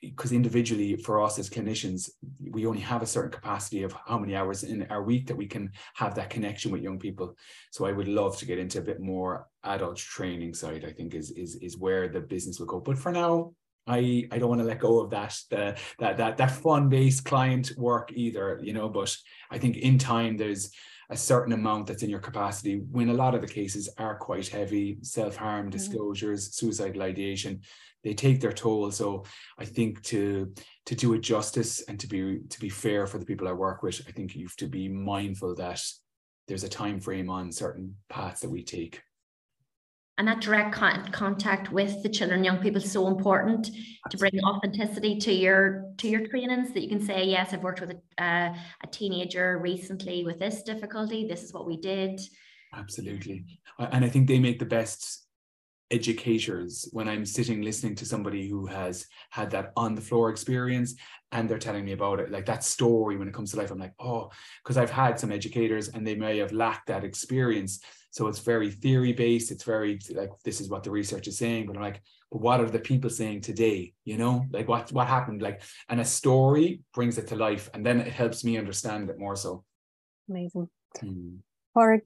because 0.00 0.32
individually 0.32 0.96
for 0.96 1.22
us 1.22 1.38
as 1.38 1.48
clinicians 1.48 2.10
we 2.50 2.66
only 2.66 2.80
have 2.80 3.02
a 3.02 3.06
certain 3.06 3.30
capacity 3.30 3.82
of 3.82 3.94
how 4.06 4.18
many 4.18 4.36
hours 4.36 4.62
in 4.62 4.86
our 4.90 5.02
week 5.02 5.26
that 5.26 5.36
we 5.36 5.46
can 5.46 5.70
have 5.94 6.14
that 6.14 6.30
connection 6.30 6.70
with 6.70 6.82
young 6.82 6.98
people 6.98 7.34
so 7.70 7.86
i 7.86 7.92
would 7.92 8.08
love 8.08 8.36
to 8.36 8.44
get 8.44 8.58
into 8.58 8.78
a 8.78 8.82
bit 8.82 9.00
more 9.00 9.48
adult 9.64 9.96
training 9.96 10.52
side 10.52 10.84
i 10.84 10.92
think 10.92 11.14
is 11.14 11.30
is 11.30 11.56
is 11.56 11.78
where 11.78 12.08
the 12.08 12.20
business 12.20 12.58
will 12.58 12.66
go 12.66 12.80
but 12.80 12.98
for 12.98 13.12
now 13.12 13.50
I 13.86 14.26
I 14.30 14.38
don't 14.38 14.48
want 14.48 14.60
to 14.60 14.66
let 14.66 14.80
go 14.80 15.00
of 15.00 15.10
that 15.10 15.36
the, 15.50 15.76
that 15.98 16.16
that 16.16 16.36
that 16.38 16.50
fun 16.50 16.88
based 16.88 17.24
client 17.24 17.72
work 17.76 18.12
either, 18.14 18.60
you 18.62 18.72
know. 18.72 18.88
But 18.88 19.16
I 19.50 19.58
think 19.58 19.76
in 19.76 19.98
time 19.98 20.36
there's 20.36 20.70
a 21.10 21.16
certain 21.16 21.52
amount 21.52 21.86
that's 21.86 22.02
in 22.02 22.10
your 22.10 22.20
capacity 22.20 22.82
when 22.90 23.10
a 23.10 23.14
lot 23.14 23.34
of 23.34 23.40
the 23.40 23.46
cases 23.46 23.88
are 23.98 24.16
quite 24.16 24.48
heavy 24.48 24.98
self-harm 25.02 25.66
mm-hmm. 25.66 25.70
disclosures 25.70 26.54
suicidal 26.56 27.02
ideation 27.02 27.60
they 28.02 28.14
take 28.14 28.40
their 28.40 28.52
toll 28.52 28.90
so 28.90 29.24
i 29.58 29.64
think 29.64 30.02
to 30.02 30.52
to 30.86 30.94
do 30.94 31.12
it 31.12 31.20
justice 31.20 31.82
and 31.88 32.00
to 32.00 32.06
be 32.06 32.40
to 32.48 32.60
be 32.60 32.68
fair 32.68 33.06
for 33.06 33.18
the 33.18 33.24
people 33.26 33.48
i 33.48 33.52
work 33.52 33.82
with 33.82 34.00
i 34.08 34.12
think 34.12 34.34
you 34.34 34.46
have 34.46 34.56
to 34.56 34.66
be 34.66 34.88
mindful 34.88 35.54
that 35.54 35.82
there's 36.48 36.64
a 36.64 36.68
time 36.68 37.00
frame 37.00 37.30
on 37.30 37.52
certain 37.52 37.94
paths 38.08 38.40
that 38.40 38.50
we 38.50 38.62
take 38.62 39.02
and 40.18 40.28
that 40.28 40.40
direct 40.40 40.72
con- 40.72 41.10
contact 41.10 41.72
with 41.72 42.02
the 42.02 42.08
children 42.08 42.44
young 42.44 42.58
people 42.58 42.80
is 42.80 42.90
so 42.90 43.08
important 43.08 43.70
to 44.10 44.16
bring 44.16 44.32
authenticity 44.44 45.18
to 45.18 45.32
your 45.32 45.90
to 45.98 46.08
your 46.08 46.26
trainings 46.26 46.72
that 46.72 46.82
you 46.82 46.88
can 46.88 47.00
say 47.00 47.24
yes 47.24 47.52
i've 47.52 47.62
worked 47.62 47.80
with 47.80 47.90
a, 47.90 48.22
uh, 48.22 48.54
a 48.82 48.86
teenager 48.90 49.58
recently 49.58 50.24
with 50.24 50.38
this 50.38 50.62
difficulty. 50.62 51.26
This 51.26 51.42
is 51.42 51.52
what 51.52 51.66
we 51.66 51.76
did. 51.76 52.20
Absolutely. 52.72 53.44
And 53.78 54.04
i 54.04 54.08
think 54.08 54.28
they 54.28 54.38
make 54.38 54.58
the 54.58 54.66
best 54.66 55.26
educators 55.90 56.88
when 56.92 57.08
i'm 57.08 57.26
sitting 57.26 57.60
listening 57.62 57.94
to 57.94 58.06
somebody 58.06 58.48
who 58.48 58.66
has 58.66 59.06
had 59.30 59.50
that 59.50 59.72
on 59.76 59.94
the 59.94 60.00
floor 60.00 60.30
experience 60.30 60.94
and 61.30 61.48
they're 61.48 61.58
telling 61.58 61.84
me 61.84 61.92
about 61.92 62.20
it. 62.20 62.30
Like 62.30 62.46
that 62.46 62.64
story 62.64 63.16
when 63.16 63.28
it 63.28 63.34
comes 63.34 63.50
to 63.50 63.58
life 63.58 63.70
i'm 63.70 63.78
like 63.78 63.94
oh 63.98 64.30
because 64.62 64.76
i've 64.76 64.90
had 64.90 65.20
some 65.20 65.30
educators 65.30 65.88
and 65.88 66.06
they 66.06 66.14
may 66.14 66.38
have 66.38 66.52
lacked 66.52 66.86
that 66.86 67.04
experience 67.04 67.80
So 68.14 68.28
it's 68.28 68.38
very 68.38 68.70
theory 68.70 69.12
based. 69.12 69.50
It's 69.50 69.64
very 69.64 69.98
like 70.12 70.30
this 70.44 70.60
is 70.60 70.70
what 70.70 70.84
the 70.84 70.90
research 70.92 71.26
is 71.26 71.36
saying. 71.36 71.66
But 71.66 71.74
I'm 71.74 71.82
like, 71.82 72.00
but 72.30 72.40
what 72.40 72.60
are 72.60 72.70
the 72.70 72.78
people 72.78 73.10
saying 73.10 73.40
today? 73.40 73.92
You 74.04 74.18
know, 74.18 74.46
like 74.52 74.68
what 74.68 74.92
what 74.92 75.08
happened? 75.08 75.42
Like, 75.42 75.62
and 75.88 76.00
a 76.00 76.04
story 76.04 76.82
brings 76.94 77.18
it 77.18 77.26
to 77.28 77.36
life, 77.36 77.68
and 77.74 77.84
then 77.84 78.00
it 78.00 78.12
helps 78.12 78.44
me 78.44 78.56
understand 78.56 79.10
it 79.10 79.18
more. 79.18 79.34
So 79.34 79.64
amazing. 80.30 80.68
Hmm. 81.00 81.38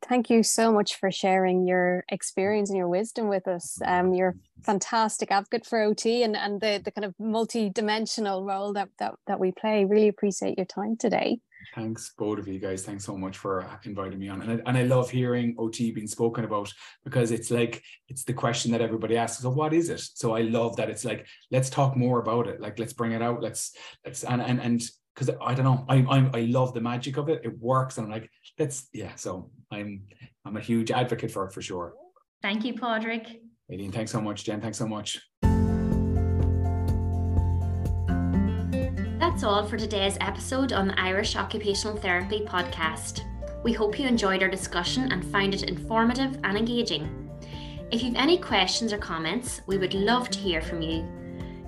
thank 0.01 0.31
you 0.31 0.43
so 0.43 0.73
much 0.73 0.97
for 0.97 1.11
sharing 1.11 1.67
your 1.67 2.05
experience 2.09 2.71
and 2.71 2.79
your 2.79 2.89
wisdom 2.89 3.29
with 3.29 3.47
us. 3.47 3.79
Um, 3.85 4.15
you're 4.15 4.35
fantastic 4.65 5.31
advocate 5.31 5.67
for 5.67 5.83
OT 5.83 6.23
and, 6.23 6.35
and 6.35 6.59
the, 6.59 6.81
the 6.83 6.91
kind 6.91 7.05
of 7.05 7.15
multi-dimensional 7.19 8.47
role 8.47 8.73
that, 8.73 8.89
that, 8.99 9.17
that 9.27 9.39
we 9.39 9.53
play. 9.53 9.85
Really 9.85 10.09
appreciate 10.09 10.57
your 10.57 10.65
time 10.65 10.97
today. 10.97 11.41
Thanks, 11.75 12.13
both 12.17 12.39
of 12.39 12.49
you 12.49 12.59
guys. 12.59 12.83
Thanks 12.83 13.05
so 13.05 13.17
much 13.17 13.37
for 13.37 13.63
uh, 13.63 13.77
inviting 13.85 14.19
me 14.19 14.29
on. 14.29 14.43
And 14.43 14.51
I, 14.51 14.69
and 14.69 14.79
I 14.79 14.83
love 14.85 15.11
hearing 15.11 15.55
OT 15.59 15.91
being 15.91 16.07
spoken 16.07 16.45
about 16.45 16.73
because 17.05 17.31
it's 17.31 17.51
like, 17.51 17.83
it's 18.09 18.25
the 18.25 18.33
question 18.33 18.73
that 18.73 18.81
everybody 18.81 19.17
asks. 19.17 19.43
So 19.43 19.51
what 19.51 19.73
is 19.73 19.91
it? 19.91 20.01
So 20.01 20.35
I 20.35 20.43
love 20.43 20.77
that 20.77 20.91
it's 20.91 21.05
like, 21.05 21.27
let's 21.51 21.71
talk 21.71 21.97
more 21.97 22.21
about 22.21 22.47
it. 22.47 22.61
Like, 22.61 22.79
let's 22.79 22.93
bring 22.93 23.13
it 23.13 23.23
out. 23.23 23.43
Let's, 23.43 23.77
let's, 24.05 24.25
and, 24.25 24.41
and, 24.41 24.61
and 24.61 24.83
because 25.19 25.35
I 25.41 25.55
don't 25.55 25.65
know, 25.65 25.85
I, 25.89 25.97
I 25.97 26.31
I 26.33 26.41
love 26.43 26.75
the 26.75 26.81
magic 26.81 27.17
of 27.17 27.29
it. 27.29 27.41
It 27.45 27.59
works, 27.59 27.99
and 27.99 28.07
I'm 28.07 28.13
like, 28.13 28.31
let's 28.59 28.89
yeah. 28.93 29.15
So 29.17 29.51
I'm 29.71 30.03
I'm 30.45 30.57
a 30.57 30.61
huge 30.61 30.93
advocate 30.93 31.33
for 31.33 31.45
it 31.47 31.53
for 31.53 31.61
sure. 31.61 31.95
Thank 32.41 32.65
you, 32.65 32.75
Padraig. 32.75 33.41
Aileen, 33.71 33.91
thanks 33.91 34.13
so 34.13 34.21
much. 34.21 34.45
Jen, 34.45 34.61
thanks 34.61 34.79
so 34.79 34.87
much. 34.87 35.21
That's 39.39 39.47
all 39.47 39.65
for 39.69 39.77
today's 39.77 40.19
episode 40.21 40.73
on 40.73 40.89
the 40.89 41.01
Irish 41.01 41.37
Occupational 41.37 41.97
Therapy 41.97 42.41
podcast. 42.41 43.23
We 43.63 43.73
hope 43.73 43.97
you 43.97 44.05
enjoyed 44.05 44.43
our 44.43 44.49
discussion 44.49 45.13
and 45.13 45.25
found 45.25 45.55
it 45.55 45.63
informative 45.63 46.41
and 46.43 46.59
engaging. 46.59 47.31
If 47.93 48.03
you've 48.03 48.17
any 48.17 48.39
questions 48.39 48.93
or 48.93 48.99
comments, 48.99 49.61
we 49.69 49.79
would 49.79 49.95
love 49.95 50.29
to 50.31 50.41
hear 50.41 50.61
from 50.61 50.83
you. 50.83 51.07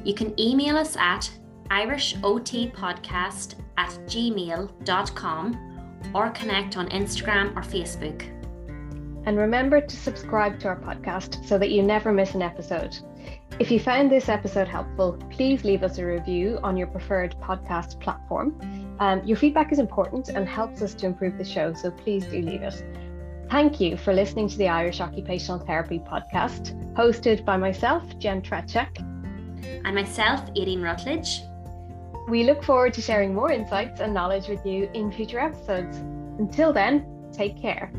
You 0.02 0.14
can 0.14 0.34
email 0.40 0.76
us 0.76 0.96
at 0.96 1.30
irishotpodcast 1.68 3.54
at 3.78 3.90
gmail.com 4.08 5.56
or 6.12 6.30
connect 6.30 6.76
on 6.76 6.88
Instagram 6.88 7.56
or 7.56 7.62
Facebook. 7.62 8.22
And 9.26 9.38
remember 9.38 9.80
to 9.80 9.96
subscribe 9.96 10.58
to 10.58 10.66
our 10.66 10.80
podcast 10.80 11.46
so 11.46 11.56
that 11.56 11.70
you 11.70 11.84
never 11.84 12.12
miss 12.12 12.34
an 12.34 12.42
episode. 12.42 12.98
If 13.58 13.70
you 13.70 13.78
found 13.78 14.10
this 14.10 14.30
episode 14.30 14.68
helpful, 14.68 15.18
please 15.30 15.64
leave 15.64 15.82
us 15.82 15.98
a 15.98 16.06
review 16.06 16.58
on 16.62 16.78
your 16.78 16.86
preferred 16.86 17.36
podcast 17.42 18.00
platform. 18.00 18.58
Um, 19.00 19.22
your 19.24 19.36
feedback 19.36 19.70
is 19.70 19.78
important 19.78 20.30
and 20.30 20.48
helps 20.48 20.80
us 20.80 20.94
to 20.94 21.06
improve 21.06 21.36
the 21.36 21.44
show, 21.44 21.74
so 21.74 21.90
please 21.90 22.24
do 22.24 22.40
leave 22.40 22.62
it. 22.62 22.82
Thank 23.50 23.80
you 23.80 23.96
for 23.96 24.14
listening 24.14 24.48
to 24.48 24.56
the 24.56 24.68
Irish 24.68 25.00
Occupational 25.00 25.58
Therapy 25.58 25.98
podcast, 25.98 26.72
hosted 26.94 27.44
by 27.44 27.56
myself, 27.56 28.02
Jen 28.18 28.40
Trechek. 28.40 28.98
And 29.84 29.94
myself, 29.94 30.40
Aileen 30.56 30.80
Rutledge. 30.80 31.42
We 32.28 32.44
look 32.44 32.62
forward 32.62 32.94
to 32.94 33.02
sharing 33.02 33.34
more 33.34 33.50
insights 33.50 34.00
and 34.00 34.14
knowledge 34.14 34.48
with 34.48 34.64
you 34.64 34.88
in 34.94 35.10
future 35.10 35.40
episodes. 35.40 35.98
Until 36.38 36.72
then, 36.72 37.04
take 37.32 37.60
care. 37.60 37.92